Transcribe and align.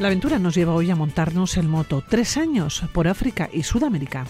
La 0.00 0.06
aventura 0.06 0.38
nos 0.38 0.54
lleva 0.54 0.72
hoy 0.72 0.90
a 0.90 0.96
montarnos 0.96 1.58
en 1.58 1.68
moto 1.68 2.02
tres 2.08 2.38
años 2.38 2.82
por 2.94 3.06
África 3.06 3.50
y 3.52 3.64
Sudamérica. 3.64 4.24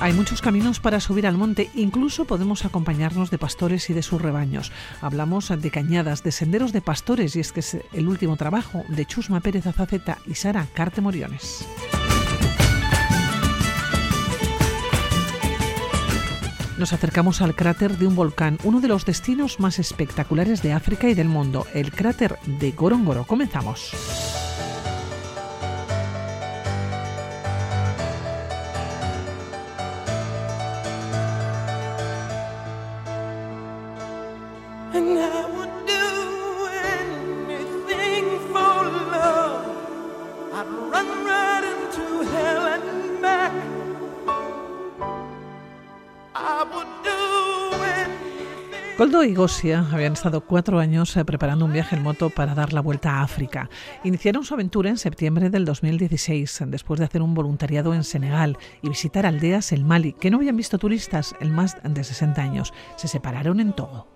Hay 0.00 0.12
muchos 0.12 0.42
caminos 0.42 0.80
para 0.80 0.98
subir 0.98 1.28
al 1.28 1.38
monte, 1.38 1.70
incluso 1.76 2.24
podemos 2.24 2.64
acompañarnos 2.64 3.30
de 3.30 3.38
pastores 3.38 3.88
y 3.90 3.94
de 3.94 4.02
sus 4.02 4.20
rebaños. 4.20 4.72
Hablamos 5.00 5.52
de 5.56 5.70
cañadas, 5.70 6.24
de 6.24 6.32
senderos 6.32 6.72
de 6.72 6.80
pastores, 6.80 7.36
y 7.36 7.40
es 7.40 7.52
que 7.52 7.60
es 7.60 7.78
el 7.92 8.08
último 8.08 8.36
trabajo 8.36 8.82
de 8.88 9.06
Chusma 9.06 9.38
Pérez 9.38 9.68
Azaceta 9.68 10.18
y 10.26 10.34
Sara 10.34 10.66
Carte 10.74 11.00
Moriones. 11.00 11.64
Nos 16.78 16.92
acercamos 16.92 17.40
al 17.40 17.54
cráter 17.54 17.98
de 17.98 18.06
un 18.06 18.16
volcán, 18.16 18.58
uno 18.64 18.80
de 18.80 18.88
los 18.88 19.04
destinos 19.04 19.60
más 19.60 19.78
espectaculares 19.78 20.60
de 20.62 20.72
África 20.72 21.08
y 21.08 21.14
del 21.14 21.28
mundo, 21.28 21.66
el 21.72 21.92
cráter 21.92 22.36
de 22.46 22.72
Gorongoro. 22.72 23.24
Comenzamos. 23.24 24.43
Coldo 49.04 49.22
y 49.22 49.34
Gosia 49.34 49.86
habían 49.92 50.14
estado 50.14 50.40
cuatro 50.40 50.78
años 50.78 51.14
eh, 51.18 51.26
preparando 51.26 51.66
un 51.66 51.74
viaje 51.74 51.94
en 51.94 52.02
moto 52.02 52.30
para 52.30 52.54
dar 52.54 52.72
la 52.72 52.80
vuelta 52.80 53.10
a 53.10 53.22
África. 53.22 53.68
Iniciaron 54.02 54.46
su 54.46 54.54
aventura 54.54 54.88
en 54.88 54.96
septiembre 54.96 55.50
del 55.50 55.66
2016, 55.66 56.62
después 56.68 56.98
de 56.98 57.04
hacer 57.04 57.20
un 57.20 57.34
voluntariado 57.34 57.92
en 57.92 58.02
Senegal 58.02 58.56
y 58.80 58.88
visitar 58.88 59.26
aldeas 59.26 59.72
en 59.72 59.86
Mali 59.86 60.14
que 60.14 60.30
no 60.30 60.38
habían 60.38 60.56
visto 60.56 60.78
turistas 60.78 61.34
en 61.40 61.52
más 61.52 61.76
de 61.84 62.02
60 62.02 62.40
años. 62.40 62.72
Se 62.96 63.06
separaron 63.06 63.60
en 63.60 63.74
Togo. 63.74 64.08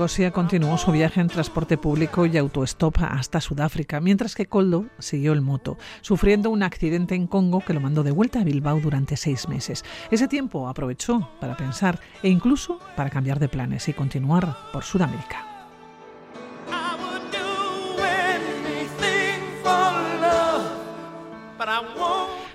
Gosia 0.00 0.30
continuó 0.30 0.78
su 0.78 0.92
viaje 0.92 1.20
en 1.20 1.28
transporte 1.28 1.76
público 1.76 2.24
y 2.24 2.38
autostop 2.38 3.02
hasta 3.02 3.38
Sudáfrica, 3.38 4.00
mientras 4.00 4.34
que 4.34 4.46
Coldo 4.46 4.86
siguió 4.98 5.34
el 5.34 5.42
moto, 5.42 5.76
sufriendo 6.00 6.48
un 6.48 6.62
accidente 6.62 7.14
en 7.14 7.26
Congo 7.26 7.60
que 7.60 7.74
lo 7.74 7.80
mandó 7.80 8.02
de 8.02 8.10
vuelta 8.10 8.40
a 8.40 8.44
Bilbao 8.44 8.80
durante 8.80 9.18
seis 9.18 9.46
meses. 9.46 9.84
Ese 10.10 10.26
tiempo 10.26 10.70
aprovechó 10.70 11.28
para 11.38 11.54
pensar 11.54 12.00
e 12.22 12.30
incluso 12.30 12.78
para 12.96 13.10
cambiar 13.10 13.38
de 13.40 13.50
planes 13.50 13.90
y 13.90 13.92
continuar 13.92 14.56
por 14.72 14.84
Sudamérica. 14.84 15.44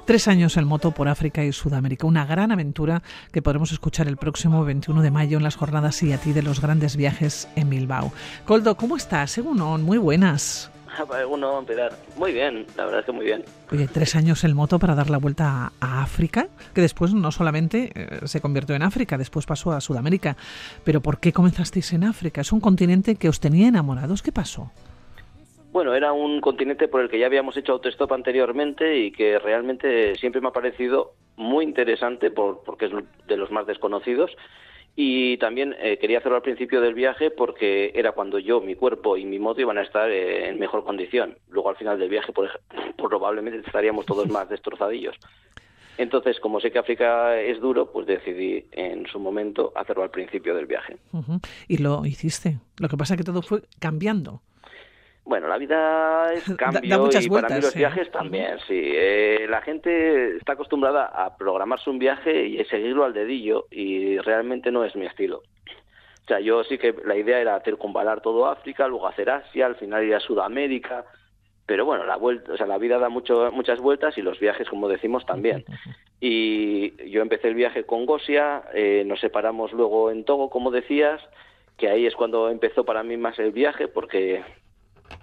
Tres 0.06 0.28
años 0.28 0.56
en 0.58 0.66
moto 0.66 0.92
por 0.92 1.08
África 1.08 1.44
y 1.44 1.52
Sudamérica, 1.52 2.06
una 2.06 2.28
gran 2.28 2.52
aventura 2.52 3.02
que 3.31 3.42
podremos 3.42 3.72
escuchar 3.72 4.08
el 4.08 4.17
próximo 4.17 4.64
21 4.64 5.02
de 5.02 5.09
mayo 5.09 5.38
en 5.38 5.44
las 5.44 5.56
jornadas 5.56 6.03
y 6.03 6.13
a 6.13 6.19
ti 6.19 6.31
de 6.31 6.44
los 6.44 6.62
grandes 6.62 6.96
viajes 6.96 7.47
en 7.56 7.72
Bilbao. 7.72 8.13
Coldo, 8.46 8.78
¿cómo 8.78 8.97
estás? 8.97 9.31
Según 9.31 9.57
muy 9.81 9.97
buenas. 9.97 10.69
Uno, 11.28 11.66
Muy 12.18 12.31
bien, 12.31 12.68
la 12.78 12.85
verdad 12.85 13.00
es 13.00 13.06
que 13.07 13.12
muy 13.12 13.25
bien. 13.25 13.44
Oye, 13.72 13.88
tres 13.88 14.16
años 14.16 14.44
en 14.44 14.56
moto 14.56 14.78
para 14.78 14.94
dar 14.94 15.09
la 15.09 15.18
vuelta 15.18 15.74
a, 15.81 16.03
África, 16.03 16.47
que 16.74 16.81
después 16.81 17.13
no 17.13 17.31
solamente 17.31 17.91
eh, 17.96 18.19
se 18.28 18.41
convirtió 18.41 18.75
en 18.75 18.84
África, 18.84 19.18
después 19.18 19.47
pasó 19.47 19.72
a 19.72 19.81
Sudamérica. 19.81 20.38
Pero 20.84 21.02
¿por 21.02 21.18
qué 21.19 21.34
comenzasteis 21.34 21.94
en 21.94 22.03
África? 22.03 22.41
Es 22.41 22.52
un 22.52 22.62
continente 22.62 23.16
que 23.16 23.28
os 23.28 23.40
tenía 23.40 23.68
enamorados. 23.68 24.22
¿Qué 24.22 24.31
pasó? 24.31 24.72
Bueno, 25.75 25.94
era 25.94 26.13
un 26.13 26.40
continente 26.40 26.88
por 26.88 27.02
el 27.02 27.09
que 27.09 27.19
ya 27.19 27.25
habíamos 27.25 27.58
hecho 27.58 27.74
autostop 27.74 28.13
anteriormente 28.13 28.97
y 28.97 29.12
que 29.12 29.38
realmente 29.40 30.16
siempre 30.16 30.40
me 30.40 30.47
ha 30.47 30.53
parecido 30.53 31.16
muy 31.36 31.66
interesante 31.66 32.31
por, 32.31 32.63
porque 32.63 32.86
es 32.86 32.91
de 33.28 33.36
los 33.36 33.52
más 33.52 33.68
desconocidos. 33.68 34.31
Y 34.96 35.35
también 35.35 35.75
eh, 35.78 35.97
quería 35.97 36.19
hacerlo 36.19 36.38
al 36.38 36.44
principio 36.44 36.80
del 36.80 36.94
viaje 36.94 37.30
porque 37.30 37.91
era 37.94 38.14
cuando 38.14 38.40
yo, 38.40 38.62
mi 38.62 38.75
cuerpo 38.75 39.18
y 39.18 39.25
mi 39.25 39.38
moto 39.38 39.59
iban 39.59 39.78
a 39.78 39.81
estar 39.81 40.09
eh, 40.09 40.47
en 40.47 40.59
mejor 40.59 40.85
condición. 40.85 41.38
Luego 41.50 41.72
al 41.72 41.75
final 41.75 42.00
del 42.00 42.08
viaje 42.08 42.31
por, 42.31 42.50
probablemente 42.96 43.59
estaríamos 43.59 44.06
todos 44.06 44.30
más 44.30 44.47
destrozadillos. 44.47 45.18
Entonces, 45.97 46.40
como 46.40 46.62
sé 46.62 46.72
que 46.72 46.80
África 46.80 47.38
es 47.38 47.59
duro, 47.59 47.91
pues 47.91 48.08
decidí 48.08 48.66
en 48.72 49.08
su 49.08 49.19
momento 49.19 49.74
hacerlo 49.75 50.03
al 50.03 50.09
principio 50.09 50.56
del 50.56 50.68
viaje. 50.68 50.96
Y 51.68 51.80
lo 51.80 52.06
hiciste. 52.06 52.59
Lo 52.80 52.88
que 52.88 52.96
pasa 52.96 53.16
es 53.16 53.18
que 53.18 53.25
todo 53.25 53.41
fue 53.41 53.64
cambiando. 53.80 54.41
Bueno, 55.25 55.47
la 55.47 55.58
vida 55.58 56.31
es 56.34 56.44
cambio 56.58 57.09
y 57.12 57.30
para 57.30 57.50
mí 57.50 57.62
los 57.62 57.74
viajes 57.74 58.12
también, 58.12 58.59
sí. 58.68 58.80
Eh, 58.80 59.47
la 59.50 59.62
gente 59.62 60.38
está 60.38 60.53
acostumbrada 60.53 61.06
a 61.06 61.36
programarse 61.36 61.90
un 61.90 62.00
viaje 62.00 62.46
y 62.46 62.63
seguirlo 62.66 63.03
al 63.03 63.13
dedillo 63.13 63.66
y 63.72 64.18
realmente 64.19 64.72
no 64.72 64.85
es 64.85 64.96
mi 64.96 65.06
estilo. 65.06 65.38
O 65.38 66.28
sea, 66.28 66.40
yo 66.40 66.64
sí 66.64 66.78
que 66.78 66.96
la 67.06 67.16
idea 67.16 67.40
era 67.40 67.56
hacer 67.56 67.78
combalar 67.78 68.22
todo 68.22 68.47
África, 68.47 68.88
luego 68.88 69.08
hacer 69.08 69.30
Asia, 69.30 69.66
al 69.66 69.75
final 69.75 70.03
ir 70.03 70.16
a 70.16 70.19
Sudamérica, 70.19 71.06
pero 71.66 71.85
bueno, 71.85 72.06
la 72.06 72.16
vuelta, 72.18 72.53
o 72.53 72.58
sea, 72.58 72.68
la 72.68 72.78
vida 72.78 73.00
da 73.00 73.09
mucho, 73.09 73.52
muchas 73.52 73.80
vueltas 73.80 74.18
y 74.18 74.22
los 74.22 74.40
viajes, 74.40 74.69
como 74.69 74.88
decimos, 74.88 75.25
también. 75.25 75.66
Y 76.19 77.09
yo 77.09 77.22
empecé 77.22 77.47
el 77.47 77.56
viaje 77.56 77.85
con 77.85 78.06
Gosia, 78.06 78.64
eh, 78.74 79.03
nos 79.06 79.19
separamos 79.19 79.72
luego 79.72 80.12
en 80.12 80.24
Togo, 80.24 80.50
como 80.50 80.72
decías, 80.72 81.22
que 81.78 81.90
ahí 81.90 82.06
es 82.06 82.16
cuando 82.16 82.50
empezó 82.50 82.85
para 82.85 83.03
mí 83.03 83.18
más 83.18 83.38
el 83.40 83.52
viaje, 83.52 83.88
porque 83.88 84.44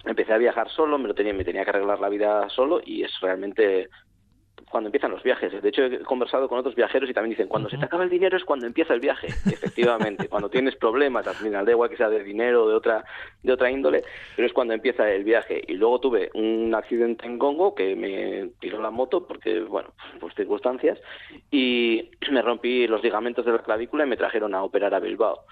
empecé 0.05 0.33
a 0.33 0.37
viajar 0.37 0.69
solo, 0.69 0.97
me 0.97 1.07
lo 1.07 1.15
tenía, 1.15 1.33
me 1.33 1.45
tenía 1.45 1.63
que 1.63 1.69
arreglar 1.71 1.99
la 1.99 2.09
vida 2.09 2.49
solo 2.49 2.81
y 2.83 3.03
es 3.03 3.11
realmente 3.21 3.89
cuando 4.73 4.87
empiezan 4.87 5.11
los 5.11 5.21
viajes. 5.21 5.61
De 5.61 5.69
hecho, 5.69 5.83
he 5.83 5.99
conversado 5.99 6.49
con 6.49 6.57
otros 6.57 6.73
viajeros 6.73 7.07
y 7.07 7.13
también 7.13 7.31
dicen, 7.31 7.47
cuando 7.47 7.69
se 7.69 7.77
te 7.77 7.85
acaba 7.85 8.03
el 8.03 8.09
dinero 8.09 8.37
es 8.37 8.43
cuando 8.43 8.65
empieza 8.65 8.95
el 8.95 8.99
viaje. 8.99 9.27
efectivamente, 9.45 10.27
cuando 10.27 10.49
tienes 10.49 10.75
problemas, 10.75 11.27
al 11.27 11.35
final, 11.35 11.63
da 11.63 11.71
igual 11.71 11.91
que 11.91 11.97
sea 11.97 12.09
de 12.09 12.23
dinero 12.23 12.63
o 12.63 12.69
de 12.69 12.75
otra, 12.75 13.03
de 13.43 13.53
otra 13.53 13.69
índole, 13.69 14.03
pero 14.35 14.47
es 14.47 14.53
cuando 14.53 14.73
empieza 14.73 15.09
el 15.11 15.23
viaje. 15.23 15.63
Y 15.67 15.73
luego 15.73 15.99
tuve 15.99 16.31
un 16.33 16.73
accidente 16.73 17.27
en 17.27 17.37
Congo 17.37 17.75
que 17.75 17.95
me 17.95 18.49
tiró 18.59 18.81
la 18.81 18.89
moto 18.89 19.27
porque, 19.27 19.59
bueno, 19.59 19.93
por 20.19 20.33
circunstancias, 20.33 20.99
y 21.51 22.09
me 22.31 22.41
rompí 22.41 22.87
los 22.87 23.03
ligamentos 23.03 23.45
de 23.45 23.51
la 23.51 23.59
clavícula 23.59 24.05
y 24.05 24.09
me 24.09 24.17
trajeron 24.17 24.55
a 24.55 24.63
operar 24.63 24.95
a 24.95 24.99
Bilbao. 24.99 25.45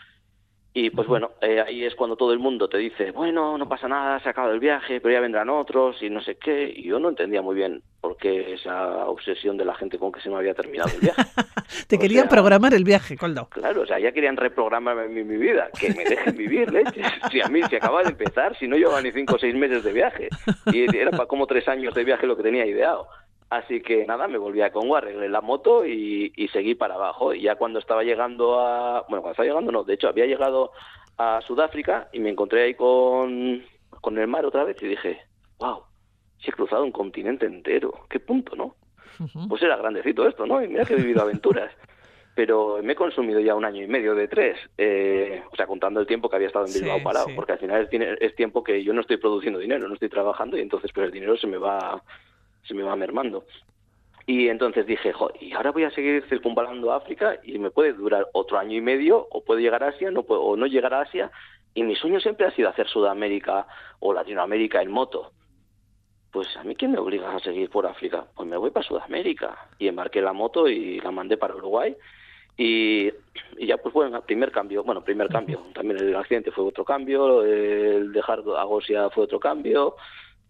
Y 0.74 0.90
pues 0.90 1.06
bueno, 1.06 1.32
eh, 1.42 1.60
ahí 1.60 1.84
es 1.84 1.96
cuando 1.96 2.16
todo 2.16 2.32
el 2.32 2.40
mundo 2.40 2.70
te 2.70 2.78
dice, 2.78 3.12
bueno, 3.12 3.58
no 3.58 3.68
pasa 3.68 3.90
nada, 3.90 4.20
se 4.22 4.30
ha 4.30 4.32
acabado 4.32 4.54
el 4.54 4.62
viaje, 4.62 5.02
pero 5.02 5.14
ya 5.14 5.20
vendrán 5.20 5.50
otros 5.50 6.02
y 6.02 6.10
no 6.10 6.22
sé 6.22 6.36
qué. 6.36 6.72
Y 6.74 6.84
yo 6.84 6.98
no 6.98 7.10
entendía 7.10 7.42
muy 7.42 7.56
bien 7.56 7.82
por 8.00 8.16
qué 8.16 8.54
esa 8.54 9.06
obsesión 9.06 9.58
de 9.58 9.66
la 9.66 9.76
gente 9.76 10.00
con 10.00 10.14
que 10.14 10.22
se 10.22 10.30
me 10.30 10.38
había 10.38 10.54
terminado 10.54 10.90
el 10.94 11.02
viaje. 11.02 11.22
te 11.88 12.00
querían 12.00 12.30
programar 12.30 12.74
el 12.74 12.86
viaje, 12.86 13.18
Coldo. 13.18 13.50
Claro, 13.50 13.82
o 13.82 13.86
sea, 13.86 14.00
ya 14.00 14.14
querían 14.14 14.38
reprogramarme 14.38 15.10
mi, 15.10 15.26
mi 15.26 15.36
vida, 15.36 15.70
que 15.78 15.94
me 15.94 16.06
dejen 16.06 16.38
vivir. 16.38 16.72
Si 17.32 17.42
a 17.42 17.48
mí 17.48 17.62
se 17.64 17.78
acaba 17.78 18.04
de 18.04 18.10
empezar, 18.10 18.58
si 18.58 18.68
no 18.68 18.76
llevaba 18.76 19.02
ni 19.02 19.12
cinco 19.12 19.36
o 19.36 19.40
seis 19.40 19.56
meses 19.56 19.84
de 19.84 19.92
viaje. 19.92 20.30
Y 20.72 20.84
era 20.96 21.12
para 21.12 21.26
como 21.26 21.48
tres 21.48 21.68
años 21.68 21.94
de 21.94 22.04
viaje 22.04 22.28
lo 22.28 22.36
que 22.36 22.44
tenía 22.44 22.66
ideado. 22.66 23.08
Así 23.52 23.82
que 23.82 24.06
nada, 24.06 24.30
me 24.30 24.38
volví 24.38 24.62
a 24.62 24.72
Congo, 24.72 24.96
arreglé 24.96 25.28
la 25.28 25.42
moto 25.42 25.86
y, 25.86 26.32
seguí 26.54 26.74
para 26.74 26.96
abajo. 26.96 27.34
Y 27.34 27.42
ya 27.42 27.56
cuando 27.56 27.80
estaba 27.80 28.02
llegando 28.02 28.62
a... 28.62 29.02
Bueno, 29.10 29.22
cuando 29.22 29.32
estaba 29.32 29.46
llegando 29.46 29.74
no, 29.74 29.84
de 29.84 29.96
hecho 29.96 30.08
había 30.08 30.26
llegado 30.26 30.72
a 31.18 31.42
Sudáfrica 31.42 32.08
y 32.14 32.22
me 32.22 32.30
encontré 32.30 32.64
ahí 32.64 32.76
con, 32.76 33.62
con 34.00 34.18
el 34.18 34.28
mar 34.28 34.46
otra 34.46 34.64
vez 34.64 34.82
y 34.82 34.88
dije, 34.88 35.20
wow, 35.60 35.84
si 36.40 36.50
he 36.50 36.54
cruzado 36.54 36.86
un 36.86 36.94
continente 36.94 37.46
entero, 37.46 38.06
qué 38.10 38.22
punto, 38.22 38.56
¿no? 38.56 38.78
Pues 39.50 39.62
era 39.62 39.76
grandecito 39.76 40.26
esto, 40.26 40.46
¿no? 40.46 40.64
Y 40.64 40.70
mira 40.70 40.86
que 40.86 40.94
he 40.94 40.98
vivido 40.98 41.22
aventuras. 41.22 41.74
Pero 42.36 42.82
me 42.82 42.94
he 42.94 42.96
consumido 42.96 43.42
ya 43.42 43.54
un 43.54 43.66
año 43.66 43.84
y 43.84 43.88
medio 43.88 44.16
de 44.16 44.30
tres, 44.30 44.58
eh, 44.78 45.44
o 45.52 45.56
sea, 45.58 45.68
contando 45.68 46.00
el 46.00 46.08
tiempo 46.08 46.30
que 46.30 46.38
había 46.38 46.48
estado 46.48 46.68
en 46.68 46.74
Bilbao 46.74 47.04
parado, 47.04 47.28
porque 47.36 47.52
al 47.52 47.60
final 47.60 47.82
es, 47.92 48.18
es 48.22 48.36
tiempo 48.38 48.64
que 48.64 48.82
yo 48.82 48.94
no 48.94 49.02
estoy 49.02 49.18
produciendo 49.18 49.60
dinero, 49.60 49.90
no 49.90 49.96
estoy 49.96 50.08
trabajando 50.08 50.58
y 50.58 50.62
entonces 50.62 50.90
pues 50.94 51.08
el 51.08 51.12
dinero 51.12 51.36
se 51.36 51.48
me 51.48 51.58
va 51.58 52.02
se 52.64 52.74
me 52.74 52.84
va 52.84 52.96
mermando. 52.96 53.46
Y 54.26 54.50
entonces 54.50 54.86
dije, 54.86 55.14
y 55.40 55.52
ahora 55.54 55.72
voy 55.72 55.84
a 55.84 55.92
seguir 55.92 56.24
circunvalando 56.30 56.94
África 56.94 57.40
y 57.44 57.58
me 57.58 57.72
puede 57.72 57.94
durar 57.94 58.28
otro 58.34 58.60
año 58.60 58.78
y 58.78 58.82
medio, 58.82 59.28
o 59.32 59.44
puedo 59.44 59.60
llegar 59.60 59.84
a 59.84 59.90
Asia, 59.90 60.12
no 60.12 60.24
puedo, 60.24 60.42
o 60.42 60.56
no 60.56 60.68
llegar 60.68 60.94
a 60.94 61.02
Asia. 61.02 61.32
Y 61.74 61.84
mi 61.84 61.96
sueño 61.96 62.20
siempre 62.20 62.46
ha 62.46 62.52
sido 62.52 62.70
hacer 62.70 62.88
Sudamérica 62.88 63.66
o 64.00 64.14
Latinoamérica 64.14 64.82
en 64.82 64.92
moto. 64.92 65.32
Pues 66.32 66.48
a 66.56 66.64
mí, 66.64 66.76
¿quién 66.76 66.92
me 66.92 67.00
obliga 67.00 67.36
a 67.36 67.40
seguir 67.40 67.70
por 67.70 67.86
África? 67.86 68.26
Pues 68.36 68.48
me 68.48 68.58
voy 68.58 68.72
para 68.72 68.88
Sudamérica. 68.88 69.68
Y 69.80 69.88
embarqué 69.88 70.22
la 70.22 70.34
moto 70.34 70.68
y 70.68 71.00
la 71.00 71.12
mandé 71.12 71.38
para 71.38 71.56
Uruguay. 71.56 71.96
Y, 72.58 73.12
y 73.58 73.68
ya, 73.68 73.78
pues 73.78 73.94
bueno, 73.94 74.22
primer 74.22 74.52
cambio. 74.52 74.84
Bueno, 74.84 75.04
primer 75.04 75.30
cambio. 75.30 75.62
También 75.74 76.00
el 76.00 76.16
accidente 76.16 76.52
fue 76.52 76.64
otro 76.64 76.86
cambio. 76.86 77.44
El 77.44 78.14
dejar 78.14 78.40
a 78.40 78.64
Gosia 78.64 79.10
fue 79.10 79.26
otro 79.26 79.40
cambio 79.40 79.96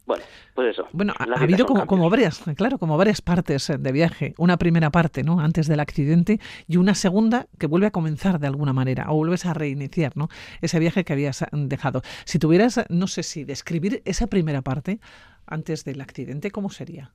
Bueno, 0.05 0.23
pues 0.55 0.69
eso. 0.69 0.87
Bueno, 0.91 1.13
ha, 1.17 1.23
habido 1.41 1.65
como, 1.65 1.85
como, 1.85 2.09
varias, 2.09 2.43
claro, 2.57 2.77
como 2.77 2.97
varias 2.97 3.21
partes 3.21 3.69
eh, 3.69 3.77
de 3.77 3.91
viaje. 3.91 4.33
Una 4.37 4.57
primera 4.57 4.89
parte, 4.89 5.23
¿no? 5.23 5.39
Antes 5.39 5.67
del 5.67 5.79
accidente 5.79 6.39
y 6.67 6.77
una 6.77 6.95
segunda 6.95 7.47
que 7.59 7.67
vuelve 7.67 7.87
a 7.87 7.91
comenzar 7.91 8.39
de 8.39 8.47
alguna 8.47 8.73
manera 8.73 9.05
o 9.09 9.15
vuelves 9.15 9.45
a 9.45 9.53
reiniciar, 9.53 10.13
¿no? 10.15 10.27
Ese 10.61 10.79
viaje 10.79 11.03
que 11.03 11.13
habías 11.13 11.45
dejado. 11.51 12.01
Si 12.25 12.39
tuvieras, 12.39 12.83
no 12.89 13.07
sé 13.07 13.23
si 13.23 13.43
describir 13.43 14.01
esa 14.05 14.27
primera 14.27 14.61
parte 14.61 14.99
antes 15.45 15.85
del 15.85 16.01
accidente, 16.01 16.51
¿cómo 16.51 16.69
sería? 16.69 17.11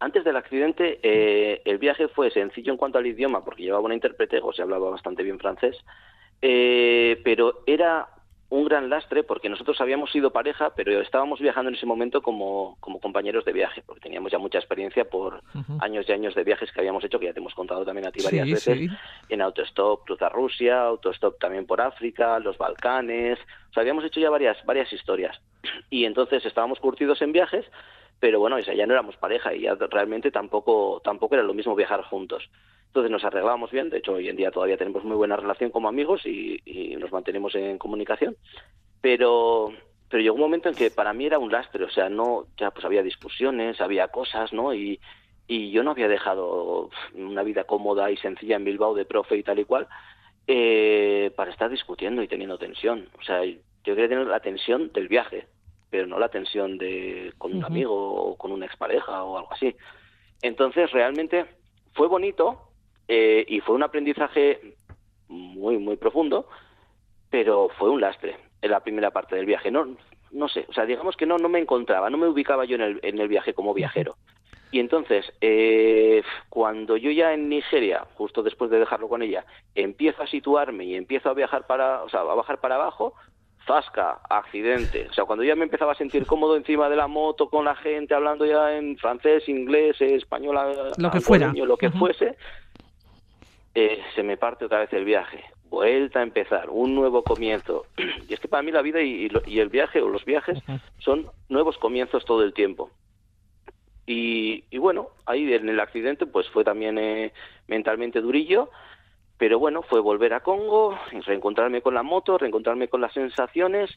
Antes 0.00 0.24
del 0.24 0.36
accidente, 0.36 0.98
eh, 1.02 1.60
el 1.66 1.78
viaje 1.78 2.08
fue 2.08 2.30
sencillo 2.30 2.72
en 2.72 2.78
cuanto 2.78 2.98
al 2.98 3.06
idioma, 3.06 3.44
porque 3.44 3.62
llevaba 3.62 3.84
una 3.84 3.94
intérprete, 3.94 4.40
se 4.54 4.62
hablaba 4.62 4.90
bastante 4.90 5.22
bien 5.22 5.38
francés, 5.38 5.76
eh, 6.40 7.20
pero 7.22 7.62
era 7.66 8.08
un 8.50 8.64
gran 8.64 8.90
lastre 8.90 9.22
porque 9.22 9.48
nosotros 9.48 9.80
habíamos 9.80 10.10
sido 10.10 10.32
pareja, 10.32 10.74
pero 10.74 11.00
estábamos 11.00 11.40
viajando 11.40 11.68
en 11.70 11.76
ese 11.76 11.86
momento 11.86 12.20
como, 12.20 12.76
como 12.80 13.00
compañeros 13.00 13.44
de 13.44 13.52
viaje, 13.52 13.82
porque 13.86 14.02
teníamos 14.02 14.32
ya 14.32 14.38
mucha 14.38 14.58
experiencia 14.58 15.08
por 15.08 15.42
años 15.80 16.04
y 16.08 16.12
años 16.12 16.34
de 16.34 16.42
viajes 16.42 16.70
que 16.72 16.80
habíamos 16.80 17.04
hecho, 17.04 17.20
que 17.20 17.26
ya 17.26 17.32
te 17.32 17.38
hemos 17.38 17.54
contado 17.54 17.84
también 17.84 18.08
a 18.08 18.10
ti 18.10 18.22
varias 18.22 18.48
veces, 18.48 18.90
en 19.28 19.40
autostop, 19.40 20.04
cruzar 20.04 20.32
Rusia, 20.32 20.82
autostop 20.82 21.38
también 21.38 21.64
por 21.64 21.80
África, 21.80 22.40
los 22.40 22.58
Balcanes, 22.58 23.38
o 23.70 23.72
sea, 23.72 23.82
habíamos 23.82 24.04
hecho 24.04 24.18
ya 24.18 24.30
varias, 24.30 24.62
varias 24.66 24.92
historias. 24.92 25.40
Y 25.88 26.04
entonces 26.04 26.44
estábamos 26.44 26.80
curtidos 26.80 27.22
en 27.22 27.30
viajes, 27.30 27.64
pero 28.18 28.40
bueno, 28.40 28.58
ya 28.58 28.86
no 28.86 28.92
éramos 28.92 29.16
pareja 29.16 29.54
y 29.54 29.62
ya 29.62 29.76
realmente 29.76 30.32
tampoco, 30.32 31.00
tampoco 31.04 31.36
era 31.36 31.44
lo 31.44 31.54
mismo 31.54 31.76
viajar 31.76 32.02
juntos. 32.02 32.50
Entonces 32.90 33.12
nos 33.12 33.24
arreglábamos 33.24 33.70
bien, 33.70 33.88
de 33.88 33.98
hecho 33.98 34.14
hoy 34.14 34.28
en 34.28 34.34
día 34.34 34.50
todavía 34.50 34.76
tenemos 34.76 35.04
muy 35.04 35.14
buena 35.14 35.36
relación 35.36 35.70
como 35.70 35.88
amigos 35.88 36.26
y, 36.26 36.60
nos 36.98 37.12
mantenemos 37.12 37.54
en 37.54 37.78
comunicación, 37.78 38.36
pero, 39.00 39.72
pero 40.08 40.20
llegó 40.20 40.34
un 40.34 40.40
momento 40.40 40.68
en 40.68 40.74
que 40.74 40.90
para 40.90 41.12
mí 41.12 41.24
era 41.24 41.38
un 41.38 41.52
lastre, 41.52 41.84
o 41.84 41.90
sea, 41.90 42.08
no, 42.08 42.46
ya 42.56 42.72
pues 42.72 42.84
había 42.84 43.04
discusiones, 43.04 43.80
había 43.80 44.08
cosas, 44.08 44.52
¿no? 44.52 44.74
Y, 44.74 44.98
y 45.46 45.70
yo 45.70 45.84
no 45.84 45.92
había 45.92 46.08
dejado 46.08 46.90
una 47.14 47.44
vida 47.44 47.62
cómoda 47.62 48.10
y 48.10 48.16
sencilla 48.16 48.56
en 48.56 48.64
Bilbao 48.64 48.94
de 48.94 49.04
profe 49.04 49.36
y 49.36 49.44
tal 49.44 49.60
y 49.60 49.64
cual 49.64 49.86
eh, 50.48 51.30
para 51.36 51.52
estar 51.52 51.70
discutiendo 51.70 52.24
y 52.24 52.28
teniendo 52.28 52.58
tensión. 52.58 53.08
O 53.20 53.22
sea, 53.22 53.44
yo 53.44 53.60
quería 53.84 54.08
tener 54.08 54.26
la 54.26 54.40
tensión 54.40 54.90
del 54.92 55.06
viaje, 55.06 55.46
pero 55.90 56.08
no 56.08 56.18
la 56.18 56.28
tensión 56.28 56.76
de 56.76 57.32
con 57.38 57.54
un 57.54 57.64
amigo 57.64 57.94
o 57.94 58.36
con 58.36 58.50
una 58.50 58.66
expareja 58.66 59.22
o 59.22 59.38
algo 59.38 59.52
así. 59.52 59.76
Entonces, 60.42 60.90
realmente 60.90 61.46
fue 61.92 62.08
bonito 62.08 62.69
eh, 63.08 63.44
y 63.48 63.60
fue 63.60 63.74
un 63.74 63.82
aprendizaje 63.82 64.76
muy, 65.28 65.78
muy 65.78 65.96
profundo, 65.96 66.48
pero 67.30 67.68
fue 67.78 67.90
un 67.90 68.00
lastre 68.00 68.36
en 68.62 68.70
la 68.70 68.80
primera 68.80 69.10
parte 69.10 69.36
del 69.36 69.46
viaje. 69.46 69.70
No, 69.70 69.96
no 70.32 70.48
sé, 70.48 70.66
o 70.68 70.72
sea, 70.72 70.86
digamos 70.86 71.16
que 71.16 71.26
no, 71.26 71.38
no 71.38 71.48
me 71.48 71.58
encontraba, 71.58 72.10
no 72.10 72.18
me 72.18 72.28
ubicaba 72.28 72.64
yo 72.64 72.76
en 72.76 72.82
el, 72.82 73.00
en 73.02 73.18
el 73.18 73.28
viaje 73.28 73.54
como 73.54 73.74
viajero. 73.74 74.16
Y 74.72 74.78
entonces, 74.78 75.32
eh, 75.40 76.22
cuando 76.48 76.96
yo 76.96 77.10
ya 77.10 77.32
en 77.32 77.48
Nigeria, 77.48 78.06
justo 78.14 78.42
después 78.42 78.70
de 78.70 78.78
dejarlo 78.78 79.08
con 79.08 79.22
ella, 79.22 79.44
empiezo 79.74 80.22
a 80.22 80.28
situarme 80.28 80.84
y 80.84 80.94
empiezo 80.94 81.28
a 81.28 81.34
viajar 81.34 81.66
para, 81.66 82.04
o 82.04 82.08
sea, 82.08 82.20
a 82.20 82.34
bajar 82.34 82.60
para 82.60 82.76
abajo, 82.76 83.14
zasca, 83.66 84.20
accidente. 84.28 85.08
O 85.10 85.12
sea, 85.12 85.24
cuando 85.24 85.44
ya 85.44 85.56
me 85.56 85.64
empezaba 85.64 85.92
a 85.92 85.96
sentir 85.96 86.24
cómodo 86.24 86.56
encima 86.56 86.88
de 86.88 86.96
la 86.96 87.08
moto 87.08 87.48
con 87.48 87.64
la 87.64 87.74
gente, 87.74 88.14
hablando 88.14 88.46
ya 88.46 88.76
en 88.76 88.96
francés, 88.96 89.48
inglés, 89.48 90.00
español, 90.00 90.56
lo 90.96 91.10
que 91.10 91.20
fuera, 91.20 91.52
lo 91.52 91.76
que 91.76 91.90
fuese, 91.90 92.36
eh, 93.74 94.00
se 94.14 94.22
me 94.22 94.36
parte 94.36 94.64
otra 94.64 94.80
vez 94.80 94.92
el 94.92 95.04
viaje. 95.04 95.44
Vuelta 95.68 96.20
a 96.20 96.24
empezar, 96.24 96.68
un 96.70 96.94
nuevo 96.94 97.22
comienzo. 97.22 97.86
Y 98.28 98.34
es 98.34 98.40
que 98.40 98.48
para 98.48 98.62
mí 98.62 98.72
la 98.72 98.82
vida 98.82 99.00
y, 99.00 99.28
el 99.46 99.68
viaje 99.68 100.00
o 100.00 100.08
los 100.08 100.24
viajes 100.24 100.58
son 100.98 101.30
nuevos 101.48 101.78
comienzos 101.78 102.24
todo 102.24 102.42
el 102.42 102.52
tiempo. 102.52 102.90
Y, 104.06 104.76
bueno, 104.78 105.10
ahí 105.24 105.52
en 105.54 105.68
el 105.68 105.78
accidente 105.78 106.26
pues 106.26 106.48
fue 106.48 106.64
también 106.64 106.98
eh, 106.98 107.32
mentalmente 107.68 108.20
durillo, 108.20 108.70
pero 109.38 109.60
bueno, 109.60 109.82
fue 109.82 110.00
volver 110.00 110.34
a 110.34 110.40
Congo, 110.40 110.98
reencontrarme 111.26 111.80
con 111.80 111.94
la 111.94 112.02
moto, 112.02 112.36
reencontrarme 112.36 112.88
con 112.88 113.00
las 113.00 113.12
sensaciones 113.12 113.90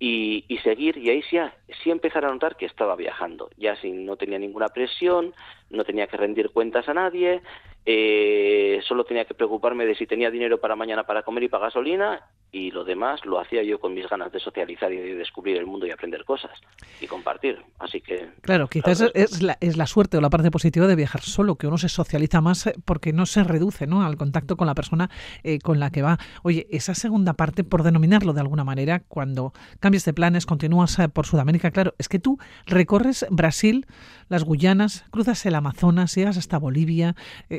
y, 0.00 0.58
seguir. 0.62 0.98
Y 0.98 1.10
ahí 1.10 1.22
sí, 1.22 1.38
sí 1.82 1.90
empezar 1.90 2.24
a 2.24 2.30
notar 2.30 2.56
que 2.56 2.66
estaba 2.66 2.96
viajando. 2.96 3.48
Ya 3.56 3.76
sin, 3.76 4.04
no 4.04 4.16
tenía 4.16 4.38
ninguna 4.38 4.68
presión, 4.70 5.34
no 5.70 5.84
tenía 5.84 6.08
que 6.08 6.16
rendir 6.16 6.50
cuentas 6.50 6.88
a 6.88 6.94
nadie, 6.94 7.40
eh, 7.86 8.80
solo 8.86 9.04
tenía 9.04 9.24
que 9.24 9.34
preocuparme 9.34 9.84
de 9.86 9.94
si 9.94 10.06
tenía 10.06 10.30
dinero 10.30 10.58
para 10.58 10.76
mañana 10.76 11.04
para 11.04 11.22
comer 11.22 11.44
y 11.44 11.48
para 11.48 11.66
gasolina 11.66 12.22
y 12.54 12.70
lo 12.70 12.84
demás 12.84 13.20
lo 13.26 13.40
hacía 13.40 13.64
yo 13.64 13.80
con 13.80 13.94
mis 13.94 14.08
ganas 14.08 14.30
de 14.30 14.38
socializar 14.38 14.92
y 14.92 14.96
de 14.96 15.16
descubrir 15.16 15.56
el 15.56 15.66
mundo 15.66 15.86
y 15.86 15.90
aprender 15.90 16.24
cosas 16.24 16.52
y 17.00 17.06
compartir. 17.08 17.58
Así 17.80 18.00
que... 18.00 18.28
Claro, 18.42 18.68
quizás 18.68 19.00
es 19.14 19.42
la, 19.42 19.58
es 19.60 19.76
la 19.76 19.86
suerte 19.86 20.16
o 20.16 20.20
la 20.20 20.30
parte 20.30 20.52
positiva 20.52 20.86
de 20.86 20.94
viajar 20.94 21.20
solo, 21.20 21.56
que 21.56 21.66
uno 21.66 21.78
se 21.78 21.88
socializa 21.88 22.40
más 22.40 22.68
eh, 22.68 22.74
porque 22.84 23.12
no 23.12 23.26
se 23.26 23.42
reduce 23.42 23.88
¿no? 23.88 24.04
al 24.04 24.16
contacto 24.16 24.56
con 24.56 24.68
la 24.68 24.74
persona 24.74 25.10
eh, 25.42 25.58
con 25.58 25.80
la 25.80 25.90
que 25.90 26.02
va. 26.02 26.18
Oye, 26.44 26.68
esa 26.70 26.94
segunda 26.94 27.34
parte, 27.34 27.64
por 27.64 27.82
denominarlo 27.82 28.32
de 28.32 28.40
alguna 28.40 28.62
manera, 28.62 29.02
cuando 29.08 29.52
cambias 29.80 30.04
de 30.04 30.14
planes, 30.14 30.46
continúas 30.46 30.96
eh, 31.00 31.08
por 31.08 31.26
Sudamérica, 31.26 31.72
claro, 31.72 31.94
es 31.98 32.08
que 32.08 32.20
tú 32.20 32.38
recorres 32.66 33.26
Brasil, 33.30 33.86
las 34.28 34.44
Guyanas, 34.44 35.04
cruzas 35.10 35.44
el 35.46 35.54
Amazonas, 35.54 36.14
llegas 36.14 36.36
hasta 36.36 36.58
Bolivia, 36.58 37.14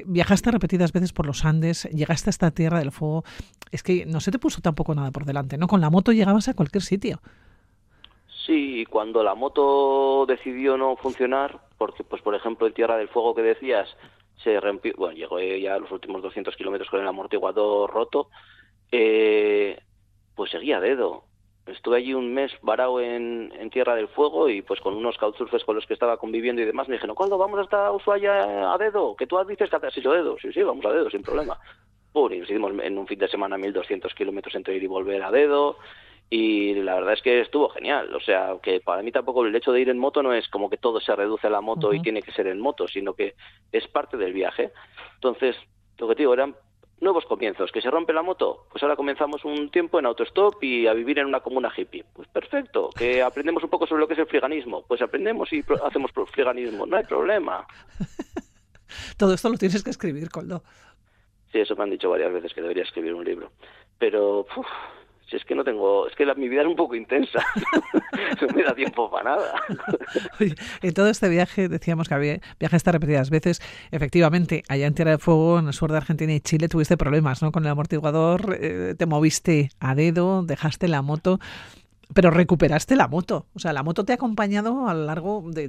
viajaste 0.06 0.52
repetidas 0.52 0.92
veces 0.92 1.14
por 1.14 1.26
los 1.26 1.46
Andes, 1.46 1.86
llegaste 1.92 2.30
hasta 2.30 2.52
Tierra 2.52 2.80
del 2.80 2.92
Fuego. 2.92 3.24
Es 3.72 3.84
que 3.84 4.06
no 4.06 4.20
se 4.20 4.32
te 4.32 4.40
puso 4.40 4.62
tampoco 4.62 4.96
nada 4.96 5.12
por 5.12 5.26
delante, 5.26 5.58
¿no? 5.58 5.68
Con 5.68 5.82
la 5.82 5.90
moto 5.90 6.12
llegabas 6.12 6.48
a 6.48 6.54
cualquier 6.54 6.84
sitio. 6.84 7.20
Sí, 8.46 8.86
cuando 8.90 9.24
la 9.24 9.34
moto 9.34 10.26
decidió 10.28 10.78
no 10.78 10.96
funcionar, 10.98 11.62
porque, 11.78 12.04
pues, 12.04 12.22
por 12.22 12.36
ejemplo, 12.36 12.68
en 12.68 12.74
Tierra 12.74 12.98
del 12.98 13.08
Fuego 13.08 13.34
que 13.34 13.42
decías, 13.42 13.90
se 14.44 14.60
rompió, 14.60 14.94
bueno, 14.98 15.16
llegó 15.16 15.40
ya 15.40 15.76
a 15.76 15.80
los 15.80 15.92
últimos 15.92 16.22
200 16.22 16.56
kilómetros 16.56 16.90
con 16.90 17.02
el 17.02 17.08
amortiguador 17.08 17.90
roto, 17.90 18.30
eh, 18.92 19.80
pues 20.36 20.52
seguía 20.52 20.78
a 20.78 20.82
dedo. 20.82 21.24
Estuve 21.66 21.98
allí 21.98 22.14
un 22.14 22.34
mes 22.34 22.52
varado 22.62 23.02
en, 23.02 23.52
Tierra 23.72 23.96
del 23.96 24.08
Fuego 24.08 24.48
y 24.50 24.62
pues 24.62 24.80
con 24.80 24.96
unos 24.96 25.18
couchsurfers 25.18 25.66
con 25.66 25.76
los 25.76 25.86
que 25.86 25.94
estaba 25.94 26.18
conviviendo 26.18 26.62
y 26.62 26.66
demás 26.66 26.88
me 26.88 26.96
dijeron, 26.96 27.16
¿cuándo 27.16 27.38
vamos 27.38 27.60
hasta 27.60 27.92
Ushuaia 27.92 28.72
a 28.74 28.78
dedo? 28.78 29.16
Que 29.16 29.28
tú 29.28 29.38
dices 29.48 29.70
que 29.70 29.76
has 29.76 29.98
hecho 29.98 30.14
dedo. 30.14 30.38
Sí, 30.40 30.54
sí, 30.54 30.62
vamos 30.64 30.86
a 30.86 30.92
dedo, 30.92 31.10
sin 31.10 31.24
problema 31.24 31.58
y 32.16 32.40
nos 32.40 32.50
hicimos 32.50 32.72
en 32.82 32.98
un 32.98 33.08
fin 33.08 33.20
de 33.20 33.28
semana 33.28 33.58
1.200 33.58 34.14
kilómetros 34.14 34.56
entre 34.56 34.76
ir 34.76 34.84
y 34.84 34.88
volver 34.88 35.22
a 35.22 35.32
dedo 35.32 35.78
y 36.30 36.74
la 36.76 36.96
verdad 36.96 37.14
es 37.14 37.22
que 37.22 37.42
estuvo 37.42 37.70
genial. 37.70 38.14
O 38.16 38.20
sea, 38.20 38.56
que 38.64 38.80
para 38.80 39.04
mí 39.04 39.12
tampoco 39.12 39.46
el 39.46 39.56
hecho 39.56 39.72
de 39.72 39.82
ir 39.82 39.90
en 39.90 40.00
moto 40.00 40.24
no 40.24 40.34
es 40.34 40.48
como 40.48 40.70
que 40.70 40.78
todo 40.78 41.00
se 41.00 41.16
reduce 41.16 41.48
a 41.48 41.50
la 41.50 41.62
moto 41.62 41.94
y 41.94 42.02
tiene 42.02 42.22
que 42.22 42.32
ser 42.32 42.48
en 42.48 42.60
moto, 42.60 42.88
sino 42.88 43.14
que 43.14 43.36
es 43.72 43.88
parte 43.90 44.18
del 44.18 44.34
viaje. 44.34 44.72
Entonces, 45.16 45.56
lo 46.00 46.08
que 46.08 46.16
te 46.16 46.24
digo, 46.24 46.34
eran 46.34 46.56
nuevos 47.02 47.26
comienzos. 47.26 47.72
¿Que 47.72 47.82
se 47.82 47.90
rompe 47.90 48.14
la 48.14 48.22
moto? 48.22 48.66
Pues 48.72 48.82
ahora 48.84 48.96
comenzamos 48.96 49.44
un 49.46 49.70
tiempo 49.70 50.00
en 50.00 50.06
autostop 50.06 50.64
y 50.64 50.88
a 50.88 50.94
vivir 50.94 51.20
en 51.20 51.28
una 51.28 51.40
comuna 51.40 51.72
hippie. 51.76 52.06
Pues 52.14 52.28
perfecto. 52.28 52.90
¿Que 52.98 53.22
aprendemos 53.22 53.64
un 53.64 53.70
poco 53.70 53.88
sobre 53.88 54.02
lo 54.02 54.08
que 54.08 54.14
es 54.14 54.20
el 54.20 54.28
friganismo? 54.28 54.84
Pues 54.88 55.02
aprendemos 55.02 55.52
y 55.54 55.64
hacemos 55.84 56.12
friganismo. 56.32 56.86
No 56.86 56.98
hay 56.98 57.04
problema. 57.04 57.66
Todo 59.18 59.34
esto 59.34 59.50
lo 59.50 59.58
tienes 59.58 59.84
que 59.84 59.90
escribir, 59.90 60.30
Coldo. 60.30 60.64
Sí, 61.52 61.60
eso 61.60 61.76
me 61.76 61.84
han 61.84 61.90
dicho 61.90 62.10
varias 62.10 62.34
veces 62.34 62.54
que 62.54 62.62
debería 62.62 62.84
escribir 62.84 63.14
un 63.14 63.24
libro. 63.24 63.52
Pero, 63.98 64.46
si 65.30 65.38
es 65.38 65.46
que 65.46 65.56
no 65.56 65.64
tengo, 65.64 66.08
es 66.08 66.16
que 66.16 66.26
mi 66.36 66.48
vida 66.48 66.62
es 66.62 66.68
un 66.68 66.76
poco 66.76 66.96
intensa, 66.96 67.44
no 68.42 68.48
me 68.56 68.64
da 68.64 68.76
tiempo 68.76 69.10
para 69.10 69.36
nada. 69.36 69.54
en 70.82 70.94
todo 70.94 71.08
este 71.08 71.30
viaje, 71.30 71.68
decíamos 71.68 72.08
que 72.08 72.14
había 72.14 72.40
viajaste 72.60 72.92
repetidas 72.92 73.30
veces, 73.30 73.62
efectivamente, 73.92 74.64
allá 74.70 74.86
en 74.86 74.94
Tierra 74.94 75.12
de 75.12 75.18
Fuego, 75.18 75.60
en 75.60 75.68
el 75.68 75.74
sur 75.74 75.92
de 75.92 75.98
Argentina 75.98 76.34
y 76.34 76.42
Chile, 76.42 76.68
tuviste 76.68 76.96
problemas 76.96 77.42
¿no? 77.42 77.52
con 77.52 77.66
el 77.66 77.72
amortiguador, 77.72 78.58
eh, 78.60 78.94
te 78.98 79.06
moviste 79.06 79.70
a 79.80 79.96
dedo, 79.96 80.44
dejaste 80.44 80.88
la 80.88 81.02
moto. 81.02 81.40
Pero 82.14 82.30
recuperaste 82.30 82.96
la 82.96 83.08
moto. 83.08 83.48
O 83.56 83.60
sea, 83.60 83.74
la 83.74 83.82
moto 83.82 84.06
te 84.06 84.12
ha 84.12 84.16
acompañado 84.16 84.88
a 84.88 84.94
lo 84.94 85.06
largo 85.06 85.42
de, 85.44 85.68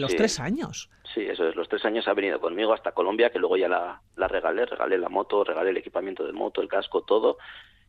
los 0.00 0.16
tres 0.16 0.40
años. 0.40 0.90
Sí, 1.14 1.20
eso 1.20 1.46
es. 1.46 1.54
Los 1.54 1.68
tres 1.68 1.84
años 1.84 2.08
ha 2.08 2.12
venido 2.12 2.40
conmigo 2.40 2.74
hasta 2.74 2.90
Colombia, 2.90 3.30
que 3.30 3.38
luego 3.38 3.56
ya 3.56 3.68
la, 3.68 4.02
la 4.16 4.26
regalé. 4.26 4.66
Regalé 4.66 4.98
la 4.98 5.08
moto, 5.08 5.44
regalé 5.44 5.70
el 5.70 5.76
equipamiento 5.76 6.26
de 6.26 6.32
moto, 6.32 6.60
el 6.60 6.66
casco, 6.66 7.02
todo. 7.02 7.38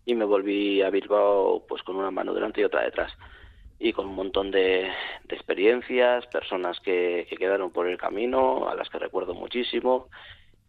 Y 0.08 0.16
me 0.16 0.26
volví 0.26 0.82
a 0.82 0.90
Bilbao 0.90 1.66
pues 1.68 1.84
con 1.84 1.98
una 1.98 2.10
mano 2.10 2.34
delante 2.34 2.62
y 2.62 2.64
otra 2.64 2.82
detrás. 2.82 3.12
Y 3.78 3.92
con 3.94 4.08
un 4.08 4.16
montón 4.16 4.50
de, 4.50 4.90
experiencias, 5.28 6.26
personas 6.28 6.80
que, 6.80 7.28
que 7.30 7.36
quedaron 7.36 7.72
por 7.72 7.88
el 7.88 7.98
camino, 7.98 8.70
a 8.70 8.74
las 8.74 8.90
que 8.90 8.98
recuerdo 8.98 9.36
muchísimo 9.36 10.08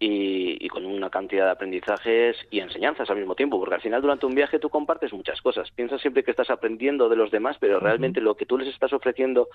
y, 0.00 0.69
con 0.69 0.87
una 0.87 1.11
cantidad 1.11 1.47
de 1.47 1.50
aprendizajes 1.50 2.37
y 2.50 2.61
enseñanzas 2.61 3.11
al 3.11 3.17
mismo 3.17 3.35
tiempo, 3.35 3.59
porque 3.59 3.75
al 3.75 3.81
final 3.81 4.00
durante 4.00 4.26
un 4.26 4.35
viaje 4.35 4.59
tú 4.59 4.69
compartes 4.71 5.12
muchas 5.12 5.40
cosas. 5.43 5.71
Piensas 5.73 6.00
siempre 6.00 6.23
que 6.23 6.31
estás 6.31 6.50
aprendiendo 6.50 7.09
de 7.09 7.17
los 7.17 7.31
demás, 7.31 7.57
pero 7.59 7.81
realmente 7.81 8.21
lo 8.21 8.37
que 8.37 8.47
tú 8.47 8.59
les 8.59 8.69
estás 8.69 8.93
ofreciendo 8.93 9.49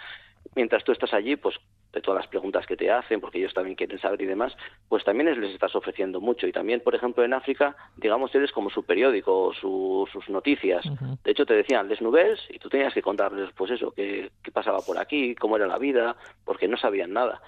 mientras 0.56 0.84
tú 0.84 0.92
estás 0.92 1.14
allí, 1.14 1.36
pues 1.36 1.56
de 1.94 2.02
todas 2.02 2.22
las 2.22 2.28
preguntas 2.30 2.66
que 2.66 2.76
te 2.76 2.92
hacen, 2.92 3.22
porque 3.22 3.38
ellos 3.38 3.54
también 3.54 3.76
quieren 3.76 4.00
saber 4.00 4.22
y 4.22 4.26
demás, 4.26 4.56
pues 4.90 5.04
también 5.04 5.40
les 5.40 5.54
estás 5.54 5.76
ofreciendo 5.76 6.20
mucho. 6.20 6.46
Y 6.48 6.52
también, 6.52 6.82
por 6.82 6.96
ejemplo, 6.96 7.24
en 7.24 7.34
África, 7.34 7.76
digamos, 7.96 8.34
eres 8.36 8.52
como 8.52 8.70
su 8.70 8.84
periódico, 8.84 9.54
sus 9.54 10.30
noticias. 10.30 10.84
De 11.24 11.32
hecho, 11.32 11.46
te 11.46 11.54
decían, 11.54 11.88
les 11.88 12.02
nouvelles, 12.02 12.40
y 12.50 12.60
tú 12.60 12.70
tenías 12.70 12.94
que 12.94 13.02
contarles, 13.02 13.50
pues 13.56 13.72
eso, 13.72 13.92
qué, 13.92 14.32
qué 14.44 14.52
pasaba 14.52 14.80
por 14.82 14.98
aquí, 14.98 15.36
cómo 15.36 15.56
era 15.56 15.68
la 15.68 15.78
vida, 15.78 16.18
porque 16.44 16.68
no 16.68 16.78
sabían 16.78 17.14
nada. 17.14 17.42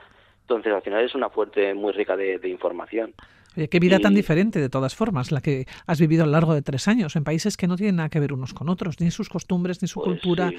Entonces, 0.46 0.74
al 0.74 0.84
final 0.84 1.04
es 1.04 1.16
una 1.16 1.30
fuente 1.30 1.74
muy 1.74 1.92
rica 1.92 2.16
de, 2.16 2.40
información. 2.48 3.16
Oye, 3.58 3.68
qué 3.68 3.80
vida 3.80 3.98
tan 3.98 4.14
diferente, 4.14 4.60
de 4.60 4.70
todas 4.70 4.94
formas, 4.94 5.32
la 5.32 5.42
que 5.42 5.66
has 5.88 6.00
vivido 6.00 6.24
a 6.24 6.28
lo 6.28 6.34
largo 6.34 6.54
de 6.54 6.62
tres 6.62 6.88
años, 6.88 7.16
en 7.16 7.24
países 7.24 7.58
que 7.58 7.68
no 7.68 7.75
tienen 7.75 7.96
nada 7.96 8.10
que 8.10 8.20
ver 8.20 8.32
unos 8.32 8.54
con 8.54 8.70
otros, 8.70 9.00
ni 9.00 9.10
sus 9.10 9.28
costumbres, 9.28 9.82
ni 9.82 9.88
su 9.88 10.02
pues 10.02 10.22
cultura. 10.22 10.52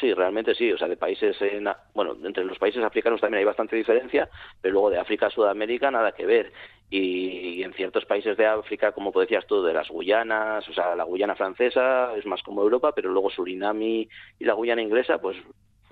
Sí, 0.00 0.12
realmente 0.12 0.54
sí. 0.54 0.72
O 0.72 0.78
sea, 0.78 0.88
de 0.88 0.96
países, 0.96 1.40
en, 1.40 1.68
bueno, 1.94 2.16
entre 2.24 2.44
los 2.44 2.58
países 2.58 2.82
africanos 2.82 3.20
también 3.20 3.38
hay 3.38 3.44
bastante 3.44 3.76
diferencia, 3.76 4.28
pero 4.60 4.72
luego 4.72 4.90
de 4.90 4.98
África 4.98 5.26
a 5.26 5.30
Sudamérica 5.30 5.90
nada 5.90 6.12
que 6.12 6.26
ver. 6.26 6.52
Y, 6.90 7.62
en 7.62 7.72
ciertos 7.72 8.04
países 8.04 8.36
de 8.36 8.46
África, 8.46 8.92
como 8.92 9.12
decías 9.12 9.46
tú, 9.46 9.62
de 9.62 9.72
las 9.72 9.88
Guyanas, 9.88 10.68
o 10.68 10.72
sea, 10.72 10.96
la 10.96 11.04
Guyana 11.04 11.36
francesa 11.36 12.16
es 12.16 12.26
más 12.26 12.42
como 12.42 12.62
Europa, 12.62 12.92
pero 12.94 13.10
luego 13.10 13.30
Surinami 13.30 14.08
y 14.38 14.44
la 14.44 14.54
Guyana 14.54 14.82
inglesa, 14.82 15.18
pues 15.18 15.36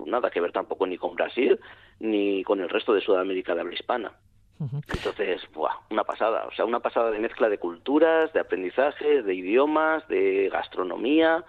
nada 0.05 0.29
que 0.29 0.41
ver 0.41 0.51
tampoco 0.51 0.85
ni 0.87 0.97
con 0.97 1.15
Brasil 1.15 1.59
ni 1.99 2.43
con 2.43 2.59
el 2.59 2.69
resto 2.69 2.93
de 2.93 3.01
Sudamérica 3.01 3.55
de 3.55 3.61
habla 3.61 3.73
hispana. 3.73 4.11
Entonces, 4.59 5.41
buah, 5.53 5.73
una 5.89 6.05
pasada, 6.05 6.45
o 6.47 6.51
sea, 6.55 6.63
una 6.63 6.79
pasada 6.79 7.11
de 7.11 7.19
mezcla 7.19 7.49
de 7.49 7.57
culturas, 7.57 8.31
de 8.31 8.39
aprendizaje, 8.39 9.21
de 9.21 9.35
idiomas, 9.35 10.07
de 10.07 10.49
gastronomía, 10.49 11.43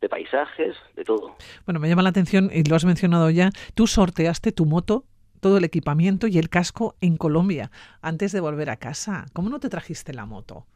de 0.00 0.08
paisajes, 0.08 0.76
de 0.94 1.04
todo. 1.04 1.36
Bueno, 1.64 1.80
me 1.80 1.88
llama 1.88 2.02
la 2.02 2.10
atención, 2.10 2.50
y 2.52 2.62
lo 2.62 2.76
has 2.76 2.84
mencionado 2.84 3.30
ya, 3.30 3.50
tú 3.74 3.88
sorteaste 3.88 4.52
tu 4.52 4.64
moto, 4.64 5.04
todo 5.40 5.58
el 5.58 5.64
equipamiento 5.64 6.28
y 6.28 6.38
el 6.38 6.48
casco 6.48 6.94
en 7.00 7.16
Colombia 7.16 7.70
antes 8.00 8.30
de 8.30 8.40
volver 8.40 8.70
a 8.70 8.76
casa. 8.76 9.26
¿Cómo 9.32 9.48
no 9.48 9.58
te 9.58 9.68
trajiste 9.68 10.14
la 10.14 10.24
moto? 10.24 10.66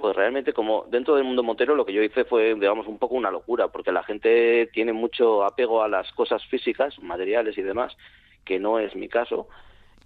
Pues 0.00 0.16
realmente 0.16 0.52
como 0.52 0.86
dentro 0.88 1.14
del 1.14 1.24
mundo 1.24 1.42
motero 1.42 1.74
lo 1.74 1.84
que 1.84 1.92
yo 1.92 2.02
hice 2.02 2.24
fue, 2.24 2.54
digamos, 2.54 2.86
un 2.86 2.98
poco 2.98 3.16
una 3.16 3.30
locura, 3.30 3.68
porque 3.68 3.92
la 3.92 4.02
gente 4.02 4.70
tiene 4.72 4.92
mucho 4.92 5.44
apego 5.44 5.82
a 5.82 5.88
las 5.88 6.10
cosas 6.12 6.44
físicas, 6.46 6.98
materiales 7.00 7.58
y 7.58 7.62
demás, 7.62 7.96
que 8.44 8.58
no 8.58 8.78
es 8.78 8.96
mi 8.96 9.08
caso. 9.08 9.48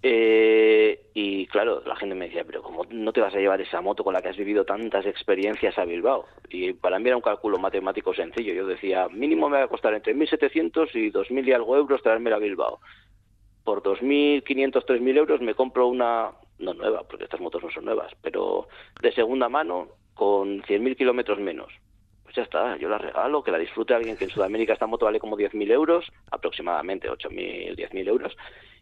Eh, 0.02 1.00
y 1.14 1.46
claro, 1.46 1.82
la 1.86 1.96
gente 1.96 2.14
me 2.14 2.26
decía, 2.26 2.44
pero 2.44 2.62
¿cómo 2.62 2.84
no 2.90 3.12
te 3.12 3.22
vas 3.22 3.34
a 3.34 3.38
llevar 3.38 3.60
esa 3.60 3.80
moto 3.80 4.04
con 4.04 4.12
la 4.12 4.20
que 4.20 4.28
has 4.28 4.36
vivido 4.36 4.64
tantas 4.64 5.06
experiencias 5.06 5.78
a 5.78 5.84
Bilbao? 5.84 6.26
Y 6.50 6.74
para 6.74 6.98
mí 6.98 7.06
era 7.06 7.16
un 7.16 7.22
cálculo 7.22 7.58
matemático 7.58 8.12
sencillo. 8.12 8.52
Yo 8.52 8.66
decía, 8.66 9.08
mínimo 9.08 9.48
me 9.48 9.58
va 9.58 9.64
a 9.64 9.68
costar 9.68 9.94
entre 9.94 10.14
1.700 10.14 10.90
y 10.94 11.10
2.000 11.10 11.48
y 11.48 11.52
algo 11.52 11.76
euros 11.76 12.02
traerme 12.02 12.32
a 12.32 12.38
Bilbao. 12.38 12.80
Por 13.64 13.82
2.500, 13.82 14.84
3.000 14.84 15.16
euros 15.16 15.40
me 15.40 15.54
compro 15.54 15.86
una, 15.86 16.32
no 16.58 16.74
nueva, 16.74 17.02
porque 17.04 17.24
estas 17.24 17.40
motos 17.40 17.62
no 17.62 17.70
son 17.70 17.84
nuevas, 17.84 18.12
pero 18.22 18.68
de 19.00 19.12
segunda 19.12 19.48
mano 19.48 19.88
con 20.14 20.62
100.000 20.62 20.96
kilómetros 20.96 21.38
menos. 21.38 21.72
Pues 22.22 22.36
ya 22.36 22.42
está, 22.42 22.76
yo 22.76 22.88
la 22.88 22.98
regalo, 22.98 23.42
que 23.42 23.50
la 23.50 23.58
disfrute 23.58 23.94
alguien 23.94 24.16
que 24.16 24.24
en 24.24 24.30
Sudamérica 24.30 24.72
esta 24.72 24.86
moto 24.86 25.06
vale 25.06 25.20
como 25.20 25.36
10.000 25.36 25.70
euros, 25.70 26.10
aproximadamente 26.30 27.10
8.000, 27.10 27.76
10.000 27.76 28.08
euros 28.08 28.36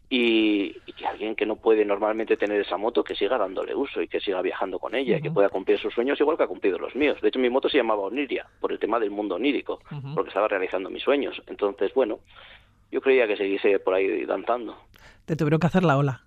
y, 0.09 0.73
que 0.95 1.07
alguien 1.07 1.35
que 1.35 1.45
no 1.45 1.55
puede 1.55 1.83
normalmente 1.85 2.37
tener 2.37 2.61
esa 2.61 2.77
moto 2.77 3.03
que 3.03 3.15
siga 3.15 3.37
dándole 3.37 3.73
uso 3.73 3.99
y 3.99 4.07
que 4.07 4.19
siga 4.19 4.43
viajando 4.43 4.77
con 4.77 4.93
ella 4.93 5.17
y 5.17 5.21
que 5.21 5.31
pueda 5.31 5.49
cumplir 5.49 5.79
sus 5.79 5.93
sueños 5.93 6.19
igual 6.19 6.37
que 6.37 6.43
ha 6.43 6.47
cumplido 6.47 6.77
los 6.77 6.95
míos. 6.95 7.19
De 7.21 7.29
hecho, 7.29 7.39
mi 7.39 7.49
moto 7.49 7.67
se 7.67 7.77
llamaba 7.77 8.03
Oniria 8.03 8.45
por 8.59 8.71
el 8.71 8.77
tema 8.77 8.99
del 8.99 9.09
mundo 9.09 9.35
onírico, 9.35 9.79
porque 10.13 10.29
estaba 10.29 10.47
realizando 10.47 10.91
mis 10.91 11.01
sueños. 11.01 11.41
Entonces, 11.47 11.91
bueno, 11.95 12.19
yo 12.91 13.01
creía 13.01 13.27
que 13.27 13.37
seguise 13.37 13.79
por 13.79 13.95
ahí 13.95 14.23
danzando. 14.25 14.77
Te 15.25 15.35
tuvieron 15.35 15.59
que 15.59 15.67
hacer 15.67 15.83
la 15.83 15.97
ola. 15.97 16.21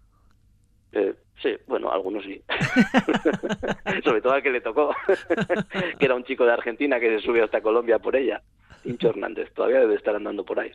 Eh, 0.96 1.14
sí, 1.42 1.50
bueno, 1.66 1.92
algunos 1.92 2.24
sí. 2.24 2.42
Sobre 4.04 4.22
todo 4.22 4.32
al 4.32 4.42
que 4.42 4.50
le 4.50 4.62
tocó, 4.62 4.94
que 5.98 6.04
era 6.04 6.14
un 6.14 6.24
chico 6.24 6.46
de 6.46 6.52
Argentina 6.52 6.98
que 6.98 7.18
se 7.18 7.26
subió 7.26 7.44
hasta 7.44 7.60
Colombia 7.60 7.98
por 7.98 8.16
ella. 8.16 8.42
Hincho 8.82 9.10
Hernández, 9.10 9.52
todavía 9.52 9.80
debe 9.80 9.96
estar 9.96 10.14
andando 10.14 10.44
por 10.44 10.60
ahí. 10.60 10.70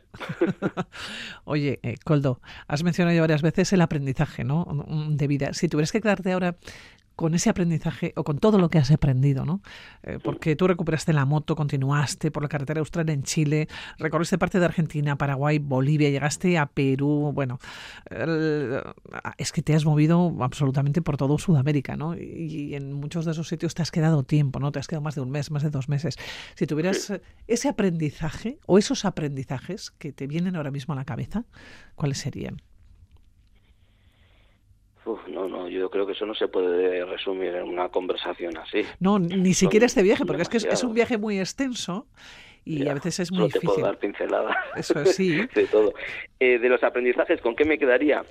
Oye, 1.44 1.80
eh, 1.82 1.96
Coldo, 2.04 2.40
has 2.68 2.84
mencionado 2.84 3.16
ya 3.16 3.22
varias 3.22 3.42
veces 3.42 3.72
el 3.72 3.80
aprendizaje 3.80 4.44
¿no? 4.44 4.66
de 5.08 5.26
vida. 5.26 5.54
Si 5.54 5.68
tuvieras 5.68 5.90
que 5.90 6.00
quedarte 6.00 6.30
ahora 6.30 6.56
con 7.16 7.34
ese 7.34 7.50
aprendizaje 7.50 8.12
o 8.16 8.24
con 8.24 8.38
todo 8.38 8.58
lo 8.58 8.68
que 8.68 8.78
has 8.78 8.90
aprendido, 8.90 9.44
¿no? 9.44 9.60
Eh, 10.02 10.18
porque 10.22 10.56
tú 10.56 10.66
recuperaste 10.66 11.12
la 11.12 11.24
moto, 11.24 11.54
continuaste 11.54 12.30
por 12.30 12.42
la 12.42 12.48
carretera 12.48 12.80
austral 12.80 13.08
en 13.10 13.22
Chile, 13.22 13.68
recorriste 13.98 14.38
parte 14.38 14.58
de 14.58 14.64
Argentina, 14.64 15.16
Paraguay, 15.16 15.58
Bolivia, 15.58 16.10
llegaste 16.10 16.58
a 16.58 16.66
Perú, 16.66 17.32
bueno, 17.34 17.58
es 19.38 19.52
que 19.52 19.62
te 19.62 19.74
has 19.74 19.84
movido 19.84 20.36
absolutamente 20.40 21.02
por 21.02 21.16
todo 21.16 21.38
Sudamérica, 21.38 21.96
¿no? 21.96 22.14
Y, 22.16 22.74
en 22.74 22.92
muchos 22.92 23.24
de 23.24 23.32
esos 23.32 23.48
sitios 23.48 23.74
te 23.74 23.82
has 23.82 23.90
quedado 23.90 24.22
tiempo, 24.22 24.58
¿no? 24.58 24.72
Te 24.72 24.78
has 24.78 24.86
quedado 24.86 25.02
más 25.02 25.14
de 25.14 25.20
un 25.20 25.30
mes, 25.30 25.50
más 25.50 25.62
de 25.62 25.70
dos 25.70 25.88
meses. 25.88 26.16
Si 26.54 26.66
tuvieras 26.66 27.12
ese 27.46 27.68
aprendizaje 27.68 28.58
o 28.66 28.78
esos 28.78 29.04
aprendizajes 29.04 29.90
que 29.90 30.12
te 30.12 30.26
vienen 30.26 30.56
ahora 30.56 30.70
mismo 30.70 30.94
a 30.94 30.96
la 30.96 31.04
cabeza, 31.04 31.44
¿cuáles 31.94 32.18
serían? 32.18 32.62
No, 35.28 35.48
no, 35.48 35.68
yo 35.68 35.90
creo 35.90 36.06
que 36.06 36.12
eso 36.12 36.26
no 36.26 36.34
se 36.34 36.48
puede 36.48 37.04
resumir 37.04 37.54
en 37.54 37.64
una 37.64 37.88
conversación 37.88 38.56
así. 38.56 38.84
No, 39.00 39.18
ni 39.18 39.54
siquiera 39.54 39.86
este 39.86 40.02
viaje, 40.02 40.24
porque 40.24 40.42
es 40.42 40.48
que 40.48 40.56
es, 40.58 40.84
un 40.84 40.94
viaje 40.94 41.18
muy 41.18 41.38
extenso 41.38 42.06
y 42.64 42.86
a 42.86 42.94
veces 42.94 43.18
es 43.18 43.32
muy 43.32 43.44
difícil. 43.44 43.60
te 43.60 43.66
puedo 43.66 43.86
dar 43.86 43.98
pincelada. 43.98 44.56
Eso 44.76 45.04
sí. 45.04 45.46
de 45.54 45.66
todo. 45.66 45.92
Eh, 46.38 46.58
de 46.58 46.68
los 46.68 46.82
aprendizajes, 46.84 47.40
¿con 47.40 47.56
qué 47.56 47.64
me 47.64 47.78
quedaría? 47.78 48.24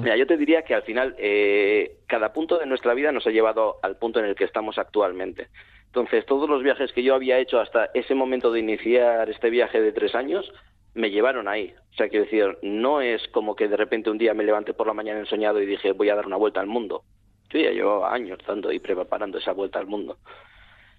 Mira, 0.00 0.16
yo 0.16 0.26
te 0.26 0.36
diría 0.36 0.62
que 0.62 0.74
al 0.74 0.82
final 0.82 1.14
eh, 1.18 1.98
cada 2.06 2.32
punto 2.32 2.58
de 2.58 2.66
nuestra 2.66 2.94
vida 2.94 3.12
nos 3.12 3.26
ha 3.26 3.30
llevado 3.30 3.76
al 3.82 3.96
punto 3.96 4.20
en 4.20 4.26
el 4.26 4.34
que 4.34 4.44
estamos 4.44 4.78
actualmente. 4.78 5.48
Entonces, 5.86 6.26
todos 6.26 6.48
los 6.48 6.62
viajes 6.62 6.92
que 6.92 7.02
yo 7.02 7.14
había 7.14 7.38
hecho 7.38 7.60
hasta 7.60 7.90
ese 7.94 8.14
momento 8.14 8.52
de 8.52 8.60
iniciar 8.60 9.28
este 9.30 9.50
viaje 9.50 9.80
de 9.80 9.92
tres 9.92 10.14
años 10.14 10.50
me 10.96 11.10
llevaron 11.10 11.46
ahí. 11.46 11.74
O 11.92 11.94
sea, 11.94 12.08
quiero 12.08 12.24
decir, 12.24 12.58
no 12.62 13.00
es 13.00 13.26
como 13.28 13.54
que 13.54 13.68
de 13.68 13.76
repente 13.76 14.10
un 14.10 14.18
día 14.18 14.34
me 14.34 14.44
levanté 14.44 14.74
por 14.74 14.86
la 14.86 14.94
mañana 14.94 15.20
ensoñado 15.20 15.62
y 15.62 15.66
dije 15.66 15.92
voy 15.92 16.08
a 16.08 16.16
dar 16.16 16.26
una 16.26 16.36
vuelta 16.36 16.60
al 16.60 16.66
mundo. 16.66 17.02
Yo 17.50 17.60
ya 17.60 17.70
llevaba 17.70 18.12
años 18.12 18.38
dando 18.46 18.72
y 18.72 18.80
preparando 18.80 19.38
esa 19.38 19.52
vuelta 19.52 19.78
al 19.78 19.86
mundo. 19.86 20.16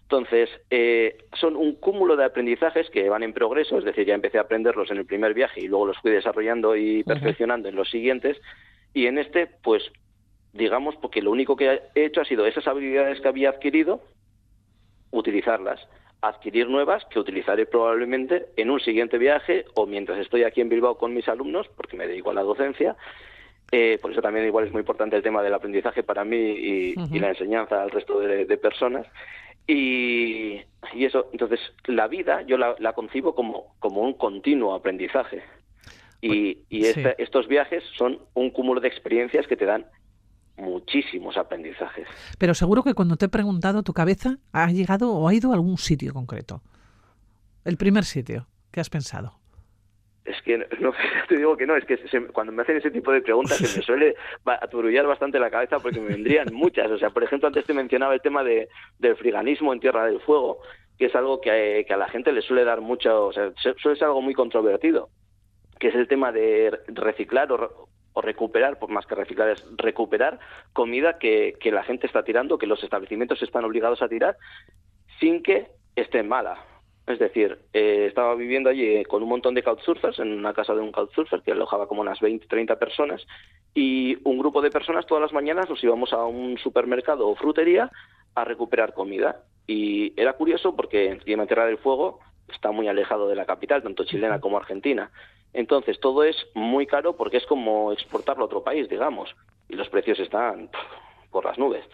Entonces, 0.04 0.50
eh, 0.70 1.18
son 1.34 1.58
un 1.58 1.75
cúmulo 1.75 2.16
de 2.16 2.24
aprendizajes 2.24 2.89
que 2.89 3.10
van 3.10 3.24
en 3.24 3.34
progreso, 3.34 3.77
es 3.77 3.84
decir, 3.84 4.08
ya 4.08 4.13
empecé 4.13 4.38
a 4.38 4.42
aprenderlos 4.42 4.89
en 4.89 4.98
el 4.98 5.06
primer 5.06 5.34
viaje 5.34 5.60
y 5.60 5.68
luego 5.68 5.88
los 5.88 5.98
fui 5.98 6.12
desarrollando 6.12 6.77
y 6.77 7.04
perfeccionando 7.04 7.68
en 7.68 7.75
los 7.75 7.89
siguientes. 7.89 8.39
Y 8.94 9.08
en 9.08 9.18
este, 9.18 9.48
pues, 9.48 9.84
digamos, 10.54 10.96
porque 10.96 11.22
lo 11.22 11.32
único 11.32 11.58
que 11.58 11.82
he 11.94 12.06
hecho 12.06 12.22
ha 12.22 12.25
sido 12.25 12.46
esas 12.46 12.66
habilidades 12.68 13.20
que 13.20 13.27
había 13.27 13.50
adquirido, 13.50 14.00
utilizarlas 15.12 15.86
adquirir 16.22 16.70
nuevas 16.70 17.06
que 17.06 17.20
utilizaré 17.20 17.66
probablemente 17.66 18.48
en 18.56 18.70
un 18.70 18.80
siguiente 18.80 19.18
viaje 19.18 19.66
o 19.76 19.86
mientras 19.86 20.20
estoy 20.20 20.44
aquí 20.44 20.62
en 20.62 20.70
Bilbao 20.70 20.98
con 20.98 21.14
mis 21.14 21.28
alumnos, 21.28 21.68
porque 21.76 21.98
me 21.98 22.08
dedico 22.08 22.32
a 22.32 22.34
la 22.34 22.42
docencia. 22.42 22.96
Eh, 23.72 24.00
por 24.02 24.12
eso 24.12 24.22
también 24.22 24.46
igual 24.46 24.66
es 24.66 24.72
muy 24.72 24.80
importante 24.80 25.16
el 25.16 25.24
tema 25.24 25.44
del 25.44 25.54
aprendizaje 25.54 26.02
para 26.02 26.24
mí 26.24 26.38
y, 26.38 27.20
la 27.20 27.30
enseñanza 27.30 27.82
al 27.82 27.92
resto 27.92 28.20
de, 28.20 28.58
personas. 28.58 29.06
Y, 29.68 30.62
eso, 30.96 31.28
entonces, 31.34 31.60
la 31.86 32.08
vida 32.08 32.42
yo 32.44 32.58
la, 32.58 32.94
concibo 32.94 33.36
como, 33.36 33.76
como 33.80 34.02
un 34.02 34.14
continuo 34.14 34.74
aprendizaje. 34.74 35.44
Y, 36.22 36.56
pues, 36.56 36.98
estos 37.18 37.48
viajes 37.48 37.84
son 37.96 38.20
un 38.34 38.50
cúmulo 38.50 38.82
de 38.82 38.88
experiencias 38.88 39.46
que 39.48 39.58
te 39.58 39.66
dan 39.66 39.86
muchísimos 40.58 41.38
aprendizajes. 41.38 42.08
Pero 42.38 42.54
seguro 42.54 42.84
que 42.84 42.94
cuando 42.94 43.16
te 43.16 43.26
he 43.26 43.30
preguntado, 43.30 43.84
tu 43.84 43.94
cabeza 43.94 44.38
ha 44.52 44.72
llegado 44.72 45.14
o 45.14 45.28
ha 45.28 45.34
ido 45.34 45.52
a 45.52 45.56
algún 45.56 45.78
sitio 45.78 46.14
concreto. 46.14 46.62
El 47.64 47.78
primer 47.78 48.04
sitio 48.04 48.48
que 48.72 48.80
has 48.80 48.90
pensado. 48.90 49.34
Es 50.26 50.42
que 50.42 50.58
no, 50.80 50.94
te 51.30 51.38
digo 51.38 51.56
que 51.56 51.66
no, 51.66 51.76
es 51.76 51.86
que 51.86 51.98
cuando 52.34 52.52
me 52.52 52.64
hacen 52.64 52.78
ese 52.78 52.92
tipo 52.92 53.12
de 53.12 53.22
preguntas 53.22 53.58
se 53.58 53.80
me 53.80 53.86
suele 53.86 54.16
aturullar 54.46 55.06
bastante 55.08 55.40
la 55.40 55.50
cabeza 55.50 55.80
porque 55.80 56.02
me 56.02 56.10
vendrían 56.10 56.54
muchas. 56.54 56.92
O 56.92 56.98
sea, 56.98 57.12
por 57.12 57.24
ejemplo, 57.24 57.48
antes 57.48 57.66
te 57.66 57.74
mencionaba 57.74 58.14
el 58.14 58.22
tema 58.22 58.44
de, 58.44 58.68
del 59.00 59.16
friganismo 59.16 59.74
en 59.74 59.80
Tierra 59.80 60.06
del 60.06 60.20
Fuego, 60.22 60.60
que 60.98 61.06
es 61.06 61.16
algo 61.16 61.40
que, 61.40 61.86
que 61.88 61.94
a 61.94 61.98
la 61.98 62.10
gente 62.10 62.32
le 62.32 62.42
suele 62.42 62.64
dar 62.64 62.82
mucho, 62.82 63.28
o 63.28 63.34
sea, 63.34 63.52
suele 63.78 63.98
ser 63.98 64.08
algo 64.08 64.22
muy 64.22 64.34
controvertido, 64.34 65.10
que 65.80 65.90
es 65.90 65.96
el 65.96 66.08
tema 66.08 66.32
de 66.32 66.78
reciclar 66.88 67.52
o, 67.52 67.88
o 68.18 68.22
recuperar, 68.22 68.80
por 68.80 68.90
más 68.90 69.06
que 69.06 69.14
reciclar, 69.14 69.50
es 69.50 69.64
recuperar 69.78 70.40
comida 70.74 71.20
que, 71.20 71.56
que 71.60 71.72
la 71.72 71.84
gente 71.84 72.08
está 72.08 72.24
tirando, 72.24 72.58
que 72.58 72.66
los 72.66 72.84
establecimientos 72.84 73.44
están 73.44 73.64
obligados 73.64 74.02
a 74.02 74.10
tirar, 74.10 74.38
sin 75.20 75.44
que 75.44 75.68
esté 75.96 76.24
mala. 76.24 76.58
Es 77.06 77.20
decir, 77.20 77.60
eh, 77.74 78.08
estaba 78.08 78.34
viviendo 78.34 78.72
allí 78.72 79.04
con 79.06 79.22
un 79.22 79.30
montón 79.30 79.54
de 79.54 79.62
couchsurfers, 79.62 80.18
en 80.18 80.32
una 80.32 80.56
casa 80.56 80.74
de 80.74 80.82
un 80.82 80.92
couchsurfer 80.92 81.44
que 81.44 81.52
alojaba 81.52 81.88
como 81.88 82.02
unas 82.02 82.20
20, 82.20 82.48
30 82.48 82.80
personas, 82.80 83.24
y 83.76 84.18
un 84.24 84.40
grupo 84.40 84.64
de 84.64 84.72
personas 84.72 85.06
todas 85.06 85.22
las 85.22 85.32
mañanas 85.32 85.70
nos 85.70 85.84
íbamos 85.84 86.12
a 86.12 86.26
un 86.26 86.58
supermercado 86.58 87.28
o 87.28 87.36
frutería 87.36 87.92
a 88.34 88.46
recuperar 88.46 88.96
comida. 88.96 89.44
Y 89.68 90.20
era 90.20 90.34
curioso 90.34 90.76
porque 90.76 91.12
en 91.12 91.20
Tierra 91.20 91.68
del 91.68 91.78
Fuego 91.78 92.20
está 92.48 92.72
muy 92.72 92.88
alejado 92.88 93.27
de 93.27 93.36
la 93.36 93.46
capital, 93.46 93.84
tanto 93.84 94.06
chilena 94.06 94.39
como 94.39 94.58
argentina. 94.58 95.12
Entonces, 95.54 96.00
todo 96.00 96.24
es 96.24 96.36
muy 96.54 96.86
caro 96.86 97.16
porque 97.16 97.38
es 97.38 97.46
como 97.46 97.92
exportarlo 97.92 98.44
a 98.44 98.46
otro 98.46 98.63
país, 98.63 98.89
digamos, 98.89 99.36
y 99.70 99.75
los 99.75 99.89
precios 99.89 100.20
están 100.20 100.70
por 101.32 101.46
las 101.46 101.58
nubes. 101.58 101.86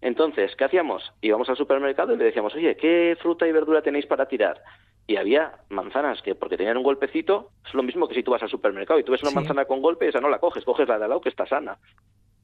Entonces, 0.00 0.54
¿qué 0.56 0.64
hacíamos? 0.64 1.12
Íbamos 1.20 1.48
al 1.48 1.56
supermercado 1.56 2.14
y 2.14 2.16
le 2.16 2.24
decíamos, 2.24 2.54
oye, 2.54 2.76
¿qué 2.76 3.16
fruta 3.20 3.46
y 3.48 3.52
verdura 3.52 3.82
tenéis 3.82 4.06
para 4.06 4.26
tirar? 4.26 4.62
Y 5.06 5.16
había 5.16 5.58
manzanas 5.70 6.20
que, 6.22 6.34
porque 6.34 6.56
tenían 6.56 6.76
un 6.76 6.82
golpecito, 6.82 7.50
es 7.66 7.74
lo 7.74 7.82
mismo 7.82 8.06
que 8.06 8.14
si 8.14 8.22
tú 8.22 8.30
vas 8.30 8.42
al 8.42 8.50
supermercado 8.50 9.00
y 9.00 9.04
tú 9.04 9.12
ves 9.12 9.22
una 9.22 9.32
manzana 9.32 9.64
con 9.64 9.80
golpe, 9.80 10.06
esa 10.06 10.20
no 10.20 10.28
la 10.28 10.38
coges, 10.38 10.64
coges 10.64 10.86
la 10.86 10.98
de 10.98 11.04
al 11.04 11.10
lado 11.10 11.20
que 11.20 11.30
está 11.30 11.46
sana. 11.46 11.78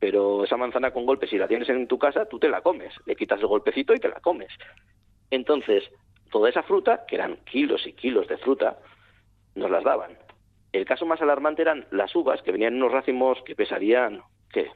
Pero 0.00 0.44
esa 0.44 0.56
manzana 0.56 0.90
con 0.90 1.06
golpe, 1.06 1.26
si 1.26 1.38
la 1.38 1.46
tienes 1.46 1.68
en 1.68 1.86
tu 1.86 1.98
casa, 1.98 2.26
tú 2.26 2.38
te 2.38 2.48
la 2.48 2.62
comes, 2.62 2.92
le 3.06 3.16
quitas 3.16 3.40
el 3.40 3.46
golpecito 3.46 3.94
y 3.94 4.00
te 4.00 4.08
la 4.08 4.20
comes. 4.20 4.50
Entonces, 5.30 5.84
toda 6.34 6.48
esa 6.48 6.64
fruta, 6.64 7.04
que 7.06 7.14
eran 7.14 7.36
kilos 7.44 7.86
y 7.86 7.92
kilos 7.92 8.26
de 8.26 8.36
fruta, 8.38 8.76
nos 9.54 9.70
las 9.70 9.84
daban. 9.84 10.18
El 10.72 10.84
caso 10.84 11.06
más 11.06 11.22
alarmante 11.22 11.62
eran 11.62 11.86
las 11.92 12.12
uvas, 12.16 12.42
que 12.42 12.50
venían 12.50 12.74
en 12.74 12.82
unos 12.82 12.90
racimos 12.90 13.40
que 13.44 13.54
pesarían, 13.54 14.20
¿qué? 14.52 14.68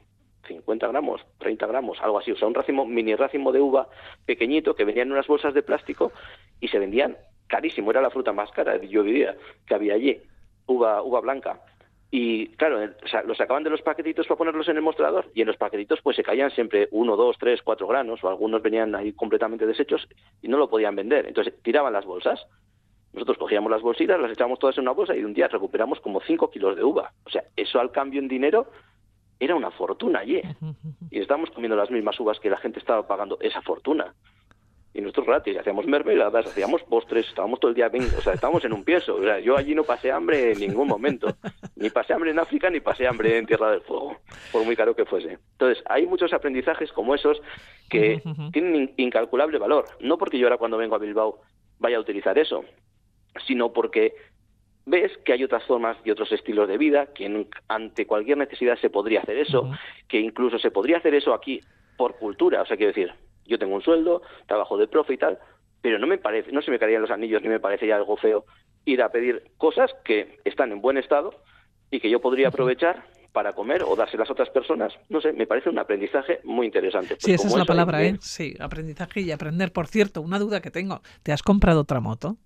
50 0.46 0.86
gramos, 0.86 1.20
30 1.38 1.66
gramos, 1.66 1.98
algo 2.00 2.20
así. 2.20 2.30
O 2.30 2.36
sea, 2.36 2.46
un 2.46 2.54
racimo, 2.54 2.86
mini 2.86 3.16
racimo 3.16 3.50
de 3.50 3.60
uva 3.60 3.88
pequeñito 4.24 4.76
que 4.76 4.84
venían 4.84 5.08
en 5.08 5.14
unas 5.14 5.26
bolsas 5.26 5.52
de 5.52 5.64
plástico 5.64 6.12
y 6.60 6.68
se 6.68 6.78
vendían 6.78 7.16
carísimo. 7.48 7.90
Era 7.90 8.02
la 8.02 8.10
fruta 8.10 8.32
más 8.32 8.52
cara, 8.52 8.80
yo 8.80 9.02
diría, 9.02 9.36
que 9.66 9.74
había 9.74 9.94
allí. 9.94 10.22
Uva, 10.66 11.02
uva 11.02 11.20
blanca. 11.20 11.60
Y 12.10 12.48
claro, 12.56 12.80
o 13.04 13.08
sea, 13.08 13.22
los 13.22 13.36
sacaban 13.36 13.64
de 13.64 13.70
los 13.70 13.82
paquetitos 13.82 14.26
para 14.26 14.38
ponerlos 14.38 14.68
en 14.68 14.76
el 14.76 14.82
mostrador 14.82 15.30
y 15.34 15.42
en 15.42 15.46
los 15.46 15.58
paquetitos 15.58 16.00
pues 16.02 16.16
se 16.16 16.22
caían 16.22 16.50
siempre 16.50 16.88
uno, 16.90 17.16
dos, 17.16 17.36
tres, 17.38 17.60
cuatro 17.62 17.86
granos 17.86 18.24
o 18.24 18.28
algunos 18.28 18.62
venían 18.62 18.94
ahí 18.94 19.12
completamente 19.12 19.66
deshechos 19.66 20.08
y 20.40 20.48
no 20.48 20.56
lo 20.56 20.70
podían 20.70 20.96
vender. 20.96 21.26
Entonces 21.26 21.54
tiraban 21.62 21.92
las 21.92 22.06
bolsas 22.06 22.46
nosotros 23.12 23.38
cogíamos 23.38 23.70
las 23.70 23.82
bolsitas, 23.82 24.20
las 24.20 24.30
echábamos 24.30 24.58
todas 24.58 24.76
en 24.76 24.82
una 24.82 24.92
bolsa 24.92 25.16
y 25.16 25.24
un 25.24 25.34
día 25.34 25.48
recuperamos 25.48 26.00
como 26.00 26.20
5 26.20 26.50
kilos 26.50 26.76
de 26.76 26.84
uva. 26.84 27.12
O 27.24 27.30
sea, 27.30 27.42
eso 27.56 27.80
al 27.80 27.90
cambio 27.90 28.20
en 28.20 28.28
dinero 28.28 28.70
era 29.40 29.54
una 29.54 29.70
fortuna 29.70 30.20
allí. 30.20 30.40
Y 31.10 31.20
estábamos 31.20 31.50
comiendo 31.50 31.76
las 31.76 31.90
mismas 31.90 32.18
uvas 32.20 32.38
que 32.38 32.50
la 32.50 32.58
gente 32.58 32.78
estaba 32.78 33.06
pagando 33.06 33.38
esa 33.40 33.62
fortuna. 33.62 34.14
Y 34.94 35.00
nosotros 35.00 35.26
gratis, 35.26 35.56
hacíamos 35.58 35.86
mermeladas, 35.86 36.46
hacíamos 36.46 36.82
postres, 36.82 37.28
estábamos 37.28 37.60
todo 37.60 37.70
el 37.70 37.74
día, 37.74 37.90
o 38.16 38.20
sea, 38.20 38.32
estábamos 38.32 38.64
en 38.64 38.72
un 38.72 38.84
piezo. 38.84 39.16
O 39.16 39.22
sea, 39.22 39.38
yo 39.38 39.56
allí 39.56 39.74
no 39.74 39.84
pasé 39.84 40.10
hambre 40.10 40.52
en 40.52 40.60
ningún 40.60 40.88
momento. 40.88 41.28
Ni 41.76 41.90
pasé 41.90 42.14
hambre 42.14 42.30
en 42.30 42.38
África, 42.38 42.70
ni 42.70 42.80
pasé 42.80 43.06
hambre 43.06 43.38
en 43.38 43.46
Tierra 43.46 43.70
del 43.70 43.82
Fuego, 43.82 44.16
por 44.50 44.64
muy 44.64 44.74
caro 44.74 44.96
que 44.96 45.04
fuese. 45.04 45.38
Entonces, 45.52 45.84
hay 45.86 46.06
muchos 46.06 46.32
aprendizajes 46.32 46.90
como 46.92 47.14
esos 47.14 47.40
que 47.88 48.22
tienen 48.52 48.94
incalculable 48.96 49.58
valor. 49.58 49.84
No 50.00 50.18
porque 50.18 50.38
yo 50.38 50.46
ahora 50.46 50.58
cuando 50.58 50.78
vengo 50.78 50.96
a 50.96 50.98
Bilbao 50.98 51.42
vaya 51.78 51.98
a 51.98 52.00
utilizar 52.00 52.38
eso, 52.38 52.64
sino 53.46 53.72
porque 53.72 54.14
ves 54.86 55.16
que 55.18 55.34
hay 55.34 55.44
otras 55.44 55.64
formas 55.64 55.98
y 56.02 56.10
otros 56.10 56.32
estilos 56.32 56.66
de 56.66 56.78
vida, 56.78 57.12
que 57.14 57.46
ante 57.68 58.06
cualquier 58.06 58.38
necesidad 58.38 58.78
se 58.78 58.90
podría 58.90 59.20
hacer 59.20 59.36
eso, 59.36 59.70
que 60.08 60.18
incluso 60.18 60.58
se 60.58 60.70
podría 60.70 60.96
hacer 60.96 61.14
eso 61.14 61.34
aquí 61.34 61.60
por 61.96 62.16
cultura. 62.16 62.62
O 62.62 62.66
sea, 62.66 62.76
quiero 62.76 62.92
decir, 62.92 63.12
yo 63.48 63.58
tengo 63.58 63.74
un 63.74 63.82
sueldo, 63.82 64.22
trabajo 64.46 64.76
de 64.78 64.86
profe 64.86 65.14
y 65.14 65.18
tal, 65.18 65.38
pero 65.82 65.98
no 65.98 66.06
me 66.06 66.18
parece, 66.18 66.52
no 66.52 66.62
se 66.62 66.70
me 66.70 66.78
caerían 66.78 67.02
los 67.02 67.10
anillos 67.10 67.42
ni 67.42 67.48
me 67.48 67.60
parecería 67.60 67.96
algo 67.96 68.16
feo 68.16 68.44
ir 68.84 69.02
a 69.02 69.10
pedir 69.10 69.42
cosas 69.56 69.90
que 70.04 70.38
están 70.44 70.72
en 70.72 70.80
buen 70.80 70.96
estado 70.96 71.34
y 71.90 72.00
que 72.00 72.10
yo 72.10 72.20
podría 72.20 72.48
aprovechar 72.48 73.04
para 73.32 73.52
comer 73.52 73.82
o 73.82 73.94
dárselas 73.94 74.28
a 74.28 74.32
otras 74.32 74.50
personas. 74.50 74.92
No 75.08 75.20
sé, 75.20 75.32
me 75.32 75.46
parece 75.46 75.68
un 75.68 75.78
aprendizaje 75.78 76.40
muy 76.44 76.66
interesante. 76.66 77.16
sí, 77.18 77.32
pues 77.32 77.40
esa 77.40 77.48
es 77.48 77.56
la 77.56 77.64
palabra, 77.64 78.02
¿eh? 78.02 78.16
Sí, 78.20 78.54
aprendizaje 78.58 79.20
y 79.20 79.30
aprender. 79.30 79.72
Por 79.72 79.86
cierto, 79.86 80.22
una 80.22 80.38
duda 80.38 80.60
que 80.60 80.70
tengo, 80.70 81.02
¿te 81.22 81.32
has 81.32 81.42
comprado 81.42 81.82
otra 81.82 82.00
moto? 82.00 82.36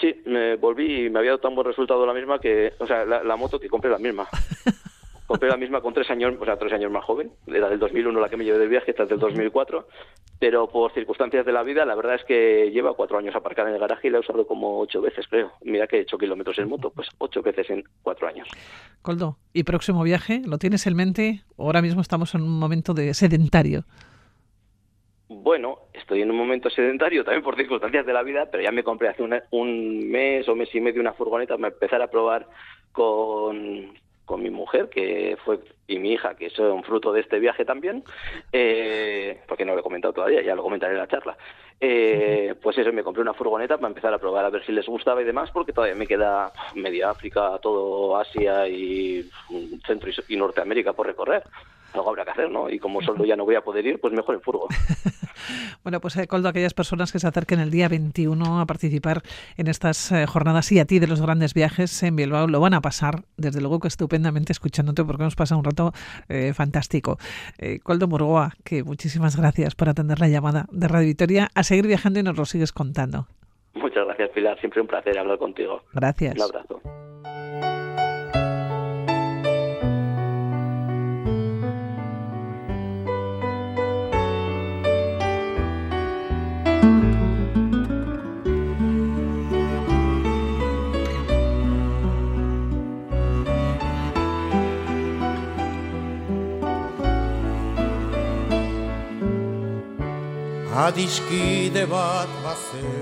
Sí, 0.00 0.22
me 0.24 0.56
volví 0.56 1.06
y 1.06 1.10
me 1.10 1.18
había 1.18 1.32
dado 1.32 1.42
tan 1.42 1.54
buen 1.54 1.66
resultado 1.66 2.06
la 2.06 2.14
misma 2.14 2.40
que, 2.40 2.72
o 2.78 2.86
sea, 2.86 3.04
la, 3.04 3.36
moto 3.36 3.60
que 3.60 3.68
compré 3.68 3.90
la 3.90 3.98
misma. 3.98 4.26
compré 5.32 5.48
la 5.48 5.56
misma 5.56 5.80
con 5.80 5.94
tres 5.94 6.10
años, 6.10 6.34
o 6.38 6.44
sea, 6.44 6.58
tres 6.58 6.74
años 6.74 6.92
más 6.92 7.02
joven. 7.04 7.32
Era 7.46 7.70
del 7.70 7.78
2001 7.78 8.20
la 8.20 8.28
que 8.28 8.36
me 8.36 8.44
llevé 8.44 8.58
del 8.58 8.68
viaje, 8.68 8.90
esta 8.90 9.04
es 9.04 9.08
del 9.08 9.18
2004. 9.18 9.88
Pero 10.38 10.68
por 10.68 10.92
circunstancias 10.92 11.46
de 11.46 11.52
la 11.52 11.62
vida, 11.62 11.86
la 11.86 11.94
verdad 11.94 12.16
es 12.16 12.24
que 12.24 12.70
lleva 12.70 12.92
cuatro 12.92 13.16
años 13.16 13.34
aparcada 13.34 13.70
en 13.70 13.76
el 13.76 13.80
garaje 13.80 14.08
y 14.08 14.10
la 14.10 14.18
he 14.18 14.20
usado 14.20 14.46
como 14.46 14.78
ocho 14.78 15.00
veces, 15.00 15.26
creo. 15.28 15.52
Mira 15.62 15.86
que 15.86 15.96
he 15.96 16.00
hecho 16.00 16.18
kilómetros 16.18 16.58
en 16.58 16.68
moto, 16.68 16.90
pues 16.90 17.08
ocho 17.16 17.40
veces 17.40 17.70
en 17.70 17.82
cuatro 18.02 18.28
años. 18.28 18.46
Coldo, 19.00 19.38
¿y 19.54 19.62
próximo 19.62 20.02
viaje? 20.02 20.42
¿Lo 20.44 20.58
tienes 20.58 20.86
en 20.86 20.96
mente? 20.96 21.44
Ahora 21.56 21.80
mismo 21.80 22.02
estamos 22.02 22.34
en 22.34 22.42
un 22.42 22.58
momento 22.58 22.92
de 22.92 23.14
sedentario. 23.14 23.84
Bueno, 25.28 25.78
estoy 25.94 26.20
en 26.20 26.30
un 26.30 26.36
momento 26.36 26.68
sedentario 26.68 27.24
también 27.24 27.42
por 27.42 27.56
circunstancias 27.56 28.04
de 28.04 28.12
la 28.12 28.22
vida, 28.22 28.50
pero 28.50 28.62
ya 28.62 28.70
me 28.70 28.84
compré 28.84 29.08
hace 29.08 29.22
un 29.22 30.10
mes 30.10 30.46
o 30.46 30.54
mes 30.54 30.74
y 30.74 30.80
medio 30.82 31.00
una 31.00 31.14
furgoneta 31.14 31.56
para 31.56 31.68
empezar 31.68 32.02
a 32.02 32.10
probar 32.10 32.46
con, 32.92 33.94
con 34.24 34.42
mi 34.42 34.50
mujer, 34.50 34.88
que 34.88 35.36
fue, 35.44 35.60
y 35.86 35.98
mi 35.98 36.12
hija, 36.12 36.34
que 36.34 36.50
son 36.50 36.82
fruto 36.84 37.12
de 37.12 37.20
este 37.20 37.38
viaje 37.38 37.64
también, 37.64 38.04
eh, 38.52 39.40
porque 39.48 39.64
no 39.64 39.74
lo 39.74 39.80
he 39.80 39.82
comentado 39.82 40.14
todavía, 40.14 40.42
ya 40.42 40.54
lo 40.54 40.62
comentaré 40.62 40.92
en 40.92 41.00
la 41.00 41.08
charla. 41.08 41.36
Eh, 41.80 42.54
pues 42.62 42.78
eso, 42.78 42.92
me 42.92 43.02
compré 43.02 43.22
una 43.22 43.34
furgoneta 43.34 43.76
para 43.76 43.88
empezar 43.88 44.14
a 44.14 44.18
probar 44.18 44.44
a 44.44 44.50
ver 44.50 44.64
si 44.64 44.72
les 44.72 44.86
gustaba 44.86 45.20
y 45.20 45.24
demás, 45.24 45.50
porque 45.50 45.72
todavía 45.72 45.96
me 45.96 46.06
queda 46.06 46.52
media 46.74 47.10
África, 47.10 47.58
todo 47.60 48.16
Asia 48.16 48.68
y 48.68 49.28
Centro 49.86 50.10
y 50.28 50.36
Norteamérica 50.36 50.92
por 50.92 51.06
recorrer 51.06 51.42
algo 51.94 52.10
habrá 52.10 52.24
que 52.24 52.30
hacer, 52.30 52.50
¿no? 52.50 52.70
Y 52.70 52.78
como 52.78 53.02
solo 53.02 53.24
ya 53.24 53.36
no 53.36 53.44
voy 53.44 53.54
a 53.54 53.62
poder 53.62 53.86
ir, 53.86 54.00
pues 54.00 54.12
mejor 54.12 54.34
en 54.34 54.40
furgo. 54.40 54.68
bueno, 55.82 56.00
pues 56.00 56.16
eh, 56.16 56.26
Coldo, 56.26 56.48
aquellas 56.48 56.74
personas 56.74 57.12
que 57.12 57.18
se 57.18 57.26
acerquen 57.26 57.60
el 57.60 57.70
día 57.70 57.88
21 57.88 58.60
a 58.60 58.66
participar 58.66 59.22
en 59.56 59.68
estas 59.68 60.12
eh, 60.12 60.26
jornadas 60.26 60.70
y 60.72 60.78
a 60.78 60.84
ti 60.84 60.98
de 60.98 61.06
los 61.06 61.20
grandes 61.20 61.54
viajes 61.54 62.02
en 62.02 62.16
Bilbao 62.16 62.46
lo 62.46 62.60
van 62.60 62.74
a 62.74 62.80
pasar, 62.80 63.24
desde 63.36 63.60
luego 63.60 63.80
que 63.80 63.88
estupendamente 63.88 64.52
escuchándote 64.52 65.04
porque 65.04 65.22
hemos 65.22 65.36
pasado 65.36 65.58
un 65.58 65.64
rato 65.64 65.92
eh, 66.28 66.52
fantástico. 66.54 67.18
Coldo 67.82 68.08
Murgoa, 68.08 68.52
que 68.64 68.82
muchísimas 68.82 69.36
gracias 69.36 69.74
por 69.74 69.88
atender 69.88 70.20
la 70.20 70.28
llamada 70.28 70.66
de 70.70 70.88
Radio 70.88 71.06
Victoria, 71.06 71.48
a 71.54 71.62
seguir 71.62 71.86
viajando 71.86 72.20
y 72.20 72.22
nos 72.22 72.36
lo 72.36 72.44
sigues 72.44 72.72
contando. 72.72 73.26
Muchas 73.74 74.06
gracias, 74.06 74.30
Pilar. 74.30 74.58
Siempre 74.60 74.80
un 74.80 74.86
placer 74.86 75.18
hablar 75.18 75.38
contigo. 75.38 75.82
Gracias. 75.92 76.34
Un 76.36 76.42
abrazo. 76.42 77.11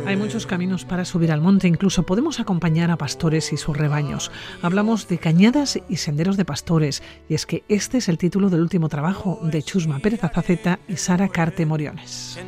Hay 0.07 0.17
muchos 0.17 0.47
caminos 0.47 0.85
para 0.85 1.05
subir 1.05 1.31
al 1.31 1.41
monte, 1.41 1.69
incluso 1.69 2.03
podemos 2.03 2.41
acompañar 2.41 2.91
a 2.91 2.97
pastores 2.97 3.53
y 3.53 3.57
sus 3.57 3.77
rebaños. 3.77 4.33
Hablamos 4.61 5.07
de 5.07 5.19
cañadas 5.19 5.79
y 5.89 5.97
senderos 5.97 6.37
de 6.37 6.45
pastores, 6.45 7.03
y 7.29 7.35
es 7.35 7.47
que 7.47 7.63
este 7.69 7.99
es 7.99 8.09
el 8.09 8.19
título 8.19 8.51
del 8.51 8.61
último 8.61 8.89
trabajo 8.89 9.39
de 9.43 9.63
Chusma 9.63 10.01
Pérez 10.01 10.25
Azaceta 10.25 10.81
y 10.89 10.97
Sara 10.97 11.29
Carte 11.29 11.65
Moriones. 11.65 12.39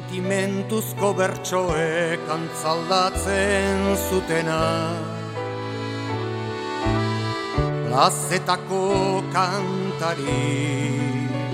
cantari 9.32 11.01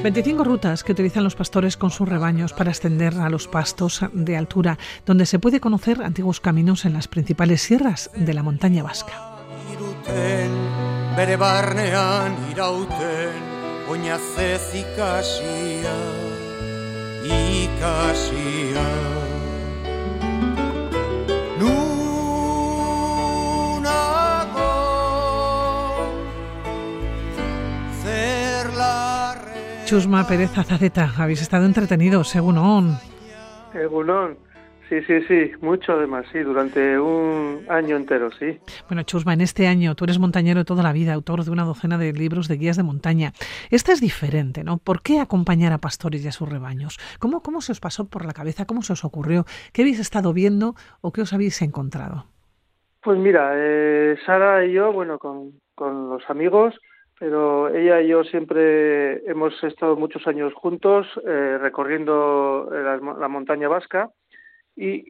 25 0.02 0.44
rutas 0.44 0.84
que 0.84 0.92
utilizan 0.92 1.24
los 1.24 1.34
pastores 1.34 1.76
con 1.76 1.90
sus 1.90 2.08
rebaños 2.08 2.52
para 2.52 2.70
ascender 2.70 3.14
a 3.14 3.28
los 3.28 3.48
pastos 3.48 4.00
de 4.12 4.36
altura, 4.36 4.78
donde 5.04 5.26
se 5.26 5.38
puede 5.38 5.60
conocer 5.60 6.02
antiguos 6.02 6.40
caminos 6.40 6.84
en 6.84 6.92
las 6.92 7.08
principales 7.08 7.62
sierras 7.62 8.10
de 8.14 8.32
la 8.32 8.42
montaña 8.44 8.82
vasca. 8.84 9.12
Chusma 29.88 30.22
Pérez 30.28 30.52
Azaceta, 30.58 31.08
habéis 31.16 31.40
estado 31.40 31.64
entretenidos, 31.64 32.28
según 32.28 32.58
ON. 32.58 32.98
Según 33.72 34.36
Sí, 34.86 35.00
sí, 35.06 35.22
sí, 35.26 35.52
mucho 35.62 35.92
además, 35.92 36.26
sí, 36.30 36.40
durante 36.40 37.00
un 37.00 37.64
año 37.70 37.96
entero, 37.96 38.30
sí. 38.38 38.58
Bueno, 38.86 39.02
Chusma, 39.04 39.32
en 39.32 39.40
este 39.40 39.66
año 39.66 39.94
tú 39.94 40.04
eres 40.04 40.18
montañero 40.18 40.58
de 40.58 40.66
toda 40.66 40.82
la 40.82 40.92
vida, 40.92 41.14
autor 41.14 41.42
de 41.42 41.50
una 41.50 41.64
docena 41.64 41.96
de 41.96 42.12
libros 42.12 42.48
de 42.48 42.58
guías 42.58 42.76
de 42.76 42.82
montaña. 42.82 43.32
Esta 43.70 43.92
es 43.92 44.02
diferente, 44.02 44.62
¿no? 44.62 44.76
¿Por 44.76 45.00
qué 45.00 45.20
acompañar 45.20 45.72
a 45.72 45.78
pastores 45.78 46.22
y 46.22 46.28
a 46.28 46.32
sus 46.32 46.50
rebaños? 46.50 46.98
¿Cómo, 47.18 47.40
¿Cómo 47.40 47.62
se 47.62 47.72
os 47.72 47.80
pasó 47.80 48.10
por 48.10 48.26
la 48.26 48.34
cabeza? 48.34 48.66
¿Cómo 48.66 48.82
se 48.82 48.92
os 48.92 49.06
ocurrió? 49.06 49.46
¿Qué 49.72 49.80
habéis 49.80 50.00
estado 50.00 50.34
viendo 50.34 50.74
o 51.00 51.12
qué 51.12 51.22
os 51.22 51.32
habéis 51.32 51.62
encontrado? 51.62 52.26
Pues 53.02 53.18
mira, 53.18 53.52
eh, 53.54 54.18
Sara 54.26 54.66
y 54.66 54.74
yo, 54.74 54.92
bueno, 54.92 55.18
con, 55.18 55.52
con 55.74 56.10
los 56.10 56.28
amigos, 56.28 56.74
pero 57.18 57.68
ella 57.74 58.00
y 58.00 58.08
yo 58.08 58.24
siempre 58.24 59.28
hemos 59.28 59.62
estado 59.64 59.96
muchos 59.96 60.26
años 60.26 60.54
juntos 60.54 61.06
eh, 61.26 61.58
recorriendo 61.60 62.68
la, 62.70 63.28
montaña 63.28 63.68
vasca 63.68 64.10
y, 64.76 65.04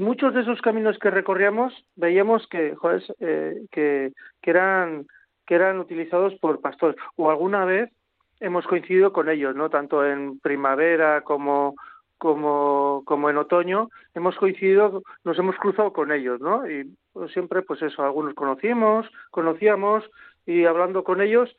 muchos 0.00 0.34
de 0.34 0.42
esos 0.42 0.60
caminos 0.60 0.98
que 0.98 1.10
recorríamos 1.10 1.72
veíamos 1.94 2.46
que, 2.48 2.74
joder, 2.74 3.02
eh, 3.20 3.64
que, 3.70 4.12
eran, 4.42 5.06
que 5.46 5.54
eran 5.54 5.78
utilizados 5.78 6.34
por 6.40 6.60
pastores 6.60 6.96
o 7.16 7.30
alguna 7.30 7.64
vez 7.64 7.90
hemos 8.40 8.66
coincidido 8.66 9.12
con 9.12 9.28
ellos, 9.28 9.54
¿no? 9.54 9.70
Tanto 9.70 10.04
en 10.04 10.40
primavera 10.40 11.22
como 11.22 11.76
como, 12.18 13.02
como 13.04 13.28
en 13.28 13.36
otoño, 13.36 13.90
hemos 14.14 14.34
coincidido, 14.36 15.02
nos 15.24 15.38
hemos 15.38 15.56
cruzado 15.56 15.92
con 15.92 16.10
ellos, 16.10 16.40
¿no? 16.40 16.66
Y 16.66 16.96
pues, 17.12 17.30
siempre, 17.32 17.60
pues 17.60 17.82
eso, 17.82 18.02
algunos 18.02 18.34
conocimos, 18.34 19.06
conocíamos 19.30 20.04
y 20.46 20.64
hablando 20.64 21.04
con 21.04 21.20
ellos 21.20 21.54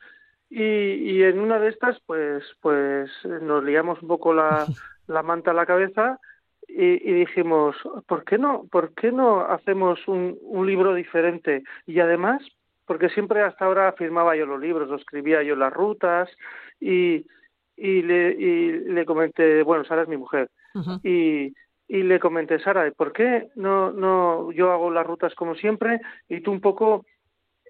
y, 0.48 0.62
y 0.62 1.22
en 1.22 1.40
una 1.40 1.58
de 1.58 1.68
estas, 1.68 1.98
pues, 2.06 2.44
pues 2.60 3.10
nos 3.24 3.64
liamos 3.64 4.00
un 4.02 4.08
poco 4.08 4.32
la, 4.32 4.66
la 5.06 5.22
manta 5.22 5.50
a 5.50 5.54
la 5.54 5.66
cabeza 5.66 6.20
y, 6.68 7.10
y, 7.10 7.12
dijimos, 7.14 7.76
¿por 8.06 8.24
qué 8.24 8.38
no, 8.38 8.66
por 8.70 8.92
qué 8.94 9.12
no 9.12 9.40
hacemos 9.40 10.06
un, 10.08 10.36
un 10.42 10.66
libro 10.66 10.94
diferente? 10.94 11.62
Y 11.86 12.00
además, 12.00 12.42
porque 12.86 13.08
siempre 13.10 13.42
hasta 13.42 13.64
ahora 13.64 13.92
firmaba 13.92 14.36
yo 14.36 14.46
los 14.46 14.60
libros, 14.60 14.88
lo 14.88 14.96
escribía 14.96 15.42
yo 15.42 15.56
las 15.56 15.72
rutas 15.72 16.28
y, 16.80 17.26
y 17.76 18.02
le, 18.02 18.30
y 18.32 18.72
le 18.84 19.04
comenté, 19.04 19.62
bueno, 19.62 19.84
Sara 19.84 20.02
es 20.02 20.08
mi 20.08 20.16
mujer, 20.16 20.50
y, 21.02 21.54
y 21.88 22.02
le 22.02 22.20
comenté, 22.20 22.58
Sara, 22.60 22.90
¿por 22.90 23.12
qué 23.12 23.48
no, 23.54 23.92
no 23.92 24.50
yo 24.52 24.72
hago 24.72 24.90
las 24.90 25.06
rutas 25.06 25.34
como 25.34 25.54
siempre 25.54 26.00
y 26.28 26.40
tú 26.40 26.52
un 26.52 26.60
poco 26.60 27.06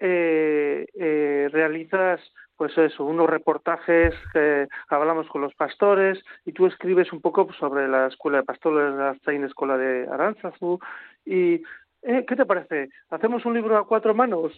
eh, 0.01 0.85
eh, 0.93 1.49
realizas 1.51 2.21
pues 2.55 2.75
eso, 2.77 3.05
unos 3.05 3.29
reportajes 3.29 4.15
que 4.33 4.67
hablamos 4.89 5.27
con 5.27 5.41
los 5.41 5.53
pastores 5.53 6.19
y 6.43 6.53
tú 6.53 6.65
escribes 6.65 7.13
un 7.13 7.21
poco 7.21 7.47
sobre 7.53 7.87
la 7.87 8.07
escuela 8.07 8.39
de 8.39 8.45
pastores, 8.45 8.95
la 8.95 9.13
Stein 9.15 9.43
Escuela 9.43 9.77
de 9.77 10.07
Aranzazu 10.11 10.79
y 11.23 11.61
eh, 12.01 12.25
¿qué 12.27 12.35
te 12.35 12.45
parece? 12.45 12.89
¿Hacemos 13.09 13.45
un 13.45 13.53
libro 13.53 13.77
a 13.77 13.87
cuatro 13.87 14.15
manos? 14.15 14.53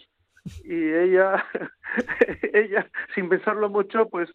Y 0.63 0.73
ella, 0.73 1.43
ella 2.53 2.89
sin 3.13 3.27
pensarlo 3.27 3.69
mucho, 3.69 4.07
pues, 4.07 4.29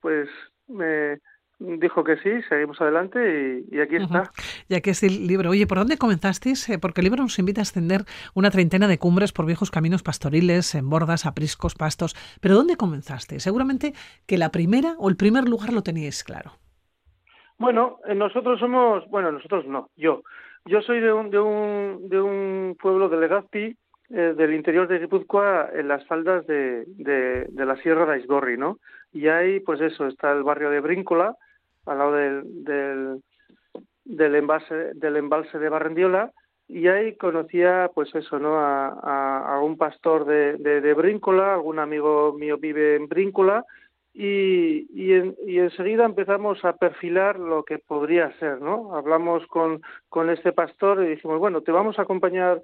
pues 0.00 0.28
me 0.68 1.18
dijo 1.58 2.04
que 2.04 2.16
sí, 2.18 2.30
seguimos 2.48 2.80
adelante 2.80 3.64
y, 3.70 3.80
aquí 3.80 3.96
está. 3.96 4.30
Ya 4.68 4.80
que 4.80 4.90
es 4.90 5.02
el 5.02 5.26
libro. 5.26 5.50
Oye, 5.50 5.66
¿por 5.66 5.78
dónde 5.78 5.98
comenzasteis? 5.98 6.68
Eh, 6.68 6.78
porque 6.78 7.00
el 7.00 7.06
libro 7.06 7.22
nos 7.22 7.38
invita 7.38 7.60
a 7.60 7.62
ascender 7.62 8.02
una 8.34 8.50
treintena 8.50 8.86
de 8.86 8.98
cumbres 8.98 9.32
por 9.32 9.46
viejos 9.46 9.70
caminos 9.70 10.02
pastoriles, 10.02 10.74
en 10.74 10.88
bordas, 10.88 11.26
apriscos, 11.26 11.74
pastos. 11.74 12.14
¿Pero 12.40 12.54
dónde 12.54 12.76
comenzaste? 12.76 13.40
Seguramente 13.40 13.92
que 14.26 14.38
la 14.38 14.50
primera 14.50 14.94
o 14.98 15.08
el 15.08 15.16
primer 15.16 15.48
lugar 15.48 15.72
lo 15.72 15.82
teníais 15.82 16.22
claro. 16.22 16.52
Bueno, 17.58 17.98
eh, 18.06 18.14
nosotros 18.14 18.60
somos, 18.60 19.08
bueno, 19.10 19.32
nosotros 19.32 19.66
no, 19.66 19.90
yo. 19.96 20.22
Yo 20.64 20.80
soy 20.82 21.00
de 21.00 21.12
un, 21.12 21.30
de 21.30 21.40
un, 21.40 22.08
de 22.08 22.20
un 22.20 22.76
pueblo 22.80 23.08
de 23.08 23.16
Legazpi, 23.16 23.76
eh, 24.10 24.34
del 24.36 24.54
interior 24.54 24.86
de 24.86 25.00
Guipúzcoa, 25.00 25.70
en 25.74 25.88
las 25.88 26.06
faldas 26.06 26.46
de, 26.46 26.84
de, 26.86 27.46
de 27.48 27.66
la 27.66 27.76
Sierra 27.76 28.06
de 28.06 28.14
Aizgorri, 28.14 28.56
¿no? 28.56 28.78
Y 29.12 29.28
ahí, 29.28 29.60
pues 29.60 29.80
eso, 29.80 30.06
está 30.06 30.30
el 30.32 30.44
barrio 30.44 30.70
de 30.70 30.80
Bríncola, 30.80 31.36
al 31.88 31.98
lado 31.98 32.12
del, 32.12 32.64
del, 32.64 33.22
del, 34.04 34.32
del 34.94 35.16
embalse 35.16 35.58
de 35.58 35.68
Barrendiola, 35.68 36.32
y 36.68 36.86
ahí 36.88 37.16
conocía, 37.16 37.90
pues 37.94 38.14
eso, 38.14 38.38
¿no? 38.38 38.58
A, 38.58 39.60
un 39.62 39.78
pastor 39.78 40.26
de, 40.26 40.56
de, 40.58 40.94
Bríncola, 40.94 41.54
algún 41.54 41.78
amigo 41.78 42.34
mío 42.34 42.58
vive 42.58 42.96
en 42.96 43.08
Bríncola, 43.08 43.64
y, 44.12 44.86
y, 44.92 45.14
en, 45.14 45.34
y 45.46 45.58
enseguida 45.58 46.04
empezamos 46.04 46.64
a 46.64 46.74
perfilar 46.74 47.38
lo 47.38 47.64
que 47.64 47.78
podría 47.78 48.36
ser, 48.38 48.60
¿no? 48.60 48.94
Hablamos 48.94 49.46
con, 49.46 49.80
con 50.08 50.28
este 50.28 50.52
pastor 50.52 51.02
y 51.02 51.08
dijimos, 51.08 51.38
bueno, 51.38 51.62
te 51.62 51.72
vamos 51.72 51.98
a 51.98 52.02
acompañar, 52.02 52.60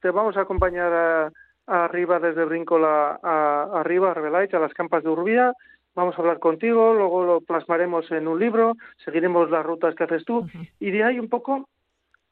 te 0.00 0.10
vamos 0.10 0.36
a 0.36 0.42
acompañar 0.42 0.92
a, 0.92 1.32
arriba 1.66 2.20
desde 2.20 2.44
Bríncola 2.44 3.18
a, 3.22 3.80
arriba 3.80 4.10
a 4.10 4.14
Rebelaich, 4.14 4.54
a 4.54 4.60
las 4.60 4.74
campas 4.74 5.02
de 5.02 5.10
Urbía, 5.10 5.52
vamos 5.98 6.16
a 6.16 6.20
hablar 6.22 6.38
contigo, 6.38 6.94
luego 6.94 7.24
lo 7.24 7.40
plasmaremos 7.40 8.08
en 8.12 8.28
un 8.28 8.38
libro, 8.38 8.76
seguiremos 9.04 9.50
las 9.50 9.66
rutas 9.66 9.96
que 9.96 10.04
haces 10.04 10.24
tú 10.24 10.46
y 10.78 10.92
de 10.92 11.02
ahí 11.02 11.18
un 11.18 11.28
poco 11.28 11.68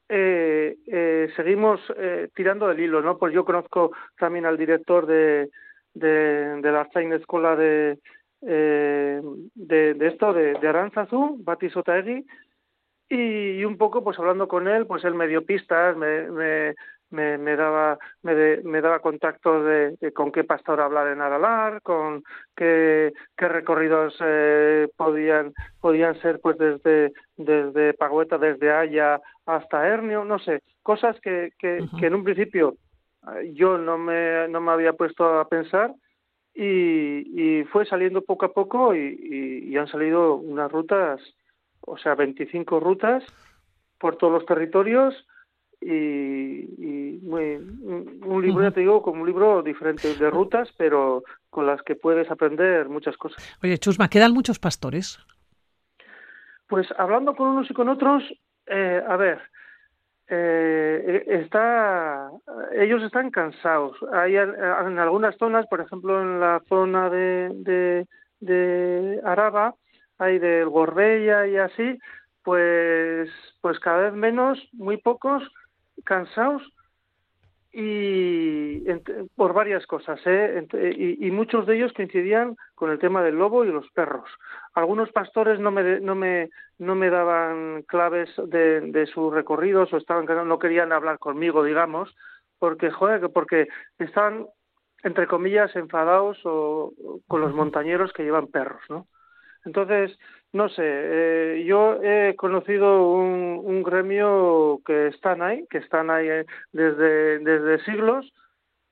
eh, 0.08 0.76
eh, 0.86 1.28
seguimos 1.34 1.80
eh, 1.96 2.28
tirando 2.32 2.68
del 2.68 2.78
hilo, 2.78 3.02
¿no? 3.02 3.18
Pues 3.18 3.34
yo 3.34 3.44
conozco 3.44 3.90
también 4.16 4.46
al 4.46 4.56
director 4.56 5.04
de, 5.06 5.50
de, 5.94 6.60
de 6.62 6.72
la 6.72 6.82
Arzain 6.82 7.12
Escuela 7.12 7.56
de, 7.56 7.98
de, 8.40 9.20
de, 9.94 10.06
esto, 10.06 10.32
de, 10.32 10.54
de 10.54 10.68
Aranzazu, 10.68 11.36
Bati 11.42 11.68
Sotaegui, 11.68 12.24
y, 13.08 13.16
y, 13.58 13.64
un 13.64 13.76
poco 13.78 14.04
pues 14.04 14.16
hablando 14.20 14.46
con 14.46 14.68
él, 14.68 14.86
pues 14.86 15.02
él 15.02 15.14
me 15.14 15.26
dio 15.26 15.44
pistas, 15.44 15.96
me, 15.96 16.30
me, 16.30 16.74
me, 17.10 17.38
me 17.38 17.56
daba 17.56 17.98
me, 18.22 18.34
de, 18.34 18.62
me 18.64 18.80
daba 18.80 19.00
contactos 19.00 19.64
de, 19.64 19.96
de, 20.00 20.12
con 20.12 20.32
qué 20.32 20.44
pastor 20.44 20.80
hablar 20.80 21.08
en 21.08 21.20
Aralar, 21.20 21.82
con 21.82 22.24
qué, 22.56 23.12
qué 23.36 23.48
recorridos 23.48 24.16
eh, 24.20 24.88
podían 24.96 25.54
podían 25.80 26.20
ser 26.20 26.40
pues 26.40 26.58
desde 26.58 27.12
desde 27.36 27.94
Pagüeta, 27.94 28.38
desde 28.38 28.72
Haya 28.72 29.20
hasta 29.46 29.86
Hernio, 29.86 30.24
no 30.24 30.38
sé, 30.38 30.62
cosas 30.82 31.18
que, 31.20 31.52
que, 31.58 31.82
uh 31.82 31.84
-huh. 31.86 32.00
que 32.00 32.06
en 32.06 32.14
un 32.14 32.24
principio 32.24 32.74
eh, 33.34 33.52
yo 33.54 33.78
no 33.78 33.98
me 33.98 34.48
no 34.48 34.60
me 34.60 34.72
había 34.72 34.92
puesto 34.94 35.38
a 35.38 35.48
pensar 35.48 35.92
y, 36.54 37.60
y 37.60 37.64
fue 37.64 37.84
saliendo 37.84 38.22
poco 38.22 38.46
a 38.46 38.52
poco 38.52 38.94
y, 38.94 38.98
y, 38.98 39.68
y 39.68 39.76
han 39.76 39.88
salido 39.88 40.36
unas 40.36 40.72
rutas, 40.72 41.20
o 41.82 41.98
sea, 41.98 42.14
25 42.14 42.80
rutas 42.80 43.22
por 43.98 44.16
todos 44.16 44.32
los 44.32 44.46
territorios 44.46 45.26
y, 45.88 46.64
y 46.78 47.20
muy, 47.22 47.54
un 47.54 48.42
libro, 48.42 48.62
ya 48.62 48.72
te 48.72 48.80
digo, 48.80 49.02
como 49.02 49.22
un 49.22 49.26
libro 49.26 49.62
diferente 49.62 50.14
de 50.14 50.30
rutas, 50.30 50.68
pero 50.76 51.22
con 51.48 51.66
las 51.66 51.80
que 51.82 51.94
puedes 51.94 52.28
aprender 52.30 52.88
muchas 52.88 53.16
cosas. 53.16 53.38
Oye, 53.62 53.78
Chusma, 53.78 54.08
¿quedan 54.08 54.32
muchos 54.32 54.58
pastores? 54.58 55.18
Pues 56.66 56.88
hablando 56.98 57.36
con 57.36 57.48
unos 57.48 57.70
y 57.70 57.74
con 57.74 57.88
otros, 57.88 58.24
eh, 58.66 59.00
a 59.06 59.16
ver, 59.16 59.40
eh, 60.28 61.22
está, 61.28 62.30
ellos 62.74 63.02
están 63.04 63.30
cansados. 63.30 63.96
Hay 64.12 64.36
en 64.36 64.98
algunas 64.98 65.36
zonas, 65.36 65.66
por 65.68 65.80
ejemplo, 65.80 66.20
en 66.20 66.40
la 66.40 66.60
zona 66.68 67.08
de, 67.10 67.50
de, 67.54 68.06
de 68.40 69.20
Araba, 69.24 69.76
hay 70.18 70.40
del 70.40 70.68
Gorbella 70.68 71.46
y 71.46 71.56
así, 71.58 71.96
pues, 72.42 73.30
pues 73.60 73.78
cada 73.78 73.98
vez 74.10 74.14
menos, 74.14 74.58
muy 74.72 74.96
pocos, 74.96 75.44
cansados 76.04 76.62
y 77.78 78.84
por 79.34 79.52
varias 79.52 79.86
cosas 79.86 80.18
¿eh? 80.24 80.66
y, 80.96 81.26
y, 81.26 81.30
muchos 81.30 81.66
de 81.66 81.76
ellos 81.76 81.92
coincidían 81.92 82.56
con 82.74 82.90
el 82.90 82.98
tema 82.98 83.22
del 83.22 83.34
lobo 83.34 83.66
y 83.66 83.68
los 83.68 83.86
perros. 83.90 84.30
Algunos 84.72 85.12
pastores 85.12 85.60
no 85.60 85.70
me 85.70 86.00
no 86.00 86.14
me 86.14 86.48
no 86.78 86.94
me 86.94 87.10
daban 87.10 87.82
claves 87.82 88.30
de, 88.46 88.80
de 88.80 89.06
sus 89.06 89.30
recorridos 89.30 89.92
o 89.92 89.98
estaban 89.98 90.26
no 90.48 90.58
querían 90.58 90.90
hablar 90.90 91.18
conmigo 91.18 91.64
digamos 91.64 92.14
porque 92.58 92.90
joder 92.90 93.28
porque 93.30 93.68
estaban 93.98 94.46
entre 95.02 95.26
comillas 95.26 95.76
enfadados 95.76 96.38
o, 96.46 96.94
o 97.04 97.20
con 97.26 97.42
los 97.42 97.52
montañeros 97.52 98.10
que 98.14 98.22
llevan 98.24 98.46
perros 98.46 98.80
no 98.88 99.06
entonces 99.66 100.16
no 100.52 100.68
sé, 100.70 100.82
eh, 100.82 101.64
yo 101.66 102.00
he 102.02 102.34
conocido 102.36 103.10
un, 103.10 103.60
un, 103.62 103.82
gremio 103.82 104.80
que 104.86 105.08
están 105.08 105.42
ahí, 105.42 105.66
que 105.68 105.78
están 105.78 106.08
ahí 106.08 106.28
eh, 106.28 106.46
desde, 106.72 107.40
desde 107.40 107.84
siglos 107.84 108.32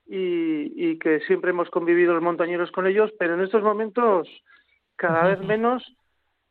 y, 0.05 0.71
y, 0.75 0.99
que 0.99 1.21
siempre 1.21 1.49
hemos 1.49 1.69
convivido 1.71 2.13
los 2.13 2.21
montañeros 2.21 2.71
con 2.71 2.85
ellos, 2.85 3.11
pero 3.17 3.33
en 3.33 3.41
estos 3.41 3.63
momentos 3.63 4.29
cada 4.95 5.27
vez 5.27 5.39
menos 5.39 5.83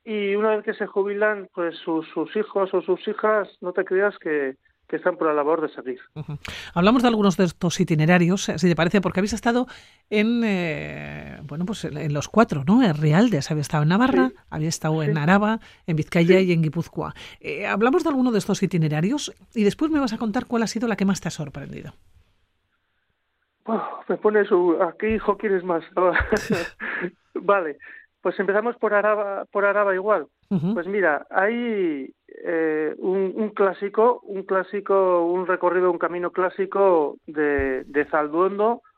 y 0.04 0.34
una 0.34 0.56
vez 0.56 0.64
que 0.64 0.74
se 0.74 0.86
jubilan, 0.86 1.48
pues 1.54 1.76
sus, 1.78 2.06
sus 2.08 2.34
hijos 2.36 2.74
o 2.74 2.82
sus 2.82 3.06
hijas, 3.06 3.48
no 3.60 3.72
te 3.72 3.84
creas 3.84 4.18
que, 4.18 4.56
que 4.94 4.98
están 4.98 5.16
por 5.16 5.26
la 5.26 5.34
labor 5.34 5.60
de 5.60 5.68
seguir. 5.70 5.98
Uh 6.14 6.20
-huh. 6.20 6.38
Hablamos 6.72 7.02
de 7.02 7.08
algunos 7.08 7.36
de 7.36 7.46
estos 7.46 7.80
itinerarios, 7.80 8.44
si 8.44 8.68
te 8.68 8.76
parece, 8.76 9.00
porque 9.00 9.18
habéis 9.18 9.32
estado 9.32 9.66
en, 10.08 10.42
eh, 10.44 11.40
bueno, 11.42 11.64
pues 11.66 11.84
en 11.84 12.14
los 12.14 12.28
cuatro, 12.28 12.62
¿no? 12.64 12.80
En 12.80 12.94
Rialdes, 12.94 13.50
habéis 13.50 13.66
estado 13.66 13.82
en 13.82 13.88
Navarra, 13.88 14.28
sí. 14.28 14.34
habéis 14.50 14.68
estado 14.68 15.02
sí. 15.02 15.10
en 15.10 15.18
Araba, 15.18 15.58
en 15.88 15.96
Vizcaya 15.96 16.38
sí. 16.38 16.44
y 16.44 16.52
en 16.52 16.62
Guipúzcoa. 16.62 17.12
Eh, 17.40 17.66
hablamos 17.66 18.04
de 18.04 18.10
alguno 18.10 18.30
de 18.30 18.38
estos 18.38 18.62
itinerarios 18.62 19.34
y 19.52 19.64
después 19.64 19.90
me 19.90 19.98
vas 19.98 20.12
a 20.12 20.18
contar 20.18 20.46
cuál 20.46 20.62
ha 20.62 20.68
sido 20.68 20.86
la 20.86 20.94
que 20.94 21.04
más 21.04 21.20
te 21.20 21.26
ha 21.26 21.32
sorprendido. 21.32 21.94
Me 24.08 24.16
pones, 24.18 24.48
uh, 24.52 24.80
¿a 24.80 24.94
qué 24.96 25.16
hijo 25.16 25.36
quieres 25.36 25.64
más? 25.64 25.82
vale, 27.34 27.78
pues 28.22 28.38
empezamos 28.38 28.76
por 28.76 28.94
Araba, 28.94 29.44
por 29.50 29.64
Araba 29.64 29.92
igual. 29.92 30.28
Pues 30.48 30.86
mira, 30.86 31.26
hay 31.30 32.14
eh, 32.44 32.94
un, 32.98 33.50
clásico, 33.50 34.20
un 34.24 34.42
clásico, 34.42 35.26
un 35.26 35.46
recorrido, 35.46 35.90
un 35.90 35.98
camino 35.98 36.30
clásico 36.30 37.16
de, 37.26 37.84
de 37.84 38.06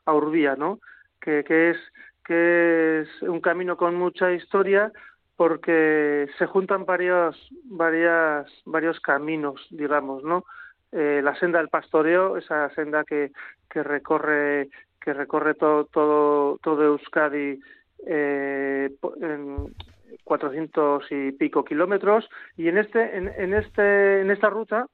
a 0.05 0.13
Urbía, 0.13 0.55
¿no? 0.55 0.79
Que, 1.19 1.43
que, 1.43 1.71
es 1.71 1.77
que 2.25 3.01
es 3.01 3.21
un 3.21 3.39
camino 3.39 3.77
con 3.77 3.95
mucha 3.95 4.31
historia 4.31 4.91
porque 5.35 6.27
se 6.37 6.45
juntan 6.47 6.85
varios, 6.85 7.37
varias, 7.65 8.51
varios 8.65 8.99
caminos, 8.99 9.65
digamos, 9.69 10.23
¿no? 10.23 10.43
Eh, 10.91 11.21
la 11.23 11.37
senda 11.39 11.59
del 11.59 11.69
pastoreo, 11.69 12.37
esa 12.37 12.69
senda 12.73 13.03
que, 13.03 13.31
que 13.69 13.83
recorre 13.83 14.69
que 15.01 15.13
recorre 15.13 15.53
todo 15.53 15.85
todo 15.85 16.57
todo 16.57 16.83
Euskadi 16.83 17.59
eh, 18.05 18.89
400 20.27 21.05
y 21.11 21.31
pico 21.31 21.63
kilómetros 21.63 22.29
y 22.55 22.67
en 22.67 22.77
este 22.77 23.17
en, 23.17 23.31
en 23.35 23.53
este 23.53 24.21
en 24.21 24.29
esta 24.29 24.49
ruta 24.49 24.87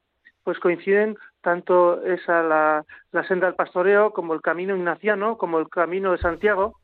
pues 0.43 0.59
coinciden 0.59 1.17
tanto 1.41 2.01
esa 2.03 2.43
la, 2.43 2.85
la 3.11 3.27
senda 3.27 3.47
del 3.47 3.55
pastoreo 3.55 4.11
como 4.11 4.33
el 4.33 4.41
camino 4.41 4.75
ignaciano 4.75 5.37
como 5.37 5.59
el 5.59 5.67
camino 5.69 6.11
de 6.11 6.19
Santiago 6.19 6.79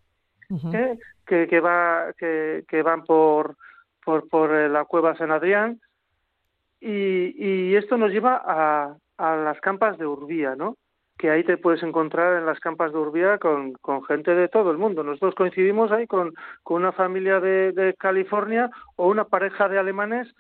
¿eh? 0.74 0.98
que, 1.26 1.48
que 1.48 1.60
va 1.60 2.14
que, 2.18 2.66
que 2.68 2.82
van 2.82 3.04
por 3.06 3.56
por, 4.04 4.28
por 4.28 4.52
la 4.52 4.86
cueva 4.86 5.16
San 5.16 5.32
Adrián 5.32 5.80
y, 6.82 7.36
y 7.38 7.76
esto 7.76 7.98
nos 7.98 8.12
lleva 8.12 8.42
a, 8.44 8.96
a 9.18 9.36
las 9.36 9.60
campas 9.60 9.98
de 9.98 10.08
Urbía, 10.08 10.56
¿no? 10.56 10.78
Que 11.20 11.30
ahí 11.30 11.44
te 11.44 11.58
puedes 11.58 11.84
encontrar 11.84 12.38
en 12.38 12.46
las 12.46 12.62
campas 12.62 12.94
de 12.94 12.98
Urbía 12.98 13.38
con, 13.40 13.74
con 13.74 14.04
gente 14.06 14.34
de 14.34 14.48
todo 14.48 14.72
el 14.72 14.78
mundo. 14.78 15.04
Nosotros 15.04 15.36
coincidimos 15.36 15.92
ahí 15.92 16.08
con, 16.08 16.34
con 16.64 16.82
una 16.82 16.94
familia 16.94 17.42
de, 17.42 17.74
de, 17.74 17.94
California 17.96 18.72
o 18.96 19.10
una 19.10 19.26
pareja 19.26 19.68
de 19.68 19.78
alemanes 19.78 20.34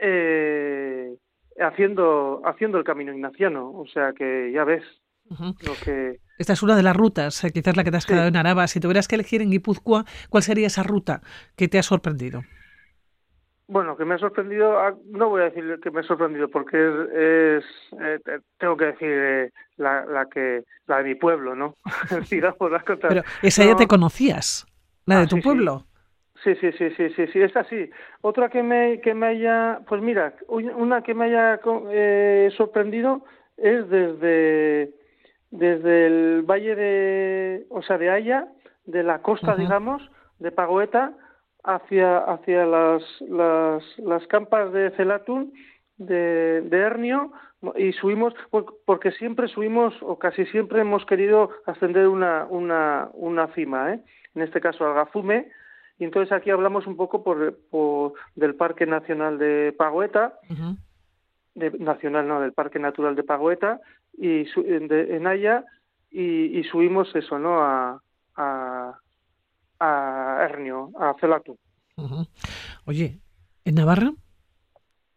eh, 0.00 1.14
haciendo, 1.60 2.40
haciendo 2.46 2.78
el 2.78 2.84
camino 2.84 3.12
ignaciano. 3.12 3.70
O 3.70 3.86
sea 3.86 4.14
que 4.14 4.50
ya 4.50 4.64
ves 4.64 4.82
lo 5.28 5.74
que... 5.84 6.20
Esta 6.38 6.54
es 6.54 6.62
una 6.62 6.74
de 6.74 6.82
las 6.82 6.96
rutas, 6.96 7.44
eh, 7.44 7.52
quizás 7.52 7.76
la 7.76 7.84
que 7.84 7.90
te 7.90 7.98
has 7.98 8.06
quedado 8.06 8.28
en 8.28 8.36
Araba. 8.36 8.66
Si 8.66 8.80
tuvieras 8.80 9.06
que 9.08 9.16
elegir 9.16 9.42
en 9.42 9.50
Guipúzcoa, 9.50 10.06
¿cuál 10.30 10.42
sería 10.42 10.68
esa 10.68 10.82
ruta 10.82 11.20
que 11.54 11.68
te 11.68 11.78
ha 11.78 11.82
sorprendido? 11.82 12.40
Bueno, 13.66 13.96
que 13.96 14.04
me 14.04 14.14
ha 14.14 14.18
sorprendido, 14.18 14.78
ah, 14.78 14.94
no 15.06 15.30
voy 15.30 15.40
a 15.40 15.44
decir 15.44 15.78
que 15.82 15.90
me 15.90 16.00
ha 16.00 16.02
sorprendido 16.02 16.48
porque 16.48 16.76
es, 16.78 17.64
eh, 17.98 18.18
tengo 18.58 18.76
que 18.76 18.86
decir 18.86 19.08
eh, 19.10 19.52
la, 19.76 20.04
la 20.04 20.26
que 20.26 20.64
la 20.86 20.98
de 20.98 21.04
mi 21.04 21.14
pueblo, 21.14 21.54
¿no? 21.54 21.74
Pero 23.08 23.22
esa 23.42 23.64
ya 23.64 23.76
te 23.76 23.86
conocías, 23.86 24.66
la 25.06 25.18
de 25.18 25.22
ah, 25.22 25.26
tu 25.26 25.40
pueblo. 25.40 25.78
Sí. 25.78 25.84
sí. 25.84 25.90
Sí, 26.42 26.56
sí, 26.72 26.90
sí, 26.90 27.26
sí, 27.32 27.40
esta 27.40 27.64
sí. 27.64 27.88
Otra 28.20 28.50
que 28.50 28.62
me 28.62 29.00
que 29.00 29.14
me 29.14 29.28
haya, 29.28 29.80
pues 29.88 30.02
mira, 30.02 30.34
una 30.48 31.02
que 31.02 31.14
me 31.14 31.26
haya 31.26 31.58
eh, 31.90 32.50
sorprendido 32.54 33.24
es 33.56 33.88
desde 33.88 34.92
desde 35.50 36.06
el 36.06 36.42
valle 36.42 36.74
de, 36.74 37.66
o 37.70 37.80
sea, 37.82 37.96
de 37.96 38.10
Haya, 38.10 38.48
de 38.84 39.04
la 39.04 39.22
costa, 39.22 39.54
digamos, 39.54 40.02
de 40.40 40.50
Pagoeta 40.50 41.12
hacia, 41.64 42.18
hacia 42.18 42.66
las, 42.66 43.02
las, 43.22 43.82
las 43.98 44.26
campas 44.28 44.72
de 44.72 44.90
Celatún, 44.92 45.52
de, 45.96 46.62
de 46.62 46.78
Hernio, 46.78 47.32
y 47.76 47.92
subimos, 47.92 48.34
porque 48.84 49.12
siempre 49.12 49.48
subimos, 49.48 49.94
o 50.02 50.18
casi 50.18 50.44
siempre 50.46 50.80
hemos 50.80 51.04
querido 51.06 51.50
ascender 51.66 52.08
una, 52.08 52.46
una, 52.50 53.08
una 53.14 53.48
cima, 53.54 53.94
¿eh? 53.94 54.00
en 54.34 54.42
este 54.42 54.60
caso 54.60 54.86
al 54.86 54.94
Gafume, 54.94 55.50
y 55.98 56.04
entonces 56.04 56.32
aquí 56.32 56.50
hablamos 56.50 56.86
un 56.86 56.96
poco 56.96 57.24
por, 57.24 57.56
por 57.70 58.14
del 58.34 58.54
Parque 58.54 58.84
Nacional 58.84 59.38
de 59.38 59.74
Pagoeta, 59.78 60.38
de, 61.54 61.70
nacional 61.78 62.26
no, 62.28 62.40
del 62.40 62.52
Parque 62.52 62.78
Natural 62.78 63.14
de 63.14 63.22
Pagoeta, 63.22 63.80
y 64.12 64.46
en 64.56 65.26
Haya, 65.26 65.64
y, 66.10 66.58
y, 66.58 66.64
subimos 66.64 67.14
eso, 67.16 67.38
¿no? 67.38 67.60
A, 67.60 68.00
a, 68.36 68.98
a 69.84 70.44
Hernio, 70.44 70.90
a 70.98 71.14
Celatu. 71.20 71.56
Oye, 72.86 73.20
¿en 73.64 73.74
Navarra? 73.74 74.12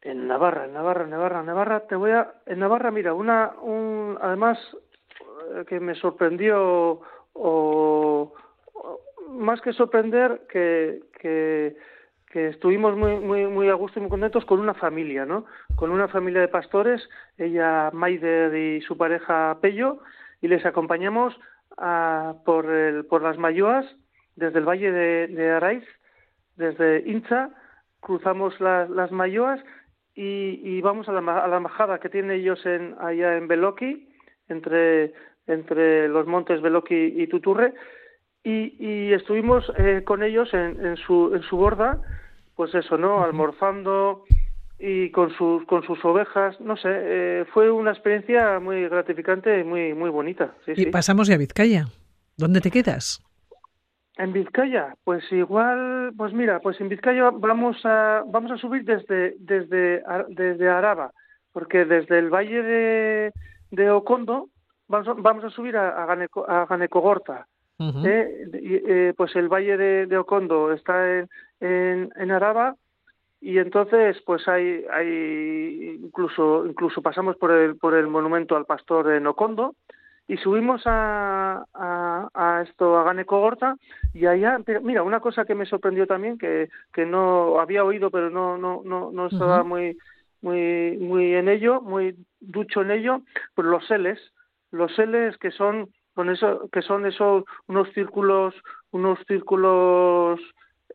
En 0.02 0.28
Navarra, 0.28 0.66
en 0.66 0.74
Navarra, 0.74 1.04
en 1.04 1.10
Navarra, 1.10 1.40
en 1.42 1.46
Navarra, 1.46 1.80
te 1.88 1.96
voy 1.96 2.12
a... 2.12 2.34
En 2.46 2.60
Navarra, 2.60 2.92
mira, 2.92 3.14
una, 3.14 3.54
un, 3.62 4.18
además 4.22 4.58
eh, 5.56 5.66
que 5.68 5.80
me 5.80 5.96
sorprendió 5.96 7.02
o, 7.34 8.34
más 9.30 9.60
que 9.62 9.74
sorprender 9.74 10.48
que, 10.50 11.02
que, 11.20 11.76
que, 12.32 12.48
estuvimos 12.48 12.96
muy, 12.96 13.18
muy, 13.20 13.48
muy 13.48 13.70
a 13.70 13.74
gusto 13.74 14.00
y 14.00 14.02
muy 14.02 14.10
contentos 14.10 14.46
con 14.46 14.60
una 14.60 14.74
familia, 14.74 15.26
¿no? 15.26 15.46
Con 15.76 15.92
una 15.92 16.08
familia 16.08 16.42
de 16.42 16.48
pastores, 16.48 17.02
ella 17.38 17.90
Maider 17.92 18.56
y 18.56 18.82
su 18.82 18.98
pareja 18.98 19.58
Pello, 19.62 20.00
y 20.42 20.48
les 20.48 20.66
acompañamos 20.66 21.38
a, 21.78 22.36
por, 22.46 22.70
el, 22.72 23.06
por 23.06 23.22
las 23.24 23.38
Mayoas 23.38 23.86
desde 24.38 24.60
el 24.60 24.66
valle 24.66 24.92
de, 24.92 25.28
de 25.28 25.52
Araiz, 25.52 25.84
desde 26.56 27.04
Incha, 27.06 27.50
cruzamos 28.00 28.58
las 28.60 29.12
Mayoas 29.12 29.60
y, 30.16 30.82
vamos 30.82 31.10
a 31.10 31.12
la, 31.12 31.20
a 31.20 31.48
la 31.48 31.58
embajada 31.58 32.00
que 32.00 32.10
tienen 32.10 32.32
ellos 32.32 32.66
en, 32.66 32.96
allá 33.00 33.38
en 33.38 33.48
Beloki, 33.48 34.10
entre, 34.48 35.14
entre 35.46 36.08
los 36.08 36.26
montes 36.26 36.62
Beloki 36.62 36.96
y 36.96 37.28
Tuturre, 37.28 37.74
y, 38.44 39.12
estuvimos 39.12 39.66
eh, 39.78 40.04
con 40.06 40.24
ellos 40.24 40.54
en, 40.54 40.86
en, 40.86 40.98
su, 40.98 41.34
en 41.36 41.42
su 41.44 41.58
borda, 41.58 42.02
pues 42.56 42.74
eso, 42.74 42.98
¿no? 42.98 43.24
Almorzando 43.24 44.24
y 44.80 45.10
con 45.12 45.32
sus, 45.32 45.66
con 45.66 45.84
sus 45.84 46.04
ovejas, 46.06 46.60
no 46.62 46.78
sé, 46.78 46.90
eh, 46.92 47.46
fue 47.54 47.70
una 47.70 47.92
experiencia 47.92 48.60
muy 48.60 48.88
gratificante 48.88 49.60
y 49.60 49.64
muy, 49.64 49.94
muy 49.94 50.10
bonita. 50.10 50.56
y 50.68 50.86
pasamos 50.88 51.28
ya 51.28 51.36
a 51.36 51.40
Vizcaya. 51.40 51.88
¿Dónde 52.38 52.62
te 52.62 52.72
quedas? 52.72 53.27
En 54.18 54.34
Vizcaya, 54.34 54.96
pues 55.04 55.32
igual, 55.32 56.12
pues 56.18 56.34
mira, 56.34 56.60
pues 56.60 56.82
en 56.82 56.90
Vizcaya 56.90 57.30
vamos 57.32 57.78
a 57.86 58.24
vamos 58.28 58.52
a 58.52 58.58
subir 58.58 58.84
desde 58.84 59.36
desde 59.40 60.04
desde 60.30 60.70
Araba, 60.70 61.12
porque 61.52 61.86
desde 61.86 62.18
el 62.18 62.30
valle 62.30 62.64
de, 62.64 63.34
de 63.70 63.92
Ocondo 63.92 64.50
vamos 64.88 65.08
a, 65.08 65.14
vamos 65.14 65.44
a 65.44 65.50
subir 65.52 65.78
a, 65.78 66.02
a, 66.02 66.06
Ganeco, 66.08 66.50
a 66.50 66.66
Ganecogorta. 66.66 67.48
¿eh? 67.80 68.48
eh, 68.54 69.14
pues 69.16 69.36
el 69.36 69.50
valle 69.50 69.78
de, 69.78 70.08
de 70.08 70.18
Ocondo 70.18 70.72
está 70.72 71.20
en, 71.20 71.30
en, 71.60 72.10
en, 72.16 72.32
Araba 72.32 72.76
y 73.40 73.60
entonces 73.60 74.20
pues 74.26 74.48
hay 74.48 74.84
hay 74.92 76.00
incluso 76.02 76.66
incluso 76.66 77.04
pasamos 77.04 77.38
por 77.38 77.52
el 77.52 77.78
por 77.78 77.94
el 77.94 78.08
monumento 78.08 78.56
al 78.56 78.66
pastor 78.66 79.12
en 79.12 79.28
Ocondo 79.28 79.76
y 80.28 80.38
subimos 80.38 80.82
a, 80.86 81.66
a, 81.74 82.30
a 82.34 82.62
esto 82.64 82.98
a 82.98 83.04
Ganeco 83.04 83.40
Gorta 83.40 83.78
y 84.14 84.26
allá 84.26 84.60
mira 84.82 85.04
una 85.04 85.22
cosa 85.22 85.46
que 85.46 85.56
me 85.56 85.66
sorprendió 85.66 86.06
también 86.06 86.38
que, 86.38 86.70
que 86.94 87.06
no 87.06 87.60
había 87.60 87.84
oído 87.84 88.12
pero 88.12 88.30
no 88.30 88.58
no 88.58 88.82
no, 88.84 89.12
no 89.12 89.28
estaba 89.28 89.64
muy 89.64 89.98
muy 90.42 90.98
muy 90.98 91.34
en 91.34 91.48
ello 91.48 91.82
muy 91.82 92.16
ducho 92.42 92.82
en 92.82 92.92
ello 92.92 93.22
pues 93.56 93.68
los 93.68 93.86
seles 93.88 94.20
los 94.72 94.94
seles 94.96 95.38
que 95.38 95.52
son 95.52 95.90
con 96.14 96.30
eso 96.30 96.70
que 96.72 96.82
son 96.82 97.06
esos 97.06 97.46
unos 97.68 97.90
círculos 97.94 98.54
unos 98.92 99.20
círculos 99.28 100.42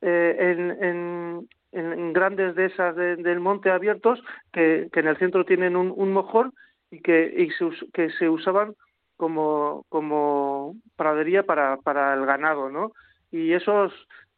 eh, 0.03 0.37
en, 0.39 0.85
en, 0.85 1.49
en, 1.73 2.13
grandes 2.13 2.55
dehesas 2.55 2.97
de, 2.97 3.17
del 3.17 3.39
monte 3.39 3.71
abiertos 3.71 4.23
que, 4.53 4.89
que 4.93 5.01
en 5.01 5.07
el 5.07 5.17
centro 5.17 5.45
tienen 5.45 5.77
un, 5.77 5.93
un 5.95 6.13
mojón 6.13 6.53
y 6.91 7.01
que 7.01 7.33
y 7.37 7.51
se, 7.51 7.71
que 7.93 8.11
se 8.11 8.29
usaban 8.29 8.75
como, 9.17 9.85
como 9.89 10.77
pradería 10.97 11.45
para, 11.45 11.77
para 11.79 12.15
el 12.15 12.27
ganado, 12.27 12.71
¿no? 12.71 12.93
Y 13.31 13.53
esos 13.53 13.93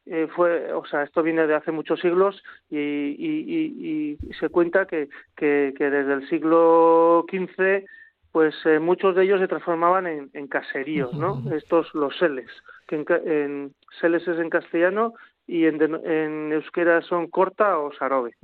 eh, 0.06 0.28
fue, 0.34 0.72
o 0.72 0.84
sea, 0.84 1.02
esto 1.02 1.22
viene 1.22 1.46
de 1.46 1.54
hace 1.54 1.72
muchos 1.72 2.00
siglos 2.00 2.42
y, 2.68 2.78
y, 2.78 4.18
y, 4.20 4.34
se 4.34 4.50
cuenta 4.50 4.86
que, 4.86 5.08
que, 5.34 5.72
que, 5.76 5.90
desde 5.90 6.12
el 6.12 6.28
siglo 6.28 7.24
XV, 7.30 7.84
pues 8.30 8.54
eh, 8.66 8.78
muchos 8.80 9.16
de 9.16 9.24
ellos 9.24 9.40
se 9.40 9.48
transformaban 9.48 10.06
en, 10.06 10.30
en 10.34 10.46
caseríos, 10.46 11.14
¿no? 11.14 11.42
Estos 11.52 11.94
los 11.94 12.16
seles, 12.18 12.50
que 12.86 12.96
en, 12.96 13.04
en 13.26 13.74
seles 14.00 14.28
es 14.28 14.38
en 14.38 14.50
castellano 14.50 15.14
y 15.46 15.66
en, 15.66 15.80
en 16.04 16.52
euskera 16.52 17.00
son 17.02 17.28
corta 17.28 17.78
o 17.78 17.92
sarobe. 17.94 18.34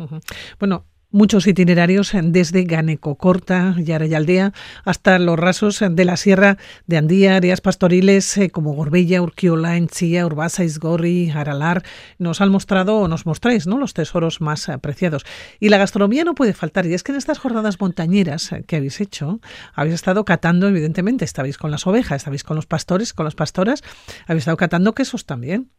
Bueno, 0.59 0.85
muchos 1.11 1.47
itinerarios 1.47 2.13
desde 2.23 2.65
Ganecocorta, 2.65 3.75
y 3.79 3.93
Aldea, 3.93 4.53
hasta 4.85 5.19
los 5.19 5.39
rasos 5.39 5.81
de 5.89 6.05
la 6.05 6.17
sierra 6.17 6.57
de 6.87 6.97
Andía, 6.97 7.37
áreas 7.37 7.61
pastoriles 7.61 8.37
eh, 8.37 8.51
como 8.51 8.73
Gorbella, 8.73 9.23
Urquiola, 9.23 9.77
Enchilla, 9.77 10.27
Urbasa, 10.27 10.65
Isgorri, 10.65 11.31
Aralar. 11.31 11.83
Nos 12.19 12.41
han 12.41 12.51
mostrado 12.51 12.99
o 12.99 13.09
nos 13.09 13.27
mostráis 13.27 13.67
¿no? 13.67 13.79
los 13.79 13.95
tesoros 13.95 14.41
más 14.41 14.69
apreciados. 14.69 15.25
Y 15.59 15.69
la 15.69 15.79
gastronomía 15.79 16.25
no 16.25 16.35
puede 16.35 16.53
faltar. 16.53 16.87
Y 16.87 16.95
es 16.95 17.03
que 17.03 17.13
en 17.13 17.19
estas 17.19 17.39
jornadas 17.39 17.81
montañeras 17.81 18.51
que 18.67 18.77
habéis 18.77 19.01
hecho, 19.01 19.41
habéis 19.75 19.95
estado 19.95 20.25
catando, 20.25 20.69
evidentemente, 20.69 21.25
estabais 21.25 21.59
con 21.59 21.71
las 21.71 21.87
ovejas, 21.87 22.19
estabais 22.19 22.45
con 22.45 22.57
los 22.57 22.67
pastores, 22.67 23.13
con 23.13 23.25
las 23.25 23.35
pastoras, 23.35 23.83
habéis 24.27 24.43
estado 24.43 24.57
catando 24.57 24.95
quesos 24.95 25.27
también. 25.27 25.71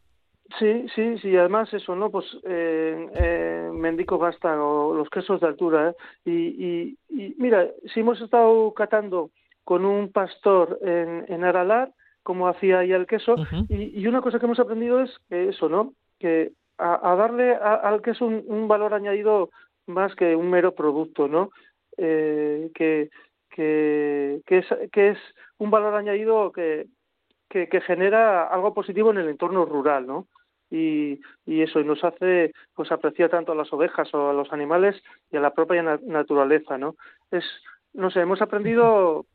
Sí, 0.60 0.86
sí, 0.96 1.18
sí, 1.20 1.36
además 1.38 1.74
eso, 1.74 1.96
¿no? 1.96 2.10
Pues 2.10 2.26
eh, 2.44 3.08
eh, 3.16 3.70
o 3.72 4.94
los 4.96 5.10
quesos 5.10 5.40
de 5.40 5.48
altura, 5.48 5.90
¿eh? 5.90 5.96
Y, 6.26 6.98
y, 7.10 7.36
mira, 7.38 7.68
si 7.94 8.00
hemos 8.00 8.20
estado 8.22 8.74
catando 8.74 9.32
con 9.64 9.86
un 9.86 10.12
pastor 10.12 10.80
en, 10.82 11.26
en 11.28 11.44
Aralar, 11.44 11.92
como 12.24 12.48
hacía 12.48 12.84
ya 12.84 12.96
el 12.96 13.08
queso, 13.08 13.36
y, 13.70 14.06
una 14.08 14.22
cosa 14.22 14.40
que 14.40 14.46
hemos 14.46 14.60
aprendido 14.60 15.02
es 15.02 15.12
que 15.30 15.50
eso, 15.50 15.70
¿no? 15.70 15.94
Que 16.20 16.52
a, 16.78 17.16
darle 17.16 17.56
al 17.56 18.02
queso 18.02 18.26
un, 18.26 18.68
valor 18.68 18.94
añadido 18.94 19.50
más 19.88 20.16
que 20.16 20.36
un 20.36 20.50
mero 20.50 20.74
producto, 20.74 21.28
¿no? 21.28 21.52
Eh, 21.98 22.72
que, 22.74 23.10
que, 23.50 24.42
que, 24.46 24.58
es, 24.60 24.66
que 24.92 25.10
es 25.10 25.18
un 25.58 25.70
valor 25.72 25.96
añadido 25.96 26.52
que, 26.52 26.88
que, 27.50 27.68
que 27.68 27.82
genera 27.82 28.48
algo 28.48 28.74
positivo 28.74 29.12
en 29.12 29.20
el 29.20 29.30
entorno 29.30 29.66
rural, 29.66 30.08
¿no? 30.08 30.28
Y, 30.72 31.20
y 31.46 31.62
eso 31.62 31.80
y 31.80 31.84
nos 31.84 32.04
hace 32.04 32.54
pues 32.74 32.92
apreciar 32.92 33.30
tanto 33.30 33.52
a 33.52 33.56
las 33.56 33.72
ovejas 33.74 34.12
o 34.14 34.30
a 34.30 34.34
los 34.34 34.52
animales 34.54 34.96
y 35.30 35.38
a 35.38 35.42
la 35.42 35.54
propia 35.54 35.84
naturaleza 35.84 36.78
no 36.78 36.96
es 37.30 37.44
no 37.94 38.10
sé 38.10 38.22
hemos 38.22 38.42
aprendido 38.42 39.26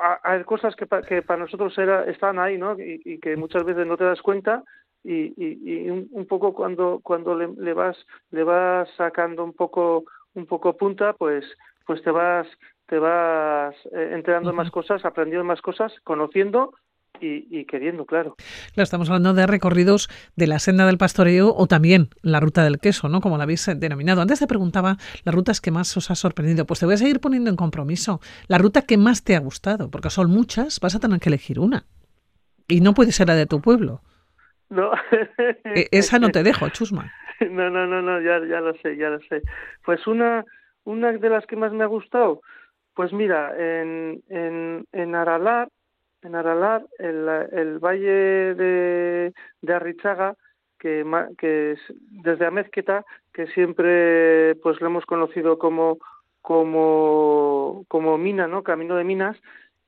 a, 0.00 0.32
a 0.32 0.44
cosas 0.44 0.74
que, 0.76 0.86
que 1.06 1.22
para 1.22 1.40
nosotros 1.40 1.76
era 1.78 2.04
están 2.04 2.38
ahí 2.38 2.56
no 2.56 2.78
y, 2.78 3.02
y, 3.04 3.18
que 3.18 3.36
muchas 3.36 3.64
veces 3.64 3.86
no 3.86 3.96
te 3.96 4.04
das 4.04 4.22
cuenta 4.22 4.62
y, 5.02 5.34
y, 5.36 5.86
y 5.86 5.90
un, 5.90 6.26
poco 6.26 6.54
cuando 6.54 7.00
cuando 7.02 7.34
le, 7.34 7.48
le, 7.58 7.74
vas 7.74 7.96
le 8.30 8.44
vas 8.44 8.88
sacando 8.96 9.44
un 9.44 9.52
poco 9.52 10.04
un 10.34 10.46
poco 10.46 10.76
punta 10.76 11.12
pues 11.12 11.44
pues 11.86 12.02
te 12.02 12.10
vas 12.10 12.46
te 12.86 12.98
vas 12.98 13.74
eh, 13.92 14.10
enterando 14.12 14.52
más 14.52 14.70
cosas 14.70 15.04
aprendiendo 15.04 15.44
más 15.44 15.60
cosas 15.60 15.92
conociendo 16.04 16.72
y, 17.20 17.64
queriendo, 17.66 18.04
claro. 18.04 18.36
Claro, 18.74 18.82
estamos 18.82 19.08
hablando 19.08 19.34
de 19.34 19.46
recorridos 19.46 20.08
de 20.36 20.46
la 20.46 20.58
senda 20.58 20.86
del 20.86 20.98
pastoreo 20.98 21.54
o 21.54 21.66
también 21.66 22.08
la 22.22 22.40
ruta 22.40 22.64
del 22.64 22.78
queso, 22.78 23.08
¿no? 23.08 23.20
Como 23.20 23.38
la 23.38 23.44
habéis 23.44 23.66
eh, 23.68 23.74
denominado. 23.74 24.20
Antes 24.20 24.40
te 24.40 24.46
preguntaba 24.46 24.96
las 25.24 25.34
rutas 25.34 25.60
que 25.60 25.70
más 25.70 25.96
os 25.96 26.10
ha 26.10 26.14
sorprendido. 26.14 26.66
Pues 26.66 26.80
te 26.80 26.86
voy 26.86 26.94
a 26.94 26.98
seguir 26.98 27.20
poniendo 27.20 27.50
en 27.50 27.56
compromiso. 27.56 28.20
La 28.48 28.58
ruta 28.58 28.82
que 28.82 28.98
más 28.98 29.24
te 29.24 29.36
ha 29.36 29.40
gustado, 29.40 29.90
porque 29.90 30.10
son 30.10 30.30
muchas, 30.30 30.80
vas 30.80 30.94
a 30.94 31.00
tener 31.00 31.20
que 31.20 31.28
elegir 31.28 31.58
una. 31.58 31.84
Y 32.68 32.80
no 32.80 32.94
puede 32.94 33.12
ser 33.12 33.28
la 33.28 33.34
de 33.34 33.46
tu 33.46 33.60
pueblo. 33.60 34.00
No. 34.70 34.90
E, 35.64 35.88
esa 35.92 36.18
no 36.18 36.30
te 36.30 36.42
dejo, 36.42 36.68
Chusma. 36.70 37.12
No, 37.50 37.68
no, 37.68 37.84
no, 37.84 38.00
no, 38.00 38.20
ya, 38.20 38.38
ya 38.48 38.60
lo 38.60 38.74
sé, 38.74 38.96
ya 38.96 39.10
lo 39.10 39.18
sé. 39.28 39.42
Pues 39.84 40.06
una, 40.06 40.44
una 40.84 41.10
de 41.10 41.28
las 41.28 41.44
que 41.46 41.56
más 41.56 41.72
me 41.72 41.82
ha 41.82 41.88
gustado, 41.88 42.42
pues 42.94 43.12
mira, 43.12 43.52
en, 43.58 44.22
en, 44.28 44.86
en 44.92 45.14
Aralar 45.16 45.68
en 46.24 46.34
Aralar, 46.34 46.86
el, 46.98 47.28
el 47.52 47.78
valle 47.78 48.54
de, 48.54 49.32
Arrichaga, 49.68 50.36
que, 50.78 51.04
que 51.38 51.72
es 51.72 51.80
desde 52.10 52.46
Amezqueta, 52.46 53.04
que 53.32 53.46
siempre 53.48 54.54
pues 54.56 54.80
lo 54.80 54.88
hemos 54.88 55.06
conocido 55.06 55.58
como, 55.58 55.98
como, 56.42 57.84
como 57.88 58.18
mina, 58.18 58.46
¿no? 58.46 58.62
Camino 58.62 58.96
de 58.96 59.04
minas, 59.04 59.36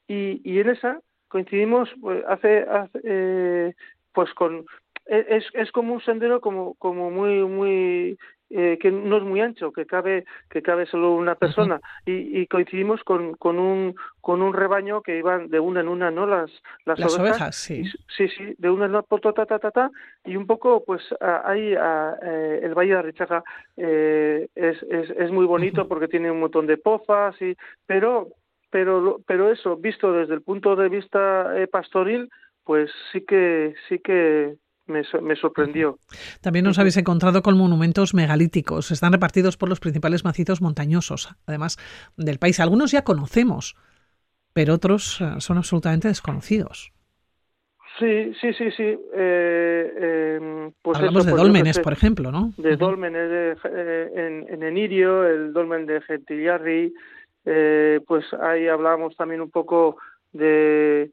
y, 0.08 0.40
y 0.44 0.60
en 0.60 0.70
esa 0.70 1.00
coincidimos 1.28 1.90
pues, 2.00 2.24
hace, 2.28 2.60
hace 2.60 3.00
eh, 3.04 3.74
pues 4.12 4.32
con 4.34 4.64
es, 5.06 5.44
es 5.52 5.70
como 5.72 5.94
un 5.94 6.00
sendero 6.00 6.40
como, 6.40 6.74
como 6.74 7.10
muy 7.10 7.44
muy 7.44 8.18
eh, 8.50 8.78
que 8.80 8.90
no 8.90 9.16
es 9.16 9.22
muy 9.24 9.40
ancho, 9.40 9.72
que 9.72 9.86
cabe 9.86 10.24
que 10.48 10.62
cabe 10.62 10.86
solo 10.86 11.12
una 11.14 11.34
persona. 11.34 11.80
Y, 12.04 12.40
y, 12.40 12.46
coincidimos 12.46 13.02
con, 13.04 13.34
con 13.34 13.58
un 13.58 13.94
con 14.20 14.42
un 14.42 14.52
rebaño 14.52 15.02
que 15.02 15.18
iban 15.18 15.48
de 15.48 15.60
una 15.60 15.80
en 15.80 15.88
una, 15.88 16.10
¿no? 16.10 16.26
Las 16.26 16.50
las, 16.84 17.18
ovejas, 17.18 17.56
sí. 17.56 17.84
sí, 18.08 18.28
sí, 18.28 18.54
de 18.58 18.70
una 18.70 18.86
en 18.86 18.92
una 18.92 19.02
por 19.02 19.20
ta, 19.20 19.32
ta, 19.32 19.46
ta, 19.46 19.70
ta, 19.70 19.90
y 20.24 20.36
un 20.36 20.46
poco 20.46 20.84
pues 20.84 21.02
ahí 21.20 21.74
eh, 21.74 22.60
el 22.62 22.74
Valle 22.74 22.92
de 22.92 22.98
Arrichaga 22.98 23.42
eh, 23.76 24.48
es, 24.54 24.82
es, 24.84 25.10
es 25.10 25.30
muy 25.30 25.46
bonito 25.46 25.88
porque 25.88 26.08
tiene 26.08 26.30
un 26.30 26.40
montón 26.40 26.66
de 26.66 26.76
pozas 26.76 27.40
y 27.40 27.56
pero 27.86 28.28
pero 28.70 29.20
pero 29.26 29.50
eso 29.50 29.76
visto 29.76 30.12
desde 30.12 30.34
el 30.34 30.42
punto 30.42 30.76
de 30.76 30.88
vista 30.88 31.58
eh, 31.58 31.66
pastoril 31.66 32.28
pues 32.64 32.90
sí 33.12 33.22
que 33.22 33.74
sí 33.88 33.98
que 34.00 34.56
me, 34.86 35.36
sorprendió. 35.36 35.98
También 36.40 36.64
nos 36.64 36.78
habéis 36.78 36.96
encontrado 36.96 37.42
con 37.42 37.56
monumentos 37.56 38.14
megalíticos. 38.14 38.90
Están 38.90 39.12
repartidos 39.12 39.56
por 39.56 39.68
los 39.68 39.80
principales 39.80 40.24
macizos 40.24 40.60
montañosos, 40.60 41.34
además 41.46 41.78
del 42.16 42.38
país. 42.38 42.60
Algunos 42.60 42.92
ya 42.92 43.02
conocemos, 43.02 43.76
pero 44.52 44.74
otros 44.74 45.20
eh, 45.20 45.40
son 45.40 45.58
absolutamente 45.58 46.08
desconocidos. 46.08 46.92
Sí, 47.98 48.32
sí, 48.40 48.52
sí, 48.52 48.70
sí. 48.72 48.98
Eh, 49.14 50.36
em, 50.38 50.72
pues 50.82 50.98
Hablamos 50.98 51.24
de 51.24 51.32
pues 51.32 51.42
dólmenes, 51.42 51.78
por 51.78 51.94
ejemplo, 51.94 52.30
¿no? 52.30 52.52
De 52.58 52.76
dólmenes 52.76 53.30
de, 53.30 53.56
eh, 53.64 54.10
en, 54.14 54.46
en, 54.52 54.62
Enirio, 54.62 55.26
el 55.26 55.52
dolmen 55.52 55.86
de 55.86 56.00
Gentillarri, 56.02 56.92
pues 58.06 58.24
ahí 58.40 58.66
hablamos 58.66 59.16
también 59.16 59.40
un 59.40 59.50
poco 59.50 59.96
de, 60.32 61.10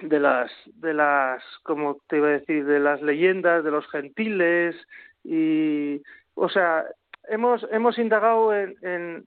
de 0.00 0.20
las 0.20 0.50
de 0.66 0.94
las 0.94 1.42
como 1.62 1.98
te 2.08 2.16
iba 2.16 2.28
a 2.28 2.38
decir 2.38 2.64
de 2.64 2.80
las 2.80 3.02
leyendas 3.02 3.64
de 3.64 3.70
los 3.70 3.86
gentiles 3.90 4.76
y 5.24 6.02
o 6.34 6.48
sea 6.48 6.84
hemos 7.28 7.66
hemos 7.70 7.98
indagado 7.98 8.54
en 8.54 8.74
en, 8.82 9.26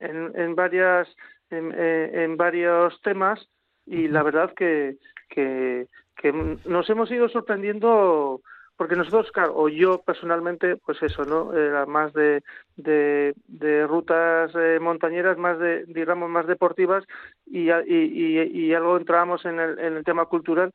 en, 0.00 0.32
en 0.34 0.54
varias 0.54 1.08
en, 1.50 1.72
en, 1.78 2.36
varios 2.36 3.00
temas 3.02 3.46
y 3.86 4.08
la 4.08 4.22
verdad 4.22 4.52
que, 4.54 4.96
que 5.28 5.86
que 6.16 6.32
nos 6.64 6.88
hemos 6.88 7.10
ido 7.10 7.28
sorprendiendo 7.28 8.40
porque 8.76 8.96
nosotros, 8.96 9.30
claro, 9.32 9.54
o 9.56 9.68
yo 9.68 10.02
personalmente, 10.02 10.76
pues 10.76 11.00
eso, 11.02 11.24
¿no? 11.24 11.52
Era 11.52 11.86
más 11.86 12.12
de, 12.12 12.42
de, 12.76 13.34
de 13.46 13.86
rutas 13.86 14.50
eh, 14.54 14.78
montañeras, 14.80 15.38
más 15.38 15.58
de, 15.58 15.84
digamos, 15.86 16.28
más 16.28 16.46
deportivas 16.46 17.04
y, 17.46 17.70
y, 17.70 18.40
y, 18.42 18.74
algo 18.74 18.96
entrábamos 18.96 19.44
en 19.44 19.60
el, 19.60 19.78
en 19.78 19.96
el 19.96 20.04
tema 20.04 20.26
cultural, 20.26 20.72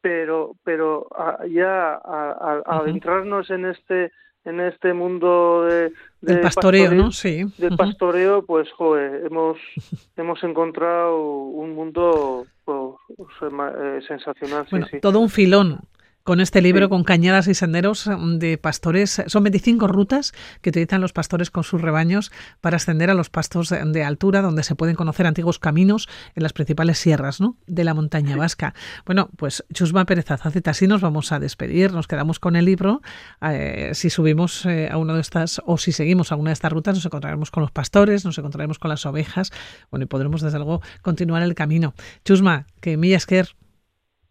pero, 0.00 0.56
pero 0.64 1.08
ya 1.50 1.94
a, 1.94 2.62
adentrarnos 2.66 3.50
en 3.50 3.66
este 3.66 4.12
en 4.44 4.60
este 4.60 4.92
mundo 4.92 5.66
de, 5.66 5.92
del 6.20 6.40
pastoreo, 6.40 6.92
¿no? 6.92 7.12
Sí. 7.12 7.44
Del 7.58 7.76
pastoreo, 7.76 8.44
pues, 8.44 8.68
joder, 8.72 9.24
hemos, 9.24 9.56
hemos 10.16 10.42
encontrado 10.42 11.24
un 11.24 11.76
mundo 11.76 12.44
pues, 12.64 13.22
eh, 13.42 14.00
sensacional. 14.08 14.66
Bueno, 14.68 14.86
sí, 14.86 14.96
sí. 14.96 15.00
todo 15.00 15.20
un 15.20 15.28
filón 15.28 15.78
con 16.24 16.40
este 16.40 16.62
libro, 16.62 16.88
con 16.88 17.04
cañadas 17.04 17.48
y 17.48 17.54
senderos 17.54 18.06
mm, 18.06 18.38
de 18.38 18.58
pastores. 18.58 19.22
Son 19.26 19.42
25 19.42 19.86
rutas 19.88 20.32
que 20.60 20.70
utilizan 20.70 21.00
los 21.00 21.12
pastores 21.12 21.50
con 21.50 21.64
sus 21.64 21.80
rebaños 21.80 22.32
para 22.60 22.76
ascender 22.76 23.10
a 23.10 23.14
los 23.14 23.30
pastos 23.30 23.70
de 23.70 24.04
altura, 24.04 24.42
donde 24.42 24.62
se 24.62 24.74
pueden 24.74 24.96
conocer 24.96 25.26
antiguos 25.26 25.58
caminos 25.58 26.08
en 26.34 26.42
las 26.42 26.52
principales 26.52 26.98
sierras 26.98 27.40
¿no? 27.40 27.56
de 27.66 27.84
la 27.84 27.94
montaña 27.94 28.36
vasca. 28.36 28.74
Bueno, 29.04 29.30
pues 29.36 29.64
Chusma 29.72 30.04
Pérez 30.04 30.30
Azaceta, 30.30 30.70
así 30.70 30.86
nos 30.86 31.00
vamos 31.00 31.32
a 31.32 31.38
despedir. 31.38 31.92
Nos 31.92 32.06
quedamos 32.06 32.38
con 32.38 32.56
el 32.56 32.64
libro. 32.64 33.02
Eh, 33.40 33.90
si 33.94 34.10
subimos 34.10 34.66
eh, 34.66 34.88
a 34.90 34.98
una 34.98 35.14
de 35.14 35.20
estas, 35.20 35.60
o 35.66 35.78
si 35.78 35.92
seguimos 35.92 36.32
a 36.32 36.36
una 36.36 36.50
de 36.50 36.54
estas 36.54 36.72
rutas, 36.72 36.94
nos 36.94 37.06
encontraremos 37.06 37.50
con 37.50 37.62
los 37.62 37.70
pastores, 37.70 38.24
nos 38.24 38.38
encontraremos 38.38 38.78
con 38.78 38.88
las 38.88 39.04
ovejas. 39.06 39.50
Bueno, 39.90 40.04
y 40.04 40.06
podremos 40.06 40.40
desde 40.40 40.58
luego 40.58 40.82
continuar 41.02 41.42
el 41.42 41.54
camino. 41.54 41.94
Chusma, 42.24 42.66
que 42.80 42.96
Millasquer, 42.96 43.48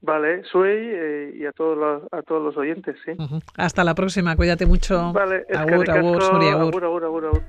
Vale, 0.01 0.43
soy 0.51 0.71
eh, 0.71 1.33
y 1.35 1.45
a 1.45 1.51
todos 1.51 1.77
los, 1.77 2.11
a 2.11 2.23
todos 2.23 2.43
los 2.43 2.57
oyentes, 2.57 2.95
sí. 3.05 3.11
Hasta 3.55 3.83
la 3.83 3.93
próxima, 3.93 4.35
cuídate 4.35 4.65
mucho. 4.65 5.13
Vale, 5.13 5.45
agur, 5.53 5.89
agur, 5.89 6.23
agur, 6.23 6.83
agur, 6.83 7.05
agur, 7.05 7.25
agur. 7.25 7.43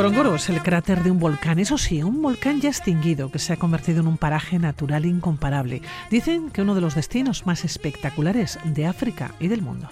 Gorongoro 0.00 0.34
es 0.36 0.48
el 0.48 0.62
cráter 0.62 1.02
de 1.02 1.10
un 1.10 1.18
volcán, 1.18 1.58
eso 1.58 1.76
sí, 1.76 2.02
un 2.02 2.22
volcán 2.22 2.62
ya 2.62 2.70
extinguido 2.70 3.30
que 3.30 3.38
se 3.38 3.52
ha 3.52 3.58
convertido 3.58 4.00
en 4.00 4.06
un 4.06 4.16
paraje 4.16 4.58
natural 4.58 5.04
incomparable. 5.04 5.82
Dicen 6.10 6.48
que 6.48 6.62
uno 6.62 6.74
de 6.74 6.80
los 6.80 6.94
destinos 6.94 7.44
más 7.44 7.66
espectaculares 7.66 8.58
de 8.64 8.86
África 8.86 9.34
y 9.38 9.48
del 9.48 9.60
mundo. 9.60 9.90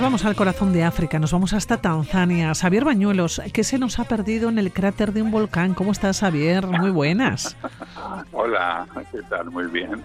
Nos 0.00 0.06
vamos 0.06 0.24
al 0.24 0.34
corazón 0.34 0.72
de 0.72 0.82
África, 0.82 1.18
nos 1.18 1.30
vamos 1.30 1.52
hasta 1.52 1.76
Tanzania. 1.76 2.54
Xavier 2.54 2.86
Bañuelos, 2.86 3.42
¿qué 3.52 3.62
se 3.62 3.78
nos 3.78 3.98
ha 3.98 4.04
perdido 4.04 4.48
en 4.48 4.58
el 4.58 4.72
cráter 4.72 5.12
de 5.12 5.20
un 5.20 5.30
volcán? 5.30 5.74
¿Cómo 5.74 5.92
estás, 5.92 6.20
Xavier? 6.20 6.66
Muy 6.66 6.90
buenas. 6.90 7.54
Hola, 8.32 8.86
¿qué 9.12 9.20
tal? 9.28 9.50
Muy 9.50 9.66
bien. 9.66 10.02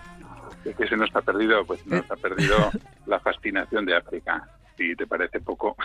¿Qué 0.65 0.85
se 0.85 0.97
nos 0.97 1.15
ha 1.15 1.21
perdido? 1.21 1.65
Pues 1.65 1.87
nos 1.87 2.11
ha 2.11 2.17
perdido 2.17 2.57
la 3.05 3.21
fascinación 3.21 3.85
de 3.85 3.95
África. 3.95 4.45
Si 4.75 4.97
te 4.97 5.07
parece 5.07 5.39
poco, 5.39 5.77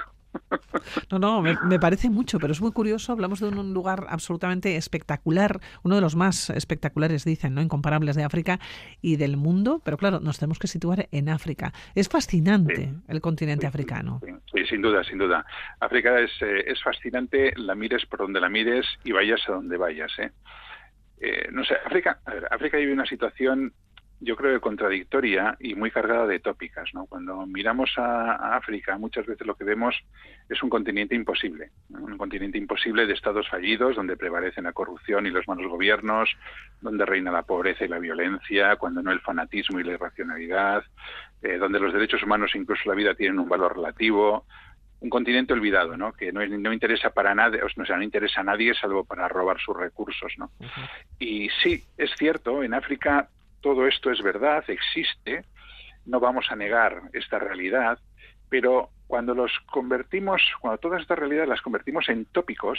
no, 1.10 1.18
no, 1.18 1.42
me, 1.42 1.78
parece 1.78 2.10
mucho, 2.10 2.38
pero 2.38 2.52
es 2.52 2.60
muy 2.60 2.72
curioso. 2.72 3.12
Hablamos 3.12 3.40
de 3.40 3.48
un 3.48 3.72
lugar 3.72 4.06
absolutamente 4.08 4.76
espectacular, 4.76 5.60
uno 5.82 5.96
de 5.96 6.00
los 6.00 6.16
más 6.16 6.50
espectaculares, 6.50 7.24
dicen, 7.24 7.54
¿no? 7.54 7.62
Incomparables 7.62 8.16
de 8.16 8.24
África 8.24 8.58
y 9.00 9.16
del 9.16 9.36
mundo, 9.36 9.80
pero 9.84 9.96
claro, 9.96 10.20
nos 10.20 10.38
tenemos 10.38 10.58
que 10.58 10.66
situar 10.66 11.08
en 11.10 11.28
África. 11.28 11.72
Es 11.94 12.08
fascinante 12.08 12.94
el 13.08 13.20
continente 13.20 13.66
africano. 13.66 14.20
Sí, 14.52 14.64
sin 14.66 14.82
duda, 14.82 15.04
sin 15.04 15.18
duda. 15.18 15.44
África 15.80 16.18
es, 16.20 16.30
eh, 16.42 16.64
es 16.66 16.82
fascinante, 16.82 17.52
la 17.56 17.74
mires 17.74 18.06
por 18.06 18.20
donde 18.20 18.40
la 18.40 18.48
mires 18.48 18.86
y 19.04 19.12
vayas 19.12 19.40
a 19.48 19.52
donde 19.52 19.76
vayas. 19.76 20.12
¿eh? 20.18 20.30
Eh, 21.20 21.48
no 21.52 21.64
sé, 21.64 21.74
África, 21.84 22.20
África 22.50 22.78
vive 22.78 22.92
una 22.92 23.06
situación 23.06 23.72
yo 24.20 24.36
creo 24.36 24.54
que 24.54 24.60
contradictoria 24.60 25.56
y 25.58 25.74
muy 25.74 25.90
cargada 25.90 26.26
de 26.26 26.40
tópicas. 26.40 26.90
¿no? 26.92 27.06
Cuando 27.06 27.46
miramos 27.46 27.90
a, 27.96 28.56
África, 28.56 28.98
muchas 28.98 29.26
veces 29.26 29.46
lo 29.46 29.54
que 29.54 29.64
vemos 29.64 29.96
es 30.48 30.62
un 30.62 30.68
continente 30.68 31.14
imposible, 31.14 31.70
un 31.88 32.18
continente 32.18 32.58
imposible 32.58 33.06
de 33.06 33.14
estados 33.14 33.48
fallidos, 33.48 33.96
donde 33.96 34.18
prevalecen 34.18 34.64
la 34.64 34.72
corrupción 34.72 35.26
y 35.26 35.30
los 35.30 35.48
malos 35.48 35.70
gobiernos, 35.70 36.30
donde 36.82 37.06
reina 37.06 37.32
la 37.32 37.42
pobreza 37.42 37.84
y 37.84 37.88
la 37.88 37.98
violencia, 37.98 38.76
cuando 38.76 39.02
no 39.02 39.10
el 39.10 39.20
fanatismo 39.20 39.80
y 39.80 39.84
la 39.84 39.92
irracionalidad, 39.92 40.84
eh, 41.42 41.56
donde 41.56 41.80
los 41.80 41.92
derechos 41.92 42.22
humanos, 42.22 42.52
incluso 42.54 42.88
la 42.88 42.94
vida, 42.94 43.14
tienen 43.14 43.38
un 43.38 43.48
valor 43.48 43.76
relativo. 43.76 44.44
Un 45.00 45.08
continente 45.08 45.54
olvidado, 45.54 45.96
¿no? 45.96 46.12
Que 46.12 46.30
no, 46.30 46.46
no 46.46 46.74
interesa 46.74 47.08
para 47.08 47.34
nadie, 47.34 47.62
o 47.62 47.84
sea, 47.86 47.96
no 47.96 48.02
interesa 48.02 48.42
a 48.42 48.44
nadie 48.44 48.74
salvo 48.74 49.02
para 49.02 49.28
robar 49.28 49.58
sus 49.58 49.74
recursos, 49.74 50.34
¿no? 50.36 50.50
Y 51.18 51.48
sí, 51.62 51.82
es 51.96 52.10
cierto, 52.18 52.62
en 52.62 52.74
África 52.74 53.30
todo 53.60 53.86
esto 53.86 54.10
es 54.10 54.22
verdad, 54.22 54.64
existe, 54.68 55.44
no 56.06 56.20
vamos 56.20 56.46
a 56.50 56.56
negar 56.56 57.02
esta 57.12 57.38
realidad, 57.38 57.98
pero 58.48 58.90
cuando 59.06 59.34
los 59.34 59.52
convertimos, 59.66 60.42
cuando 60.60 60.78
todas 60.78 61.02
estas 61.02 61.18
realidades 61.18 61.48
las 61.48 61.62
convertimos 61.62 62.08
en 62.08 62.26
tópicos, 62.26 62.78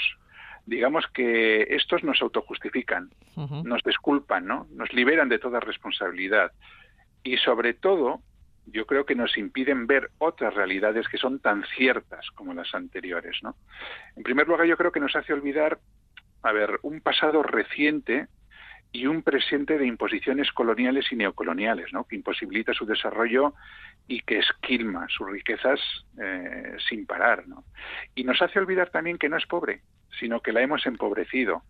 digamos 0.66 1.06
que 1.14 1.64
estos 1.70 2.04
nos 2.04 2.22
autojustifican, 2.22 3.10
nos 3.64 3.82
disculpan, 3.84 4.46
¿no? 4.46 4.68
Nos 4.72 4.94
liberan 4.94 5.30
de 5.30 5.40
toda 5.40 5.60
responsabilidad 5.60 6.52
y 7.24 7.38
sobre 7.38 7.74
todo 7.74 8.22
yo 8.68 8.86
creo 8.86 9.06
que 9.06 9.16
nos 9.16 9.38
impiden 9.38 9.88
ver 9.88 10.12
otras 10.20 10.54
realidades 10.54 11.08
que 11.08 11.18
son 11.18 11.40
tan 11.40 11.64
ciertas 11.76 12.30
como 12.32 12.54
las 12.54 12.74
anteriores, 12.76 13.40
¿no? 13.42 13.56
En 14.16 14.24
primer 14.24 14.48
lugar, 14.48 14.68
yo 14.68 14.78
creo 14.78 14.92
que 14.92 15.00
nos 15.00 15.16
hace 15.16 15.34
olvidar, 15.34 15.80
a 16.44 16.52
ver, 16.52 16.80
un 16.84 17.02
pasado 17.02 17.44
reciente 17.44 18.28
y 18.92 19.08
un 19.08 19.22
presente 19.22 19.78
de 19.78 19.88
imposiciones 19.88 20.52
coloniales 20.52 21.12
y 21.12 21.16
neocoloniales, 21.16 21.94
¿no? 21.94 22.04
que 22.06 22.16
imposibilita 22.16 22.74
su 22.74 22.86
desarrollo 22.86 23.54
y 24.08 24.20
que 24.22 24.40
esquilma 24.40 25.08
sus 25.08 25.30
riquezas 25.32 25.80
eh, 26.22 26.76
sin 26.90 27.06
parar. 27.06 27.46
Y 28.16 28.24
nos 28.26 28.42
hace 28.42 28.60
olvidar 28.60 28.90
también 28.90 29.18
que 29.18 29.30
no 29.30 29.38
es 29.38 29.46
pobre, 29.46 29.82
sino 30.20 30.42
que 30.42 30.52
la 30.52 30.62
hemos 30.62 30.86
empobrecido. 30.86 31.64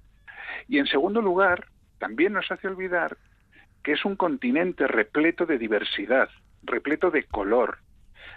Y 0.68 0.80
en 0.80 0.88
segundo 0.88 1.22
lugar, 1.22 1.68
también 2.00 2.34
nos 2.34 2.52
hace 2.52 2.68
olvidar 2.68 3.18
que 3.84 3.94
es 3.94 4.06
un 4.06 4.16
continente 4.16 4.88
repleto 4.88 5.46
de 5.46 5.60
diversidad, 5.60 6.30
repleto 6.64 7.12
de 7.12 7.24
color, 7.24 7.80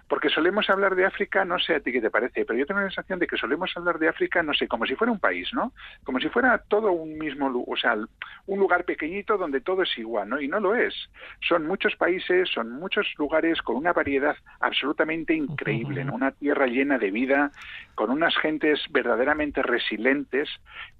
porque 0.08 0.28
solemos 0.28 0.68
hablar 0.68 0.94
de 0.94 1.06
África, 1.06 1.44
no 1.44 1.58
sé 1.58 1.74
a 1.74 1.80
ti 1.80 1.92
qué 1.92 2.00
te 2.00 2.10
parece, 2.10 2.44
pero 2.44 2.58
yo 2.58 2.66
tengo 2.66 2.80
la 2.80 2.86
sensación 2.86 3.18
de 3.18 3.26
que 3.26 3.36
solemos 3.36 3.72
hablar 3.76 3.98
de 3.98 4.08
África, 4.08 4.42
no 4.42 4.52
sé, 4.52 4.68
como 4.68 4.86
si 4.86 4.94
fuera 4.94 5.12
un 5.12 5.18
país, 5.18 5.48
¿no? 5.52 5.72
Como 6.04 6.20
si 6.20 6.28
fuera 6.28 6.58
todo 6.58 6.92
un 6.92 7.16
mismo, 7.16 7.64
o 7.66 7.76
sea, 7.76 7.96
un 8.46 8.58
lugar 8.58 8.84
pequeñito 8.84 9.38
donde 9.38 9.60
todo 9.60 9.82
es 9.82 9.98
igual, 9.98 10.28
¿no? 10.28 10.40
Y 10.40 10.48
no 10.48 10.60
lo 10.60 10.74
es. 10.74 10.94
Son 11.40 11.66
muchos 11.66 11.96
países, 11.96 12.48
son 12.50 12.70
muchos 12.72 13.06
lugares 13.18 13.62
con 13.62 13.76
una 13.76 13.92
variedad 13.92 14.36
absolutamente 14.60 15.34
increíble, 15.34 16.04
¿no? 16.04 16.14
Una 16.14 16.32
tierra 16.32 16.66
llena 16.66 16.98
de 16.98 17.10
vida, 17.10 17.50
con 17.94 18.10
unas 18.10 18.36
gentes 18.36 18.80
verdaderamente 18.90 19.62
resilientes, 19.62 20.48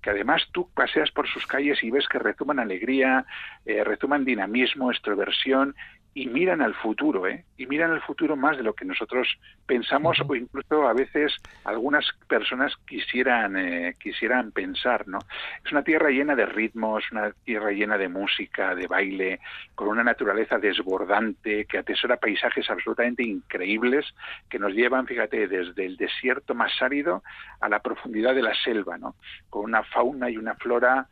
que 0.02 0.10
además 0.10 0.42
tú 0.52 0.70
paseas 0.74 1.10
por 1.10 1.28
sus 1.28 1.46
calles 1.46 1.82
y 1.82 1.90
ves 1.90 2.08
que 2.08 2.18
rezuman 2.18 2.58
alegría, 2.58 3.26
eh, 3.66 3.84
rezuman 3.84 4.24
dinamismo, 4.24 4.90
extroversión 4.90 5.74
y 6.16 6.28
miran 6.28 6.62
al 6.62 6.74
futuro, 6.74 7.26
¿eh? 7.26 7.44
Y 7.56 7.66
miran 7.66 7.90
al 7.90 8.00
futuro 8.00 8.36
más 8.36 8.56
de 8.56 8.62
lo 8.62 8.72
que 8.74 8.84
nosotros 8.84 9.28
pensamos 9.66 10.18
o 10.26 10.34
incluso 10.36 10.86
a 10.86 10.92
veces 10.92 11.34
algunas 11.64 12.06
personas 12.28 12.72
quisieran 12.86 13.56
eh, 13.56 13.94
quisieran 13.98 14.52
pensar, 14.52 15.08
¿no? 15.08 15.18
Es 15.64 15.72
una 15.72 15.82
tierra 15.82 16.10
llena 16.10 16.36
de 16.36 16.46
ritmos, 16.46 17.02
una 17.10 17.32
tierra 17.44 17.72
llena 17.72 17.98
de 17.98 18.08
música, 18.08 18.76
de 18.76 18.86
baile, 18.86 19.40
con 19.74 19.88
una 19.88 20.04
naturaleza 20.04 20.58
desbordante 20.58 21.64
que 21.64 21.78
atesora 21.78 22.16
paisajes 22.16 22.70
absolutamente 22.70 23.24
increíbles 23.24 24.06
que 24.48 24.60
nos 24.60 24.72
llevan, 24.72 25.06
fíjate, 25.06 25.48
desde 25.48 25.84
el 25.84 25.96
desierto 25.96 26.54
más 26.54 26.80
árido 26.80 27.24
a 27.60 27.68
la 27.68 27.80
profundidad 27.80 28.36
de 28.36 28.42
la 28.42 28.54
selva, 28.54 28.98
¿no? 28.98 29.16
Con 29.50 29.64
una 29.64 29.82
fauna 29.82 30.30
y 30.30 30.36
una 30.36 30.54
flora 30.54 31.08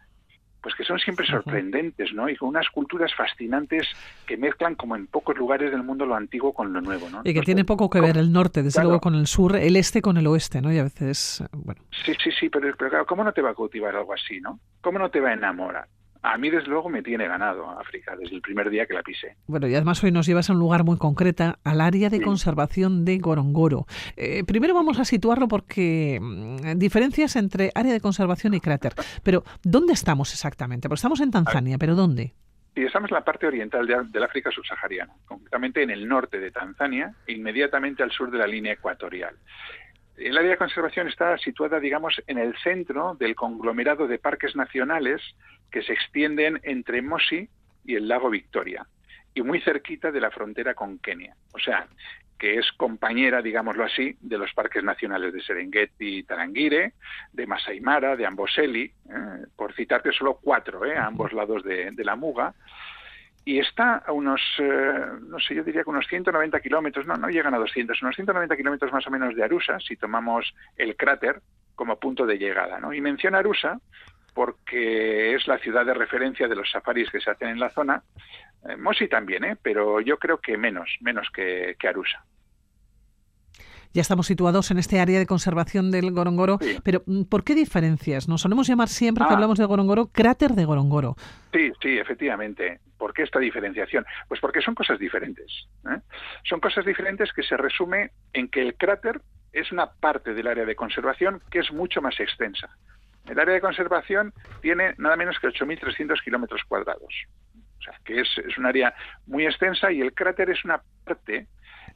pues 0.63 0.75
que 0.77 0.85
son 0.85 0.99
siempre 0.99 1.27
sorprendentes, 1.27 2.13
¿no? 2.13 2.29
Y 2.29 2.37
con 2.37 2.51
unas 2.51 2.69
culturas 2.71 3.13
fascinantes 3.15 3.87
que 4.27 4.37
mezclan 4.37 4.77
como 4.77 4.95
en 4.95 5.09
pocos 5.09 5.37
lugares 5.37 5.73
del 5.73 5.83
mundo 5.83 6.07
lo 6.07 6.15
antiguo 6.15 6.53
con 6.53 6.73
lo 6.73 6.81
nuevo, 6.81 7.11
¿no? 7.11 7.23
Y 7.25 7.35
que 7.35 7.43
tiene 7.43 7.65
poco 7.65 7.91
que 7.91 8.01
ver 8.01 8.17
el 8.17 8.33
norte, 8.33 8.63
desde 8.63 8.83
luego 8.83 9.01
con 9.01 9.15
el 9.15 9.27
sur, 9.27 9.57
el 9.57 9.77
este 9.77 10.01
con 10.01 10.17
el 10.17 10.27
oeste, 10.29 10.63
¿no? 10.63 10.73
Y 10.73 10.79
a 10.79 10.85
veces, 10.85 11.45
bueno. 11.53 11.83
Sí, 12.05 12.13
sí, 12.23 12.31
sí, 12.39 12.49
pero, 12.49 12.75
pero 12.77 12.91
claro, 12.91 13.07
¿cómo 13.07 13.25
no 13.25 13.33
te 13.33 13.43
va 13.43 13.51
a 13.51 13.55
cautivar 13.55 13.95
algo 13.97 14.15
así, 14.15 14.41
no? 14.41 14.61
¿Cómo 14.81 14.99
no 14.99 15.11
te 15.11 15.21
va 15.21 15.31
a 15.31 15.35
enamorar? 15.35 15.89
A 16.23 16.39
mí 16.39 16.51
desde 16.51 16.69
luego 16.69 16.89
me 16.89 17.03
tiene 17.03 17.27
ganado 17.27 17.69
África 17.71 18.17
desde 18.17 18.37
el 18.37 18.41
primer 18.41 18.71
día 18.71 18.87
que 18.87 18.95
la 18.95 19.03
pisé. 19.03 19.37
Bueno, 19.47 19.67
y 19.67 19.75
además 19.75 20.03
hoy 20.05 20.13
nos 20.13 20.27
llevas 20.27 20.49
a 20.51 20.53
un 20.53 20.59
lugar 20.59 20.85
muy 20.85 20.97
concreto, 20.97 21.57
al 21.65 21.81
área 21.81 22.11
de 22.11 22.21
conservación 22.21 23.05
de 23.05 23.19
Gorongoro. 23.19 23.87
Eh, 24.17 24.45
primero 24.45 24.75
vamos 24.75 24.99
a 24.99 25.05
situarlo 25.05 25.49
porque 25.49 26.19
mm, 26.21 26.79
diferencias 26.79 27.37
entre 27.37 27.71
área 27.75 27.93
de 27.93 28.01
conservación 28.01 28.55
y 28.55 28.61
cráter. 28.61 28.93
Pero, 29.23 29.45
¿dónde 29.63 29.93
estamos 29.93 30.33
exactamente? 30.33 30.89
Porque 30.89 30.99
estamos 30.99 31.21
en 31.21 31.31
Tanzania, 31.31 31.79
pero 31.79 31.95
¿dónde? 31.95 32.35
Sí, 32.75 32.83
estamos 32.83 33.11
en 33.11 33.17
la 33.17 33.25
parte 33.25 33.47
oriental 33.47 33.87
del 33.87 34.23
África 34.23 34.51
subsahariana, 34.51 35.13
concretamente 35.27 35.83
en 35.83 35.91
el 35.91 36.09
norte 36.09 36.39
de 36.39 36.51
Tanzania, 36.51 37.15
inmediatamente 37.27 38.03
al 38.03 38.11
sur 38.11 38.31
de 38.31 38.39
la 38.39 38.47
línea 38.47 38.73
ecuatorial. 38.73 39.37
El 40.29 40.39
área 40.39 40.53
de 40.53 40.57
conservación 40.57 41.09
está 41.09 41.37
situada, 41.39 41.81
digamos, 41.81 42.23
en 42.27 42.39
el 42.39 42.57
centro 42.59 43.17
del 43.19 43.35
conglomerado 43.35 44.07
de 44.07 44.19
parques 44.19 44.55
nacionales 44.55 45.21
que 45.71 45.83
se 45.83 45.93
extienden 45.93 46.61
entre 46.63 47.03
Mosi 47.03 47.49
y 47.85 47.97
el 47.97 48.07
lago 48.07 48.31
Victoria, 48.31 48.87
y 49.35 49.43
muy 49.43 49.61
cerquita 49.61 50.13
de 50.13 50.21
la 50.21 50.31
frontera 50.31 50.75
con 50.75 50.99
Kenia. 50.99 51.35
O 51.53 51.59
sea, 51.59 51.89
que 52.39 52.59
es 52.59 52.71
compañera, 52.73 53.43
digámoslo 53.43 53.85
así, 53.85 54.17
de 54.21 54.39
los 54.39 54.53
parques 54.53 54.83
nacionales 54.83 55.33
de 55.33 55.43
Serengeti 55.43 56.19
y 56.19 56.23
Tarangire, 56.25 56.95
de 57.33 57.47
Masai 57.47 57.81
Mara, 57.81 58.17
de 58.17 58.27
Amboseli, 58.27 58.83
eh, 58.83 59.47
por 59.57 59.73
citarte 59.75 60.13
solo 60.13 60.39
cuatro, 60.43 60.85
eh, 60.85 60.97
a 60.97 61.07
ambos 61.07 61.33
lados 61.33 61.63
de, 61.65 61.93
la 61.99 62.17
Muga, 62.17 62.55
y 63.45 63.59
está 63.59 63.97
a 63.97 64.13
unos, 64.13 64.41
eh, 64.59 65.05
no 65.27 65.39
sé, 65.41 65.55
yo 65.55 65.65
diría 65.65 65.83
que 65.83 65.91
unos 65.91 66.07
190 66.07 66.61
kilómetros, 66.61 67.07
no, 67.07 67.17
no 67.17 67.29
llegan 67.29 67.55
a 67.55 67.59
200, 67.59 68.01
unos 68.03 68.15
190 68.15 68.57
kilómetros 68.57 68.93
más 68.93 69.07
o 69.07 69.11
menos 69.11 69.35
de 69.35 69.43
Arusa, 69.43 69.81
si 69.81 69.97
tomamos 69.97 70.55
el 70.77 70.97
cráter 70.97 71.41
como 71.75 71.99
punto 71.99 72.27
de 72.27 72.39
llegada, 72.39 72.79
¿no? 72.79 72.93
Y 72.93 73.01
menciona 73.01 73.39
Arusa 73.39 73.81
porque 74.35 75.35
es 75.35 75.47
la 75.47 75.59
ciudad 75.59 75.85
de 75.85 75.95
referencia 75.95 76.49
de 76.49 76.57
los 76.57 76.71
safaris 76.71 77.11
que 77.11 77.21
se 77.21 77.31
hacen 77.31 77.49
en 77.49 77.61
la 77.61 77.71
zona. 77.71 78.03
Eh, 78.69 78.77
Mosi 78.77 79.09
también, 79.09 79.45
¿eh? 79.45 79.57
pero 79.61 80.01
yo 80.01 80.19
creo 80.19 80.39
que 80.39 80.57
menos, 80.57 80.97
menos 81.01 81.29
que, 81.31 81.77
Arusa. 81.87 82.25
Ya 83.95 84.01
estamos 84.01 84.27
situados 84.27 84.71
en 84.71 84.79
este 84.79 85.01
área 85.01 85.19
de 85.19 85.27
conservación 85.27 85.91
del 85.91 86.13
Gorongoro, 86.13 86.59
pero 86.83 87.03
mm, 87.07 87.25
¿por 87.25 87.45
qué 87.45 87.55
diferencias? 87.55 88.29
Nos 88.29 88.41
solemos 88.41 88.67
llamar 88.67 88.89
siempre 88.89 89.25
que 89.25 89.31
ah. 89.33 89.35
hablamos 89.35 89.59
de 89.59 89.67
Gorongoro 89.67 90.07
cráter 90.07 90.53
de 90.53 90.65
Gorongoro. 90.65 91.17
Sí, 91.53 91.71
sí, 91.83 91.99
efectivamente. 91.99 92.81
¿Por 92.97 93.13
qué 93.13 93.23
esta 93.23 93.39
diferenciación? 93.39 94.07
Pues 94.29 94.41
porque 94.41 94.63
son 94.63 94.75
cosas 94.75 94.99
diferentes. 94.99 95.67
¿eh? 95.91 95.99
Son 96.45 96.61
cosas 96.61 96.87
diferentes 96.87 97.33
que 97.33 97.43
se 97.43 97.57
resume 97.57 98.13
en 98.33 98.49
que 98.49 98.63
el 98.63 98.77
cráter 98.77 99.21
es 99.53 99.71
una 99.73 99.87
parte 99.87 100.35
del 100.35 100.47
área 100.47 100.65
de 100.65 100.77
conservación 100.77 101.43
que 101.51 101.59
es 101.59 101.73
mucho 101.73 102.01
más 102.01 102.19
extensa. 102.19 102.71
El 103.29 103.39
área 103.39 103.55
de 103.55 103.61
conservación 103.61 104.33
tiene 104.61 104.95
nada 104.99 105.17
menos 105.17 105.39
que 105.39 105.49
8.300 105.49 106.23
kilómetros 106.25 106.63
cuadrados. 106.67 107.13
O 107.79 107.83
sea, 107.83 107.95
que 108.05 108.21
es, 108.21 108.29
un 108.57 108.67
área 108.67 108.95
muy 109.27 109.45
extensa 109.45 109.91
y 109.91 110.01
el 110.01 110.15
cráter 110.15 110.51
es 110.51 110.65
una 110.65 110.81
parte 111.05 111.49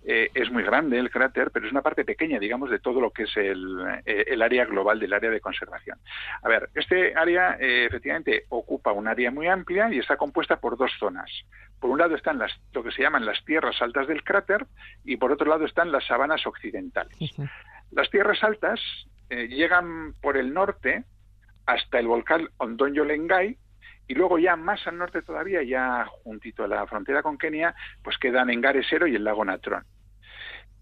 eh, 0.09 0.31
es 0.35 0.53
muy 0.53 0.63
grande 0.63 1.01
el 1.01 1.11
cráter, 1.11 1.51
pero 1.51 1.67
es 1.67 1.73
una 1.73 1.83
parte 1.83 2.05
pequeña, 2.05 2.39
digamos, 2.39 2.71
de 2.71 2.79
todo 2.79 3.01
lo 3.01 3.11
que 3.11 3.25
es 3.25 3.37
el, 3.37 4.01
eh, 4.07 4.39
área 4.41 4.65
global 4.65 5.01
del 5.01 5.13
área 5.13 5.31
de 5.31 5.41
conservación. 5.41 5.99
A 6.43 6.49
ver, 6.49 6.71
este 6.77 7.13
área 7.17 7.57
eh, 7.59 7.87
efectivamente 7.87 8.45
ocupa 8.51 8.93
un 8.93 9.09
área 9.09 9.33
muy 9.33 9.49
amplia 9.49 9.93
y 9.93 9.99
está 9.99 10.17
compuesta 10.17 10.61
por 10.61 10.77
dos 10.77 10.93
zonas. 11.01 11.29
Por 11.81 11.91
un 11.91 11.99
lado 11.99 12.15
están 12.15 12.39
las, 12.39 12.53
lo 12.73 12.85
que 12.85 12.93
se 12.93 13.03
llaman 13.03 13.27
las 13.27 13.45
tierras 13.45 13.83
altas 13.83 14.07
del 14.07 14.23
cráter 14.23 14.65
y 15.05 15.17
por 15.17 15.33
otro 15.33 15.51
lado 15.51 15.65
están 15.65 15.91
las 15.91 16.07
sabanas 16.07 16.47
occidentales. 16.47 17.19
Las 17.91 18.09
tierras 18.09 18.45
altas 18.45 18.81
llegan 19.29 20.15
por 20.23 20.37
el 20.37 20.55
norte 20.55 21.03
hasta 21.67 21.99
el 21.99 22.07
volcán 22.07 22.49
Ondonyo-Lengay, 22.59 23.59
y 24.09 24.15
luego 24.15 24.39
ya 24.39 24.55
más 24.55 24.87
al 24.87 24.99
norte 24.99 25.23
todavía, 25.23 25.65
ya 25.65 26.07
juntito 26.23 26.63
a 26.63 26.69
la 26.69 26.87
frontera 26.87 27.25
con 27.25 27.37
Kenia, 27.37 27.75
pues 28.05 28.17
quedan 28.19 28.51
Engaresero 28.51 29.09
y 29.09 29.17
el 29.17 29.25
lago 29.25 29.45
Natrón. 29.45 29.85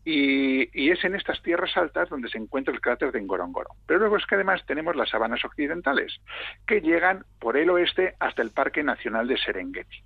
Y, 0.05 0.91
es 0.91 1.03
en 1.05 1.15
estas 1.15 1.43
tierras 1.43 1.77
altas 1.77 2.11
donde 2.11 2.29
se 2.29 2.39
encuentra 2.39 2.75
el 2.75 2.81
cráter 2.81 3.11
de 3.11 3.23
Ngorongoro. 3.23 3.71
Pero 3.87 4.01
luego 4.01 4.17
es 4.17 4.27
que 4.27 4.35
además 4.35 4.65
tenemos 4.67 4.97
las 4.97 5.11
sabanas 5.11 5.45
occidentales, 5.45 6.21
que 6.67 6.81
llegan 6.81 7.25
por 7.39 7.57
el 7.57 7.71
oeste 7.71 8.15
hasta 8.21 8.43
el 8.43 8.51
Parque 8.51 8.83
Nacional 8.83 9.27
de 9.27 9.39
Serengeti. 9.39 10.03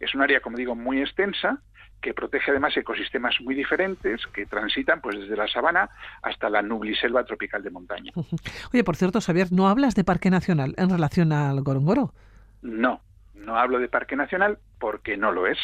Es 0.00 0.14
un 0.14 0.22
área, 0.22 0.40
como 0.40 0.56
digo, 0.56 0.74
muy 0.74 1.00
extensa, 1.00 1.60
que 2.00 2.14
protege 2.14 2.50
además 2.50 2.76
ecosistemas 2.76 3.36
muy 3.40 3.54
diferentes 3.54 4.26
que 4.34 4.44
transitan 4.46 5.00
pues 5.00 5.18
desde 5.20 5.36
la 5.36 5.46
sabana 5.46 5.88
hasta 6.22 6.50
la 6.50 6.60
nubliselva 6.60 7.24
tropical 7.24 7.62
de 7.62 7.70
montaña. 7.70 8.12
Oye, 8.72 8.84
por 8.84 8.96
cierto, 8.96 9.20
Xavier, 9.20 9.52
¿no 9.52 9.68
hablas 9.68 9.94
de 9.94 10.04
Parque 10.04 10.30
Nacional 10.30 10.74
en 10.76 10.90
relación 10.90 11.32
al 11.32 11.60
Ngorongoro? 11.62 12.12
No, 12.60 13.00
no 13.34 13.56
hablo 13.58 13.78
de 13.78 13.88
parque 13.88 14.16
nacional 14.16 14.58
porque 14.78 15.16
no 15.16 15.32
lo 15.32 15.46
es. 15.46 15.58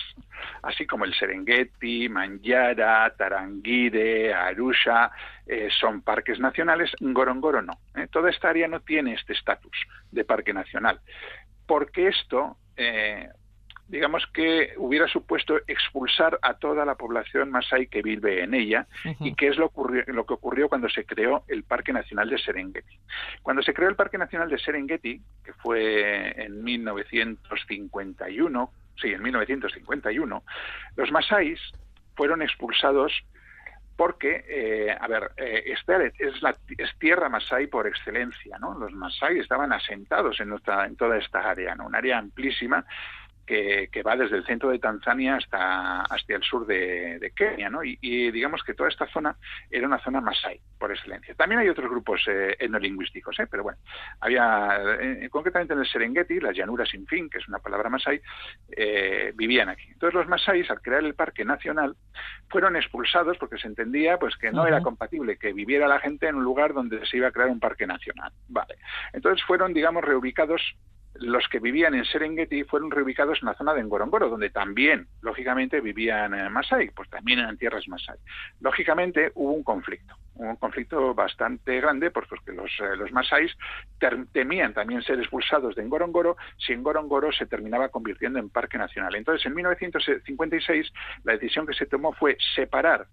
Así 0.63 0.87
como 0.87 1.05
el 1.05 1.15
Serengeti, 1.15 2.09
Manjara, 2.09 3.15
Tarangire, 3.17 4.33
Arusha 4.33 5.11
eh, 5.47 5.69
son 5.79 6.03
parques 6.03 6.39
nacionales, 6.39 6.91
Ngorongoro 7.01 7.63
no. 7.63 7.73
¿eh? 7.95 8.09
Toda 8.11 8.31
esta 8.31 8.51
área 8.51 8.69
no 8.69 8.81
tiene 8.81 9.15
este 9.15 9.33
estatus 9.33 9.77
de 10.11 10.25
parque 10.25 10.53
nacional. 10.53 11.01
Porque 11.67 12.09
esto 12.09 12.57
eh, 12.77 13.29
digamos 13.89 14.25
que 14.27 14.75
hubiera 14.77 15.09
supuesto 15.09 15.59
expulsar 15.67 16.39
a 16.43 16.55
toda 16.55 16.85
la 16.85 16.95
población 16.95 17.51
masái 17.51 17.87
que 17.87 18.03
vive 18.03 18.43
en 18.43 18.53
ella 18.55 18.87
y 19.21 19.35
que 19.35 19.49
es 19.49 19.57
lo, 19.57 19.73
lo, 20.07 20.27
que 20.27 20.35
ocurrió 20.35 20.69
cuando 20.69 20.91
se 20.91 21.07
creó 21.07 21.45
el 21.49 21.65
Parque 21.65 21.93
Nacional 21.93 22.29
de 22.29 22.39
Serengeti. 22.39 22.99
Cuando 23.43 23.63
se 23.63 23.73
creó 23.73 23.89
el 23.89 23.97
Parque 23.97 24.19
Nacional 24.19 24.51
de 24.51 24.59
Serengeti, 24.59 25.23
que 25.43 25.55
fue 25.55 26.43
en 26.43 26.63
1951, 26.63 28.71
sí, 29.01 29.09
en 29.09 29.23
1951, 29.23 30.43
los 30.97 31.11
masáis 31.11 31.59
fueron 32.15 32.43
expulsados 32.43 33.25
porque, 33.97 34.45
eh, 34.49 34.95
a 34.99 35.07
ver, 35.09 35.33
eh, 35.39 35.65
este 35.67 36.13
es, 36.19 36.41
la, 36.41 36.55
es 36.77 36.97
tierra 37.01 37.29
masái 37.29 37.67
por 37.67 37.89
excelencia, 37.89 38.57
¿no? 38.61 38.79
Los 38.79 38.93
masái 38.93 39.41
estaban 39.41 39.73
asentados 39.73 40.39
en, 40.39 40.51
nuestra, 40.51 40.87
en 40.87 40.95
toda 40.95 41.17
esta 41.17 41.51
área, 41.51 41.75
¿no? 41.75 41.87
Un 41.87 41.97
área 41.97 42.19
amplísima 42.19 42.87
que, 43.49 44.03
va 44.03 44.17
desde 44.17 44.37
el 44.37 44.45
centro 44.45 44.71
de 44.71 44.79
Tanzania 44.79 45.37
hasta, 45.37 46.03
hasta 46.03 46.35
el 46.35 46.43
sur 46.43 46.67
de, 46.67 47.33
Kenia, 47.35 47.71
¿no? 47.71 47.83
Y, 47.83 48.31
digamos 48.31 48.63
que 48.63 48.75
toda 48.75 48.89
esta 48.89 49.07
zona 49.07 49.37
era 49.71 49.87
una 49.87 49.99
zona 50.01 50.21
masái, 50.21 50.61
por 50.79 50.93
excelencia. 50.93 51.35
También 51.35 51.61
hay 51.61 51.69
otros 51.69 51.91
grupos 51.91 52.23
eh, 52.29 52.57
etnolingüísticos, 52.59 53.39
¿eh? 53.41 53.47
pero 53.51 53.63
bueno, 53.63 53.79
había, 54.21 54.79
eh, 55.01 55.29
concretamente 55.31 55.73
en 55.73 55.81
el 55.81 55.87
Serengeti, 55.87 56.41
las 56.41 56.57
llanuras 56.57 56.89
sin 56.89 57.07
fin, 57.07 57.31
que 57.31 57.39
es 57.39 57.49
una 57.49 57.59
palabra 57.59 57.89
masái, 57.89 58.21
eh, 58.77 59.33
vivían 59.35 59.69
aquí. 59.69 59.89
Entonces 59.91 60.15
los 60.15 60.29
masáis, 60.29 60.71
al 60.71 60.83
crear 60.83 61.05
el 61.05 61.15
parque 61.15 61.45
nacional, 61.45 61.97
fueron 62.51 62.77
expulsados 62.77 63.39
porque 63.39 63.59
se 63.59 63.67
entendía 63.67 64.19
pues 64.19 64.37
que 64.37 64.51
no 64.51 64.67
era 64.67 64.83
compatible 64.83 65.39
que 65.39 65.53
viviera 65.53 65.89
la 65.89 66.01
gente 66.01 66.29
en 66.29 66.37
un 66.37 66.45
lugar 66.45 66.75
donde 66.75 67.05
se 67.07 67.17
iba 67.17 67.29
a 67.29 67.33
crear 67.33 67.49
un 67.49 67.61
parque 67.61 67.87
nacional. 67.87 68.33
Vale. 68.49 68.77
Entonces 69.13 69.45
fueron, 69.47 69.73
digamos, 69.73 70.05
reubicados 70.05 70.63
los 71.21 71.49
que 71.49 71.59
vivían 71.59 71.95
en 71.95 72.05
Serengeti 72.05 72.65
fueron 72.65 72.91
reubicados 72.91 73.39
en 73.43 73.47
la 73.47 73.55
zona 73.55 73.75
de 73.75 73.83
Ngorongoro, 73.83 74.29
donde 74.29 74.51
también, 74.51 75.09
lógicamente, 75.21 75.81
vivían 75.81 76.35
eh, 76.35 76.49
Masai, 76.49 76.91
pues 76.91 77.09
también 77.11 77.41
eran 77.41 77.57
tierras 77.57 77.89
Masai. 77.89 78.17
Lógicamente 78.61 79.33
hubo 79.35 79.53
un 79.53 79.63
conflicto, 79.63 80.15
un 80.35 80.57
conflicto 80.57 81.15
bastante 81.15 81.81
grande, 81.81 82.11
porque 82.11 82.53
los, 82.53 82.71
eh, 82.81 82.97
los 82.97 83.13
Masáis 83.13 83.53
temían 84.33 84.75
también 84.75 85.03
ser 85.03 85.19
expulsados 85.19 85.75
de 85.75 85.85
Ngorongoro 85.85 86.37
si 86.57 86.77
Ngorongoro 86.77 87.33
se 87.33 87.47
terminaba 87.47 87.89
convirtiendo 87.89 88.39
en 88.39 88.51
parque 88.51 88.79
nacional. 88.79 89.15
Entonces, 89.15 89.45
en 89.47 89.55
1956, 89.55 90.93
la 91.25 91.33
decisión 91.33 91.67
que 91.67 91.75
se 91.75 91.87
tomó 91.87 92.13
fue 92.13 92.37
separar 92.55 93.07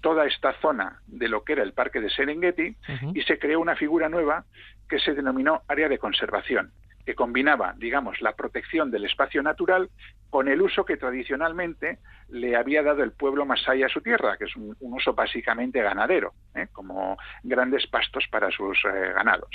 toda 0.00 0.26
esta 0.26 0.52
zona 0.60 1.00
de 1.06 1.28
lo 1.28 1.44
que 1.44 1.52
era 1.52 1.62
el 1.62 1.74
parque 1.74 2.00
de 2.00 2.10
Serengeti 2.10 2.76
y 3.14 3.22
se 3.22 3.38
creó 3.38 3.60
una 3.60 3.76
figura 3.76 4.08
nueva 4.08 4.44
que 4.88 4.98
se 4.98 5.14
denominó 5.14 5.62
área 5.68 5.88
de 5.88 5.98
conservación 5.98 6.72
que 7.04 7.14
combinaba, 7.14 7.74
digamos, 7.76 8.20
la 8.20 8.34
protección 8.34 8.90
del 8.90 9.04
espacio 9.04 9.42
natural 9.42 9.90
con 10.30 10.48
el 10.48 10.62
uso 10.62 10.84
que 10.84 10.96
tradicionalmente 10.96 11.98
le 12.28 12.56
había 12.56 12.82
dado 12.82 13.02
el 13.02 13.12
pueblo 13.12 13.44
masái 13.44 13.82
a 13.82 13.88
su 13.88 14.00
tierra, 14.00 14.38
que 14.38 14.44
es 14.44 14.56
un, 14.56 14.74
uso 14.80 15.12
básicamente 15.12 15.82
ganadero, 15.82 16.32
¿eh? 16.54 16.68
como 16.72 17.18
grandes 17.42 17.86
pastos 17.86 18.24
para 18.30 18.50
sus 18.50 18.78
eh, 18.84 19.12
ganados. 19.14 19.50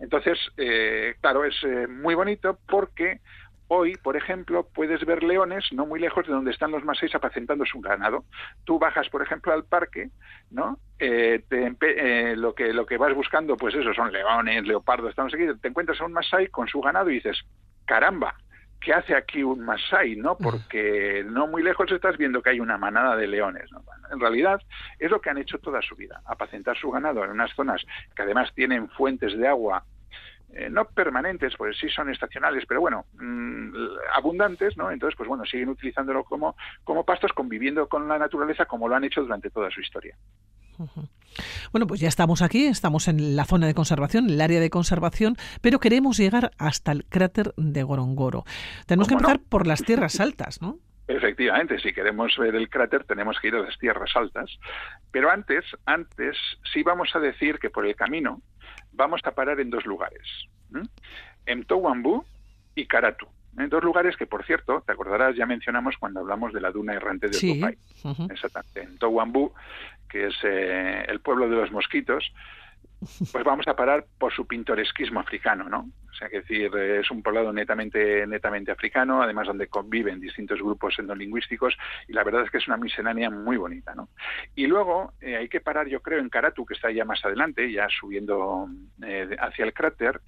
Entonces, 0.00 0.38
eh, 0.56 1.14
claro, 1.20 1.44
es 1.44 1.56
muy 1.88 2.14
bonito 2.14 2.58
porque 2.66 3.20
Hoy, 3.70 3.96
por 3.96 4.16
ejemplo, 4.16 4.66
puedes 4.74 5.04
ver 5.04 5.22
leones 5.22 5.64
no 5.72 5.84
muy 5.84 6.00
lejos 6.00 6.26
de 6.26 6.32
donde 6.32 6.50
están 6.50 6.70
los 6.70 6.84
masáis 6.84 7.14
apacentando 7.14 7.66
su 7.66 7.80
ganado. 7.80 8.24
Tú 8.64 8.78
bajas, 8.78 9.08
por 9.10 9.22
ejemplo, 9.22 9.52
al 9.52 9.64
parque, 9.64 10.08
¿no? 10.50 10.78
Eh, 10.98 11.44
eh, 11.50 12.34
lo 12.36 12.54
que 12.54 12.72
lo 12.72 12.86
que 12.86 12.96
vas 12.96 13.14
buscando, 13.14 13.56
pues 13.58 13.74
eso, 13.74 13.92
son 13.92 14.10
leones, 14.10 14.66
leopardos, 14.66 15.10
estamos 15.10 15.34
aquí, 15.34 15.44
te 15.60 15.68
encuentras 15.68 16.00
a 16.00 16.06
un 16.06 16.12
masái 16.12 16.48
con 16.48 16.66
su 16.66 16.80
ganado 16.80 17.10
y 17.10 17.14
dices, 17.14 17.38
caramba, 17.84 18.34
¿qué 18.80 18.94
hace 18.94 19.14
aquí 19.14 19.42
un 19.42 19.64
masái, 19.64 20.16
no? 20.16 20.36
Porque 20.38 21.24
no 21.26 21.46
muy 21.46 21.62
lejos 21.62 21.92
estás 21.92 22.16
viendo 22.16 22.40
que 22.40 22.50
hay 22.50 22.60
una 22.60 22.78
manada 22.78 23.16
de 23.16 23.26
leones, 23.26 23.70
¿no? 23.70 23.82
en 24.10 24.20
realidad 24.20 24.60
es 24.98 25.10
lo 25.10 25.20
que 25.20 25.28
han 25.28 25.38
hecho 25.38 25.58
toda 25.58 25.82
su 25.82 25.94
vida, 25.94 26.22
apacentar 26.24 26.78
su 26.78 26.90
ganado 26.90 27.22
en 27.24 27.30
unas 27.30 27.52
zonas 27.54 27.84
que 28.16 28.22
además 28.22 28.50
tienen 28.54 28.88
fuentes 28.88 29.36
de 29.36 29.46
agua 29.46 29.84
eh, 30.54 30.68
no 30.70 30.86
permanentes, 30.86 31.54
pues 31.56 31.76
sí 31.78 31.88
son 31.88 32.10
estacionales, 32.10 32.64
pero 32.66 32.80
bueno, 32.80 33.04
mm, 33.14 33.74
abundantes, 34.14 34.76
¿no? 34.76 34.90
Entonces, 34.90 35.16
pues 35.16 35.28
bueno, 35.28 35.44
siguen 35.44 35.68
utilizándolo 35.68 36.24
como, 36.24 36.56
como 36.84 37.04
pastos, 37.04 37.32
conviviendo 37.32 37.88
con 37.88 38.08
la 38.08 38.18
naturaleza 38.18 38.64
como 38.64 38.88
lo 38.88 38.96
han 38.96 39.04
hecho 39.04 39.22
durante 39.22 39.50
toda 39.50 39.70
su 39.70 39.80
historia. 39.80 40.16
Bueno, 41.72 41.86
pues 41.86 42.00
ya 42.00 42.08
estamos 42.08 42.40
aquí, 42.40 42.66
estamos 42.66 43.08
en 43.08 43.36
la 43.36 43.44
zona 43.44 43.66
de 43.66 43.74
conservación, 43.74 44.30
el 44.30 44.40
área 44.40 44.60
de 44.60 44.70
conservación, 44.70 45.36
pero 45.60 45.80
queremos 45.80 46.16
llegar 46.16 46.52
hasta 46.58 46.92
el 46.92 47.04
cráter 47.04 47.52
de 47.56 47.82
Gorongoro. 47.82 48.44
Tenemos 48.86 49.08
que 49.08 49.14
empezar 49.14 49.40
por 49.48 49.66
las 49.66 49.82
tierras 49.82 50.20
altas, 50.20 50.62
¿no? 50.62 50.78
Efectivamente, 51.08 51.78
si 51.78 51.94
queremos 51.94 52.36
ver 52.36 52.54
el 52.54 52.68
cráter 52.68 53.04
tenemos 53.04 53.38
que 53.40 53.48
ir 53.48 53.54
a 53.54 53.60
las 53.60 53.78
tierras 53.78 54.10
altas, 54.14 54.58
pero 55.10 55.30
antes, 55.30 55.64
antes 55.86 56.36
sí 56.70 56.82
vamos 56.82 57.08
a 57.14 57.18
decir 57.18 57.58
que 57.58 57.70
por 57.70 57.86
el 57.86 57.96
camino 57.96 58.42
vamos 58.98 59.22
a 59.24 59.30
parar 59.30 59.60
en 59.60 59.70
dos 59.70 59.86
lugares, 59.86 60.26
en 61.46 61.64
Towambu 61.64 62.24
y 62.74 62.84
Karatu. 62.86 63.26
En 63.56 63.70
dos 63.70 63.82
lugares 63.82 64.16
que, 64.16 64.26
por 64.26 64.44
cierto, 64.44 64.82
te 64.84 64.92
acordarás, 64.92 65.34
ya 65.34 65.46
mencionamos 65.46 65.96
cuando 65.96 66.20
hablamos 66.20 66.52
de 66.52 66.60
la 66.60 66.70
duna 66.70 66.94
errante 66.94 67.28
de 67.28 67.34
sí. 67.34 67.60
Exactamente. 68.30 68.82
En 68.82 68.98
Towambu, 68.98 69.52
que 70.08 70.26
es 70.26 70.34
eh, 70.42 71.04
el 71.08 71.20
pueblo 71.20 71.48
de 71.48 71.56
los 71.56 71.72
mosquitos, 71.72 72.32
pues 73.32 73.44
vamos 73.44 73.66
a 73.68 73.76
parar 73.76 74.06
por 74.18 74.32
su 74.32 74.46
pintoresquismo 74.46 75.20
africano, 75.20 75.68
¿no? 75.68 75.90
O 76.10 76.14
sea, 76.18 76.28
que 76.28 76.40
decir, 76.40 76.74
es 76.76 77.10
un 77.12 77.22
poblado 77.22 77.52
netamente, 77.52 78.26
netamente 78.26 78.72
africano, 78.72 79.22
además 79.22 79.46
donde 79.46 79.68
conviven 79.68 80.18
distintos 80.18 80.58
grupos 80.58 80.98
endolingüísticos, 80.98 81.76
y 82.08 82.12
la 82.12 82.24
verdad 82.24 82.42
es 82.42 82.50
que 82.50 82.58
es 82.58 82.66
una 82.66 82.76
miscelánea 82.76 83.30
muy 83.30 83.56
bonita, 83.56 83.94
¿no? 83.94 84.08
Y 84.56 84.66
luego 84.66 85.12
eh, 85.20 85.36
hay 85.36 85.48
que 85.48 85.60
parar, 85.60 85.86
yo 85.86 86.00
creo, 86.00 86.18
en 86.18 86.28
Karatu, 86.28 86.66
que 86.66 86.74
está 86.74 86.90
ya 86.90 87.04
más 87.04 87.24
adelante, 87.24 87.70
ya 87.70 87.86
subiendo 87.88 88.68
eh, 89.04 89.36
hacia 89.38 89.64
el 89.64 89.72
cráter, 89.72 90.20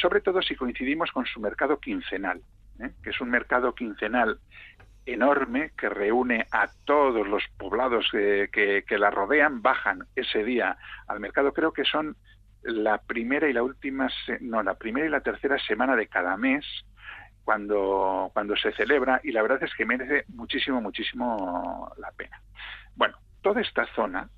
sobre 0.00 0.20
todo 0.20 0.42
si 0.42 0.54
coincidimos 0.54 1.10
con 1.10 1.26
su 1.26 1.40
mercado 1.40 1.80
quincenal, 1.80 2.40
¿eh? 2.78 2.90
que 3.02 3.10
es 3.10 3.20
un 3.20 3.30
mercado 3.30 3.74
quincenal 3.74 4.38
enorme 5.06 5.72
que 5.76 5.88
reúne 5.88 6.46
a 6.50 6.68
todos 6.84 7.26
los 7.26 7.42
poblados 7.56 8.08
que, 8.12 8.84
la 8.98 9.10
rodean, 9.10 9.62
bajan 9.62 10.06
ese 10.14 10.44
día 10.44 10.76
al 11.08 11.20
mercado. 11.20 11.52
Creo 11.52 11.72
que 11.72 11.84
son 11.84 12.16
la 12.62 12.98
primera 12.98 13.48
y 13.48 13.52
la 13.52 13.62
última, 13.62 14.08
no, 14.40 14.62
la 14.62 14.74
primera 14.74 15.06
y 15.06 15.10
la 15.10 15.20
tercera 15.20 15.58
semana 15.58 15.96
de 15.96 16.06
cada 16.06 16.36
mes 16.36 16.64
cuando, 17.44 18.30
cuando 18.32 18.56
se 18.56 18.72
celebra 18.72 19.20
y 19.24 19.32
la 19.32 19.42
verdad 19.42 19.62
es 19.64 19.74
que 19.74 19.84
merece 19.84 20.24
muchísimo, 20.28 20.80
muchísimo 20.80 21.92
la 21.98 22.12
pena. 22.12 22.40
Bueno, 22.94 23.16
toda 23.40 23.60
esta 23.60 23.86
zona, 23.94 24.28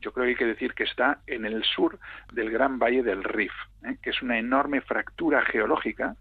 yo 0.00 0.12
creo 0.12 0.24
que 0.24 0.30
hay 0.30 0.36
que 0.36 0.46
decir 0.46 0.74
que 0.74 0.84
está 0.84 1.20
en 1.26 1.44
el 1.44 1.62
sur 1.64 1.98
del 2.32 2.50
Gran 2.50 2.78
Valle 2.78 3.02
del 3.02 3.24
Rif, 3.24 3.52
¿eh? 3.84 3.96
que 4.02 4.10
es 4.10 4.22
una 4.22 4.38
enorme 4.38 4.80
fractura 4.80 5.42
geológica 5.42 6.16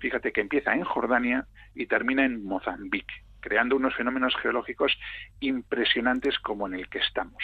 fíjate 0.00 0.32
que 0.32 0.40
empieza 0.40 0.74
en 0.74 0.84
Jordania 0.84 1.46
y 1.74 1.86
termina 1.86 2.24
en 2.24 2.44
Mozambique. 2.44 3.14
creando 3.40 3.76
unos 3.76 3.94
fenómenos 3.94 4.34
geológicos 4.42 4.98
impresionantes 5.38 6.38
como 6.40 6.66
en 6.66 6.74
el 6.74 6.88
que 6.88 6.98
estamos. 6.98 7.42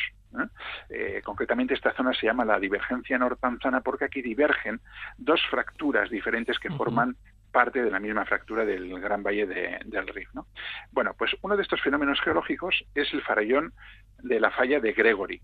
Eh, 0.90 1.22
concretamente 1.24 1.72
esta 1.74 1.94
zona 1.94 2.12
se 2.12 2.26
llama 2.26 2.44
la 2.44 2.58
divergencia 2.58 3.16
nortanzana 3.16 3.80
porque 3.80 4.06
aquí 4.06 4.20
divergen 4.20 4.80
dos 5.16 5.40
fracturas 5.48 6.10
diferentes 6.10 6.58
que 6.58 6.70
forman 6.70 7.16
parte 7.52 7.84
de 7.84 7.90
la 7.90 8.00
misma 8.00 8.24
fractura 8.24 8.64
del 8.64 9.00
Gran 9.00 9.22
Valle 9.22 9.46
del 9.46 10.08
Rif. 10.08 10.28
¿no? 10.34 10.48
Bueno, 10.90 11.14
pues 11.16 11.36
uno 11.42 11.56
de 11.56 11.62
estos 11.62 11.80
fenómenos 11.80 12.20
geológicos 12.20 12.84
es 12.96 13.14
el 13.14 13.22
farallón 13.22 13.72
de 14.18 14.40
la 14.40 14.50
falla 14.50 14.80
de 14.80 14.92
Gregory 14.92 15.40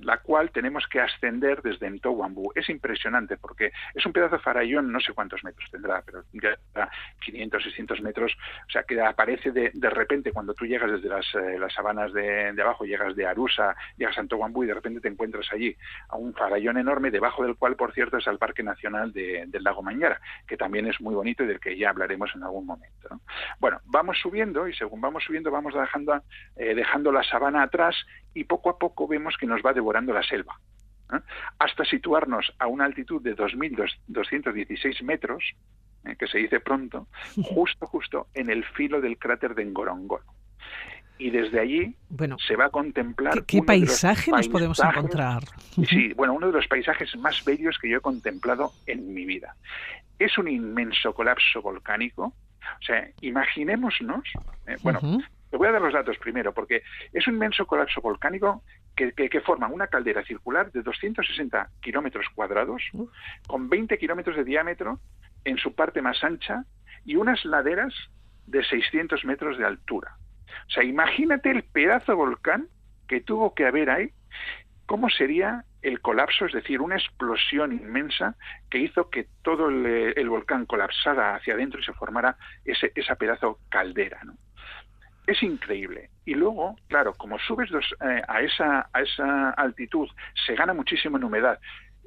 la 0.00 0.18
cual 0.18 0.50
tenemos 0.50 0.86
que 0.86 1.00
ascender 1.00 1.62
desde 1.62 1.90
Ntowambu. 1.90 2.52
Es 2.54 2.68
impresionante 2.68 3.36
porque 3.36 3.72
es 3.94 4.04
un 4.06 4.12
pedazo 4.12 4.36
de 4.36 4.42
farallón, 4.42 4.92
no 4.92 5.00
sé 5.00 5.12
cuántos 5.12 5.44
metros 5.44 5.70
tendrá, 5.70 6.02
pero 6.02 6.24
500, 7.20 7.62
600 7.62 8.00
metros, 8.02 8.32
o 8.66 8.70
sea, 8.70 8.82
que 8.82 9.00
aparece 9.00 9.52
de, 9.52 9.70
de 9.74 9.90
repente 9.90 10.32
cuando 10.32 10.54
tú 10.54 10.66
llegas 10.66 10.90
desde 10.90 11.08
las, 11.08 11.26
eh, 11.34 11.58
las 11.58 11.72
sabanas 11.72 12.12
de, 12.12 12.52
de, 12.52 12.62
abajo, 12.62 12.84
llegas 12.84 13.14
de 13.16 13.26
Arusa, 13.26 13.74
llegas 13.96 14.18
a 14.18 14.22
Ntowambu 14.22 14.64
y 14.64 14.68
de 14.68 14.74
repente 14.74 15.00
te 15.00 15.08
encuentras 15.08 15.46
allí 15.52 15.76
a 16.08 16.16
un 16.16 16.34
farallón 16.34 16.78
enorme, 16.78 17.10
debajo 17.10 17.44
del 17.44 17.56
cual, 17.56 17.76
por 17.76 17.92
cierto, 17.92 18.18
es 18.18 18.26
el 18.26 18.38
Parque 18.38 18.62
Nacional 18.62 19.12
del 19.12 19.62
Lago 19.62 19.82
Mañara, 19.82 20.20
que 20.46 20.56
también 20.56 20.86
es 20.86 21.00
muy 21.00 21.14
bonito 21.14 21.44
y 21.44 21.46
del 21.46 21.60
que 21.60 21.76
ya 21.76 21.90
hablaremos 21.90 22.30
en 22.34 22.42
algún 22.42 22.66
momento. 22.66 23.20
Bueno, 23.58 23.80
vamos 23.84 24.18
subiendo 24.20 24.68
y 24.68 24.74
según 24.74 25.00
vamos 25.00 25.24
subiendo 25.24 25.50
vamos 25.50 25.74
dejando, 25.74 26.20
eh, 26.56 26.74
dejando 26.74 27.12
la 27.12 27.22
sabana 27.22 27.62
atrás 27.62 27.96
y 28.34 28.44
poco 28.44 28.70
a 28.70 28.78
poco 28.78 29.06
vemos 29.06 29.36
que 29.38 29.46
nos 29.46 29.62
va 29.62 29.72
devorando 29.72 30.12
la 30.12 30.22
selva. 30.22 30.58
¿eh? 31.12 31.20
Hasta 31.58 31.84
situarnos 31.84 32.52
a 32.58 32.66
una 32.66 32.84
altitud 32.84 33.22
de 33.22 33.36
2.216 33.36 35.02
metros, 35.02 35.44
¿eh? 36.04 36.16
que 36.18 36.26
se 36.26 36.38
dice 36.38 36.60
pronto, 36.60 37.06
justo, 37.42 37.86
justo 37.86 38.26
en 38.34 38.50
el 38.50 38.64
filo 38.64 39.00
del 39.00 39.18
cráter 39.18 39.54
de 39.54 39.64
Ngorongoro. 39.64 40.24
Y 41.16 41.30
desde 41.30 41.60
allí 41.60 41.94
bueno, 42.08 42.36
se 42.44 42.56
va 42.56 42.66
a 42.66 42.70
contemplar. 42.70 43.44
¿Qué, 43.44 43.62
paisaje 43.62 44.32
nos 44.32 44.48
podemos 44.48 44.80
encontrar? 44.80 45.44
Sí, 45.88 46.12
bueno, 46.16 46.34
uno 46.34 46.48
de 46.48 46.54
los 46.54 46.66
paisajes 46.66 47.16
más 47.16 47.44
bellos 47.44 47.78
que 47.78 47.88
yo 47.88 47.98
he 47.98 48.00
contemplado 48.00 48.72
en 48.86 49.14
mi 49.14 49.24
vida. 49.24 49.54
Es 50.18 50.36
un 50.38 50.48
inmenso 50.48 51.14
colapso 51.14 51.62
volcánico. 51.62 52.24
O 52.24 52.84
sea, 52.84 53.08
imaginémonos, 53.20 54.24
¿eh? 54.66 54.76
bueno, 54.82 55.00
te 55.54 55.58
voy 55.58 55.68
a 55.68 55.70
dar 55.70 55.82
los 55.82 55.92
datos 55.92 56.18
primero, 56.18 56.52
porque 56.52 56.82
es 57.12 57.28
un 57.28 57.34
inmenso 57.34 57.64
colapso 57.64 58.00
volcánico 58.00 58.64
que, 58.96 59.40
forma 59.40 59.68
una 59.68 59.86
caldera 59.86 60.24
circular 60.24 60.72
de 60.72 60.82
260 60.82 61.70
kilómetros 61.80 62.26
cuadrados, 62.34 62.82
con 63.46 63.68
20 63.68 63.96
kilómetros 63.96 64.34
de 64.34 64.42
diámetro 64.42 64.98
en 65.44 65.56
su 65.56 65.72
parte 65.72 66.02
más 66.02 66.24
ancha 66.24 66.64
y 67.04 67.14
unas 67.14 67.44
laderas 67.44 67.94
de 68.46 68.64
600 68.64 69.24
metros 69.24 69.56
de 69.56 69.64
altura. 69.64 70.16
O 70.66 70.70
sea, 70.70 70.82
imagínate 70.82 71.52
el 71.52 71.62
pedazo 71.62 72.10
de 72.10 72.16
volcán 72.16 72.66
que 73.06 73.20
tuvo 73.20 73.54
que 73.54 73.64
haber 73.64 73.90
ahí, 73.90 74.10
cómo 74.86 75.08
sería 75.08 75.64
el 75.82 76.00
colapso, 76.00 76.46
es 76.46 76.52
decir, 76.52 76.80
una 76.80 76.96
explosión 76.96 77.70
inmensa 77.70 78.34
que 78.68 78.78
hizo 78.78 79.08
que 79.08 79.28
todo 79.42 79.68
el, 79.68 80.28
volcán 80.28 80.66
colapsara 80.66 81.36
hacia 81.36 81.54
adentro 81.54 81.78
y 81.78 81.84
se 81.84 81.92
formara 81.92 82.36
ese, 82.64 82.90
esa 82.96 83.14
pedazo 83.14 83.60
caldera. 83.68 84.18
¿no? 84.24 84.34
Es 85.26 85.42
increíble. 85.42 86.10
Y 86.24 86.34
luego, 86.34 86.76
claro, 86.88 87.14
como 87.14 87.38
subes 87.38 87.70
eh, 87.72 88.22
a, 88.26 88.40
esa, 88.40 88.88
a 88.92 89.02
esa 89.02 89.50
altitud, 89.50 90.08
se 90.46 90.54
gana 90.54 90.74
muchísimo 90.74 91.16
en 91.16 91.24
humedad. 91.24 91.58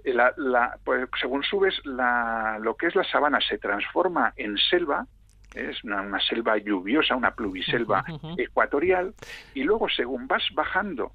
Eh, 0.04 0.14
la, 0.14 0.78
pues, 0.84 1.08
según 1.20 1.44
subes, 1.44 1.74
la, 1.86 2.60
lo 2.62 2.76
que 2.76 2.88
es 2.88 2.96
la 2.96 3.04
sabana 3.04 3.40
se 3.42 3.58
transforma 3.58 4.34
en 4.36 4.58
selva, 4.58 5.06
es 5.54 5.84
una, 5.84 6.20
selva 6.20 6.58
lluviosa, 6.58 7.16
una 7.16 7.32
pluviselva 7.32 8.04
ecuatorial, 8.38 9.14
y 9.54 9.64
luego 9.64 9.90
según 9.90 10.28
vas 10.28 10.44
bajando 10.54 11.14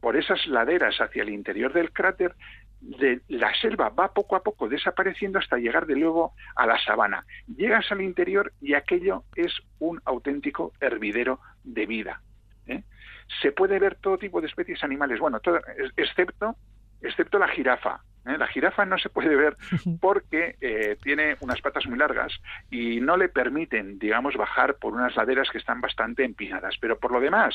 por 0.00 0.16
esas 0.16 0.46
laderas 0.46 1.00
hacia 1.00 1.22
el 1.22 1.28
interior 1.28 1.72
del 1.72 1.92
cráter, 1.92 2.34
de 2.82 3.20
la 3.28 3.54
selva 3.54 3.90
va 3.90 4.12
poco 4.12 4.34
a 4.34 4.42
poco 4.42 4.68
desapareciendo 4.68 5.38
hasta 5.38 5.56
llegar 5.56 5.86
de 5.86 5.94
luego 5.94 6.34
a 6.56 6.66
la 6.66 6.78
sabana. 6.84 7.24
Llegas 7.46 7.90
al 7.92 8.02
interior 8.02 8.52
y 8.60 8.74
aquello 8.74 9.24
es 9.36 9.52
un 9.78 10.00
auténtico 10.04 10.72
hervidero 10.80 11.38
de 11.62 11.86
vida. 11.86 12.20
¿eh? 12.66 12.82
Se 13.40 13.52
puede 13.52 13.78
ver 13.78 13.94
todo 13.96 14.18
tipo 14.18 14.40
de 14.40 14.48
especies 14.48 14.82
animales, 14.82 15.20
bueno, 15.20 15.40
excepto, 15.96 16.56
excepto 17.00 17.38
la 17.38 17.46
jirafa. 17.48 18.00
¿eh? 18.26 18.36
La 18.36 18.48
jirafa 18.48 18.84
no 18.84 18.98
se 18.98 19.10
puede 19.10 19.36
ver 19.36 19.56
porque 20.00 20.56
eh, 20.60 20.96
tiene 21.00 21.36
unas 21.40 21.60
patas 21.60 21.86
muy 21.86 21.98
largas 21.98 22.32
y 22.68 23.00
no 23.00 23.16
le 23.16 23.28
permiten, 23.28 24.00
digamos, 24.00 24.34
bajar 24.34 24.74
por 24.74 24.92
unas 24.92 25.14
laderas 25.14 25.50
que 25.50 25.58
están 25.58 25.80
bastante 25.80 26.24
empinadas. 26.24 26.74
Pero 26.80 26.98
por 26.98 27.12
lo 27.12 27.20
demás, 27.20 27.54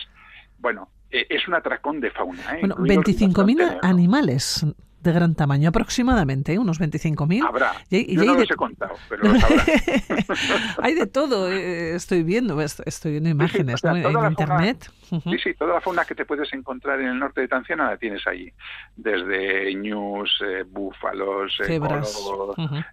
bueno, 0.58 0.90
es 1.12 1.48
un 1.50 1.54
atracón 1.54 2.00
de 2.00 2.12
fauna. 2.12 2.42
Bueno, 2.62 2.76
25.000 2.78 3.80
animales 3.82 4.66
de 5.08 5.14
gran 5.14 5.34
tamaño, 5.36 5.70
aproximadamente, 5.70 6.54
¿eh? 6.54 6.60
unos 6.60 6.80
25.000. 6.80 7.48
Habrá. 7.48 7.74
Y, 7.90 8.16
Yo 8.16 8.26
no 8.26 8.36
los 8.36 8.52
he 8.52 8.56
contado, 8.56 8.94
pero 9.10 9.24
los 9.34 9.44
habrá. 9.44 9.64
hay 10.84 10.94
de 10.94 11.08
todo, 11.08 11.52
eh, 11.52 11.96
estoy 11.96 12.24
viendo, 12.24 12.62
estoy 12.62 13.12
viendo 13.12 13.30
imágenes 13.30 13.84
en 13.84 14.30
internet. 14.30 14.92
Sí, 15.10 15.38
sí, 15.44 15.54
toda 15.54 15.76
la 15.76 15.82
fauna 15.82 16.06
que 16.06 16.16
te 16.16 16.26
puedes 16.26 16.52
encontrar 16.54 17.00
en 17.00 17.08
el 17.08 17.20
norte 17.20 17.42
de 17.42 17.48
Tanzania 17.48 17.86
la 17.86 17.98
tienes 17.98 18.26
allí. 18.28 18.52
Desde 18.96 19.74
ñus, 19.76 20.42
eh, 20.46 20.64
búfalos, 20.68 21.56
cebras, 21.58 22.30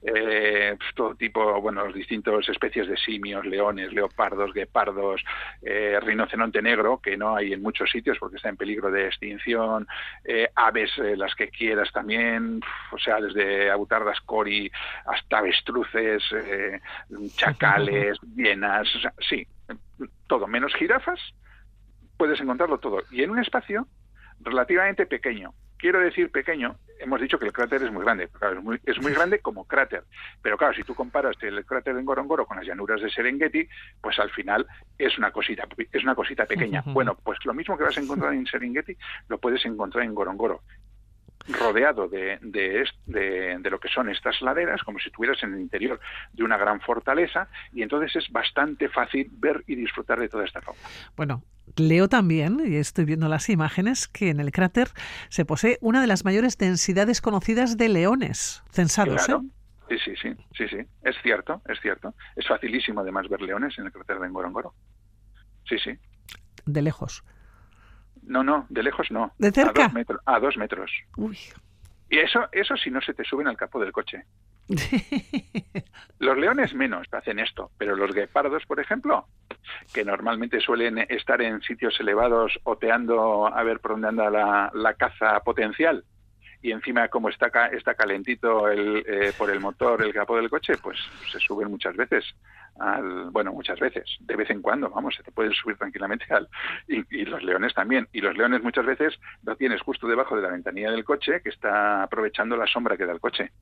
pues, 0.02 0.94
todo 0.94 1.14
tipo, 1.14 1.60
bueno, 1.60 1.84
distintas 1.92 2.48
especies 2.48 2.88
de 2.88 2.96
simios, 2.96 3.44
leones, 3.44 3.92
leopardos, 3.92 4.52
guepardos, 4.52 5.24
rinoceronte 5.62 6.62
negro, 6.62 7.00
que 7.02 7.16
no 7.16 7.36
hay 7.36 7.52
en 7.52 7.62
muchos 7.62 7.90
sitios 7.90 8.18
porque 8.18 8.36
está 8.36 8.48
en 8.48 8.56
peligro 8.56 8.90
de 8.90 9.06
extinción, 9.06 9.86
aves, 10.54 10.90
las 10.98 11.34
que 11.34 11.48
quieras 11.48 11.90
también, 11.92 12.60
o 12.92 12.98
sea, 12.98 13.20
desde 13.20 13.70
abutardas 13.70 14.20
cori 14.20 14.70
hasta 15.06 15.38
avestruces, 15.38 16.22
eh, 16.32 16.80
chacales, 17.36 18.18
vienas, 18.22 18.88
sí, 19.28 19.46
todo, 20.26 20.46
menos 20.46 20.74
jirafas, 20.74 21.20
puedes 22.24 22.40
encontrarlo 22.40 22.78
todo. 22.78 23.02
Y 23.10 23.22
en 23.22 23.30
un 23.30 23.38
espacio 23.38 23.86
relativamente 24.40 25.04
pequeño. 25.04 25.52
Quiero 25.76 26.00
decir 26.00 26.30
pequeño, 26.30 26.76
hemos 26.98 27.20
dicho 27.20 27.38
que 27.38 27.44
el 27.44 27.52
cráter 27.52 27.82
es 27.82 27.92
muy 27.92 28.02
grande, 28.02 28.24
es, 28.24 28.62
muy, 28.62 28.80
es 28.86 28.98
muy 29.02 29.12
grande 29.14 29.40
como 29.40 29.66
cráter, 29.66 30.04
pero 30.40 30.56
claro, 30.56 30.72
si 30.72 30.84
tú 30.84 30.94
comparas 30.94 31.36
el 31.42 31.62
cráter 31.66 31.94
de 31.94 32.02
Ngorongoro 32.02 32.46
con 32.46 32.56
las 32.56 32.66
llanuras 32.66 33.02
de 33.02 33.10
Serengeti, 33.10 33.68
pues 34.00 34.18
al 34.18 34.30
final 34.30 34.66
es 34.96 35.18
una 35.18 35.32
cosita, 35.32 35.68
es 35.92 36.02
una 36.02 36.14
cosita 36.14 36.46
pequeña. 36.46 36.82
Bueno, 36.86 37.14
pues 37.22 37.38
lo 37.44 37.52
mismo 37.52 37.76
que 37.76 37.84
vas 37.84 37.98
a 37.98 38.00
encontrar 38.00 38.32
en 38.32 38.46
Serengeti 38.46 38.96
lo 39.28 39.36
puedes 39.36 39.62
encontrar 39.66 40.04
en 40.04 40.12
Ngorongoro 40.12 40.62
rodeado 41.48 42.08
de, 42.08 42.38
de, 42.40 42.84
de, 43.06 43.70
lo 43.70 43.78
que 43.78 43.88
son 43.88 44.08
estas 44.08 44.40
laderas, 44.40 44.82
como 44.82 44.98
si 44.98 45.08
estuvieras 45.08 45.42
en 45.42 45.54
el 45.54 45.60
interior 45.60 46.00
de 46.32 46.44
una 46.44 46.56
gran 46.56 46.80
fortaleza, 46.80 47.48
y 47.72 47.82
entonces 47.82 48.16
es 48.16 48.30
bastante 48.30 48.88
fácil 48.88 49.28
ver 49.32 49.62
y 49.66 49.74
disfrutar 49.74 50.18
de 50.20 50.28
toda 50.28 50.44
esta 50.44 50.60
fauna. 50.60 50.80
Bueno, 51.16 51.42
leo 51.76 52.08
también, 52.08 52.60
y 52.64 52.76
estoy 52.76 53.04
viendo 53.04 53.28
las 53.28 53.48
imágenes, 53.48 54.08
que 54.08 54.30
en 54.30 54.40
el 54.40 54.52
cráter 54.52 54.88
se 55.28 55.44
posee 55.44 55.78
una 55.80 56.00
de 56.00 56.06
las 56.06 56.24
mayores 56.24 56.56
densidades 56.56 57.20
conocidas 57.20 57.76
de 57.76 57.88
leones 57.88 58.62
censados. 58.70 59.28
¿eh? 59.28 59.36
Sí, 59.88 59.98
sí, 59.98 60.14
sí, 60.16 60.36
sí, 60.56 60.68
sí, 60.68 60.78
es 61.02 61.16
cierto, 61.22 61.60
es 61.68 61.78
cierto. 61.80 62.14
Es 62.36 62.46
facilísimo 62.46 63.00
además 63.00 63.28
ver 63.28 63.42
leones 63.42 63.78
en 63.78 63.86
el 63.86 63.92
cráter 63.92 64.18
de 64.18 64.28
Ngorongoro. 64.30 64.74
Sí, 65.68 65.76
sí. 65.78 65.92
De 66.64 66.80
lejos. 66.80 67.22
No, 68.26 68.42
no, 68.42 68.66
de 68.68 68.82
lejos 68.82 69.10
no. 69.10 69.32
¿De 69.38 69.50
cerca? 69.50 69.84
A 69.84 69.84
dos, 69.86 69.94
metros, 69.94 70.20
a 70.24 70.40
dos 70.40 70.56
metros. 70.56 70.90
Uy. 71.16 71.38
Y 72.08 72.18
eso, 72.18 72.46
eso 72.52 72.76
si 72.76 72.90
no 72.90 73.00
se 73.00 73.14
te 73.14 73.24
suben 73.24 73.48
al 73.48 73.56
capó 73.56 73.80
del 73.80 73.92
coche. 73.92 74.24
los 76.18 76.38
leones 76.38 76.74
menos 76.74 77.06
hacen 77.12 77.38
esto, 77.38 77.70
pero 77.76 77.96
los 77.96 78.14
guepardos, 78.14 78.64
por 78.66 78.80
ejemplo, 78.80 79.26
que 79.92 80.04
normalmente 80.04 80.60
suelen 80.60 80.98
estar 81.08 81.42
en 81.42 81.60
sitios 81.62 81.98
elevados 82.00 82.58
oteando 82.64 83.46
a 83.46 83.62
ver 83.62 83.80
por 83.80 83.92
dónde 83.92 84.08
anda 84.08 84.30
la, 84.30 84.70
la 84.72 84.94
caza 84.94 85.40
potencial, 85.40 86.04
y 86.64 86.72
encima 86.72 87.08
como 87.08 87.28
está 87.28 87.48
está 87.72 87.94
calentito 87.94 88.68
el, 88.68 89.04
eh, 89.06 89.32
por 89.36 89.50
el 89.50 89.60
motor 89.60 90.02
el 90.02 90.14
capó 90.14 90.36
del 90.36 90.48
coche, 90.48 90.78
pues 90.82 90.98
se 91.30 91.38
suben 91.38 91.70
muchas 91.70 91.94
veces 91.94 92.24
al, 92.78 93.28
bueno, 93.30 93.52
muchas 93.52 93.78
veces, 93.78 94.16
de 94.20 94.34
vez 94.34 94.48
en 94.48 94.62
cuando, 94.62 94.88
vamos, 94.88 95.14
se 95.14 95.22
te 95.22 95.30
pueden 95.30 95.52
subir 95.52 95.76
tranquilamente 95.76 96.24
al, 96.30 96.48
y, 96.88 97.26
los 97.26 97.42
leones 97.42 97.74
también. 97.74 98.08
Y 98.14 98.22
los 98.22 98.34
leones 98.34 98.62
muchas 98.62 98.86
veces 98.86 99.14
lo 99.42 99.56
tienes 99.56 99.82
justo 99.82 100.08
debajo 100.08 100.36
de 100.36 100.42
la 100.42 100.48
ventanilla 100.48 100.90
del 100.90 101.04
coche 101.04 101.42
que 101.42 101.50
está 101.50 102.02
aprovechando 102.02 102.56
la 102.56 102.66
sombra 102.66 102.96
que 102.96 103.04
da 103.04 103.12
el 103.12 103.20
coche. 103.20 103.52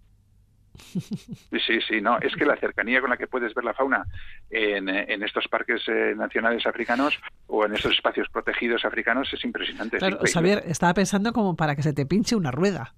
Sí, 1.67 1.81
sí, 1.87 2.01
no, 2.01 2.19
es 2.19 2.35
que 2.35 2.45
la 2.45 2.57
cercanía 2.57 3.01
con 3.01 3.11
la 3.11 3.17
que 3.17 3.27
puedes 3.27 3.55
ver 3.55 3.65
la 3.65 3.75
fauna 3.75 4.05
en, 4.51 4.89
en 4.89 5.23
estos 5.23 5.47
parques 5.49 5.83
eh, 5.87 6.15
nacionales 6.17 6.67
africanos 6.67 7.19
o 7.47 7.65
en 7.65 7.75
estos 7.75 7.93
espacios 7.93 8.29
protegidos 8.31 8.85
africanos 8.85 9.33
es 9.33 9.45
impresionante. 9.45 9.99
Claro, 9.99 10.19
Xavier, 10.25 10.63
estaba 10.67 10.95
pensando 10.95 11.33
como 11.33 11.57
para 11.57 11.77
que 11.77 11.83
se 11.83 11.93
te 11.93 12.07
pinche 12.07 12.35
una 12.37 12.51
rueda. 12.51 12.95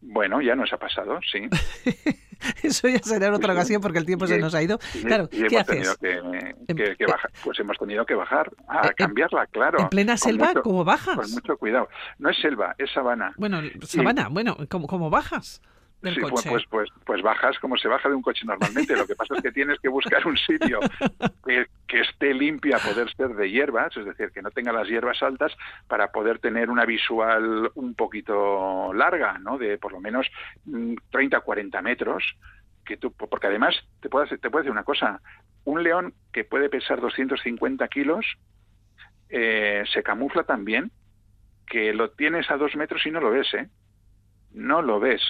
Bueno, 0.00 0.40
ya 0.40 0.56
nos 0.56 0.72
ha 0.72 0.78
pasado, 0.78 1.20
sí. 1.30 1.48
Eso 2.62 2.88
ya 2.88 2.98
será 2.98 3.28
en 3.28 3.34
otra 3.34 3.52
ocasión 3.52 3.80
porque 3.80 3.98
el 3.98 4.04
tiempo 4.04 4.26
se 4.26 4.38
nos 4.38 4.52
ha 4.54 4.62
ido. 4.62 4.78
claro, 5.04 5.28
¿qué 5.28 5.58
haces? 5.58 5.96
Que, 5.98 7.06
bajar, 7.06 7.30
pues 7.44 7.58
hemos 7.60 7.78
tenido 7.78 8.04
que 8.04 8.14
bajar 8.14 8.50
a 8.66 8.92
cambiarla, 8.94 9.46
claro. 9.46 9.80
¿En 9.80 9.88
plena 9.88 10.16
selva 10.16 10.52
cómo 10.54 10.84
bajas? 10.84 11.16
Con 11.16 11.30
mucho 11.30 11.56
cuidado. 11.56 11.88
No 12.18 12.30
es 12.30 12.38
selva, 12.38 12.74
es 12.78 12.90
sabana. 12.90 13.32
Bueno, 13.36 13.60
sabana, 13.82 14.28
bueno, 14.28 14.56
¿cómo, 14.68 14.88
cómo 14.88 15.08
bajas? 15.08 15.62
Sí, 16.02 16.20
Pues, 16.20 16.44
pues, 16.46 16.64
pues, 16.68 16.88
pues, 17.04 17.22
bajas 17.22 17.58
como 17.58 17.76
se 17.76 17.88
baja 17.88 18.08
de 18.08 18.14
un 18.14 18.22
coche 18.22 18.44
normalmente. 18.44 18.96
Lo 18.96 19.06
que 19.06 19.14
pasa 19.14 19.34
es 19.34 19.42
que 19.42 19.52
tienes 19.52 19.78
que 19.80 19.88
buscar 19.88 20.26
un 20.26 20.36
sitio 20.36 20.80
que, 21.46 21.66
esté 21.92 22.32
limpio 22.32 22.76
a 22.76 22.78
poder 22.78 23.14
ser 23.14 23.34
de 23.34 23.50
hierbas, 23.50 23.94
es 23.96 24.06
decir, 24.06 24.30
que 24.32 24.40
no 24.40 24.50
tenga 24.50 24.72
las 24.72 24.88
hierbas 24.88 25.22
altas 25.22 25.52
para 25.86 26.10
poder 26.10 26.38
tener 26.38 26.70
una 26.70 26.86
visual 26.86 27.70
un 27.74 27.94
poquito 27.94 28.92
larga, 28.94 29.38
¿no? 29.38 29.58
De 29.58 29.76
por 29.76 29.92
lo 29.92 30.00
menos 30.00 30.26
30 31.10 31.38
mm, 31.38 31.42
40 31.42 31.82
metros. 31.82 32.24
Que 32.84 32.96
tú, 32.96 33.12
porque 33.12 33.46
además 33.46 33.76
te 34.00 34.08
puedo, 34.08 34.26
te 34.26 34.50
puedo 34.50 34.62
decir 34.62 34.72
una 34.72 34.82
cosa, 34.82 35.20
un 35.64 35.84
león 35.84 36.14
que 36.32 36.42
puede 36.44 36.68
pesar 36.68 37.00
250 37.00 37.86
kilos 37.86 38.26
eh, 39.28 39.84
se 39.92 40.02
camufla 40.02 40.42
también 40.42 40.90
que 41.72 41.94
lo 41.94 42.10
tienes 42.10 42.50
a 42.50 42.58
dos 42.58 42.76
metros 42.76 43.06
y 43.06 43.10
no 43.10 43.18
lo 43.18 43.30
ves, 43.30 43.54
¿eh? 43.54 43.66
No 44.52 44.82
lo 44.82 45.00
ves. 45.00 45.22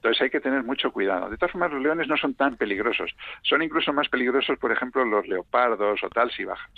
Entonces 0.00 0.22
hay 0.22 0.30
que 0.30 0.40
tener 0.40 0.64
mucho 0.64 0.90
cuidado. 0.92 1.28
De 1.28 1.36
todas 1.36 1.52
formas, 1.52 1.70
los 1.72 1.82
leones 1.82 2.08
no 2.08 2.16
son 2.16 2.32
tan 2.32 2.56
peligrosos. 2.56 3.14
Son 3.42 3.62
incluso 3.62 3.92
más 3.92 4.08
peligrosos, 4.08 4.58
por 4.58 4.72
ejemplo, 4.72 5.04
los 5.04 5.28
leopardos 5.28 6.02
o 6.02 6.08
tal 6.08 6.30
si 6.30 6.42
bajas. 6.42 6.72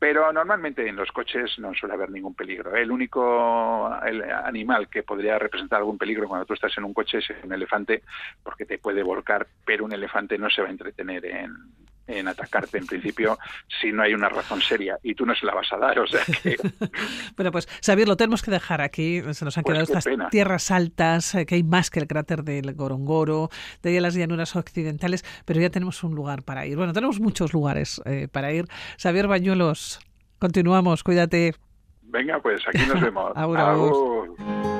Pero 0.00 0.32
normalmente 0.32 0.88
en 0.88 0.96
los 0.96 1.12
coches 1.12 1.56
no 1.60 1.72
suele 1.74 1.94
haber 1.94 2.10
ningún 2.10 2.34
peligro. 2.34 2.74
El 2.74 2.90
único 2.90 3.86
animal 3.86 4.88
que 4.88 5.04
podría 5.04 5.38
representar 5.38 5.78
algún 5.78 5.96
peligro 5.96 6.26
cuando 6.26 6.44
tú 6.44 6.54
estás 6.54 6.76
en 6.76 6.84
un 6.84 6.92
coche 6.92 7.18
es 7.18 7.30
un 7.44 7.52
elefante, 7.52 8.02
porque 8.42 8.66
te 8.66 8.78
puede 8.78 9.04
volcar, 9.04 9.46
pero 9.64 9.84
un 9.84 9.92
elefante 9.92 10.36
no 10.36 10.50
se 10.50 10.62
va 10.62 10.68
a 10.68 10.72
entretener 10.72 11.24
en, 11.26 11.54
en 12.10 12.28
atacarte 12.28 12.78
en 12.78 12.86
principio 12.86 13.38
si 13.80 13.92
no 13.92 14.02
hay 14.02 14.14
una 14.14 14.28
razón 14.28 14.60
seria 14.60 14.98
y 15.02 15.14
tú 15.14 15.26
no 15.26 15.34
se 15.34 15.46
la 15.46 15.54
vas 15.54 15.72
a 15.72 15.76
dar. 15.76 15.98
O 15.98 16.06
sea 16.06 16.22
que... 16.24 16.56
bueno, 17.36 17.52
pues 17.52 17.68
Xavier, 17.84 18.08
lo 18.08 18.16
tenemos 18.16 18.42
que 18.42 18.50
dejar 18.50 18.80
aquí. 18.80 19.22
Se 19.32 19.44
nos 19.44 19.56
han 19.56 19.64
pues 19.64 19.74
quedado 19.74 19.84
estas 19.84 20.30
tierras 20.30 20.70
altas, 20.70 21.34
eh, 21.34 21.46
que 21.46 21.56
hay 21.56 21.62
más 21.62 21.90
que 21.90 22.00
el 22.00 22.06
cráter 22.06 22.42
del 22.44 22.74
Gorongoro, 22.74 23.50
de 23.82 23.90
ahí 23.90 24.00
las 24.00 24.14
llanuras 24.14 24.56
occidentales, 24.56 25.24
pero 25.44 25.60
ya 25.60 25.70
tenemos 25.70 26.02
un 26.02 26.14
lugar 26.14 26.42
para 26.42 26.66
ir. 26.66 26.76
Bueno, 26.76 26.92
tenemos 26.92 27.20
muchos 27.20 27.52
lugares 27.52 28.00
eh, 28.04 28.28
para 28.30 28.52
ir. 28.52 28.66
Xavier 29.00 29.28
Bañuelos, 29.28 30.00
continuamos, 30.38 31.02
cuídate. 31.02 31.54
Venga, 32.02 32.40
pues 32.40 32.60
aquí 32.66 32.84
nos 32.86 33.00
vemos. 33.00 33.32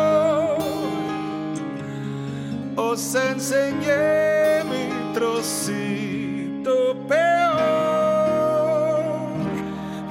os 2.91 3.15
enseñé 3.15 4.63
mi 4.65 5.13
trocito 5.13 6.75
peor, 7.07 8.51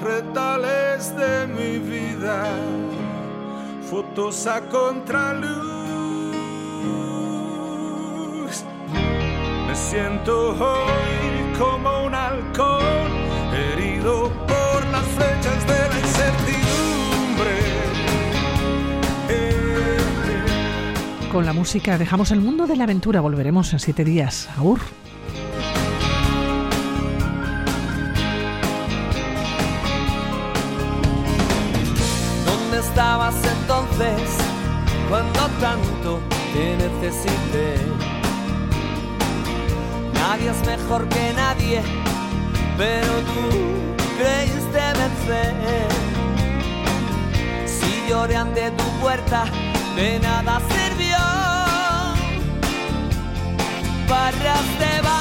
retales 0.02 1.14
de 1.14 1.46
mi 1.46 1.78
vida, 1.78 2.46
fotos 3.82 4.46
a 4.46 4.62
contraluz. 4.62 5.60
Me 9.66 9.74
siento 9.74 10.52
hoy 10.52 11.52
como 11.58 12.04
un 12.06 12.14
halcón 12.14 13.10
herido 13.52 14.30
por 14.48 14.86
las 14.86 15.06
flechas 15.16 15.66
de 15.66 15.80
la 15.90 15.98
con 21.30 21.46
la 21.46 21.52
música 21.52 21.96
dejamos 21.96 22.32
el 22.32 22.40
mundo 22.40 22.66
de 22.66 22.76
la 22.76 22.84
aventura. 22.84 23.20
Volveremos 23.20 23.72
en 23.72 23.78
siete 23.78 24.04
días. 24.04 24.48
Aur. 24.56 24.80
¿Dónde 32.44 32.78
estabas 32.80 33.34
entonces 33.44 34.20
cuando 35.08 35.40
tanto 35.60 36.20
te 36.52 36.76
necesité? 36.76 37.76
Nadie 40.14 40.50
es 40.50 40.66
mejor 40.66 41.08
que 41.08 41.32
nadie, 41.34 41.82
pero 42.76 43.12
tú 43.30 43.56
creíste 44.18 44.80
vencer. 44.98 45.54
Si 47.66 48.08
lloré 48.08 48.36
ante 48.36 48.70
tu 48.72 48.84
puerta, 49.00 49.44
de 49.96 50.18
nada 50.18 50.60
sirvió. 50.68 50.89
Barras 54.10 54.78
de 54.80 55.00
bar, 55.02 55.19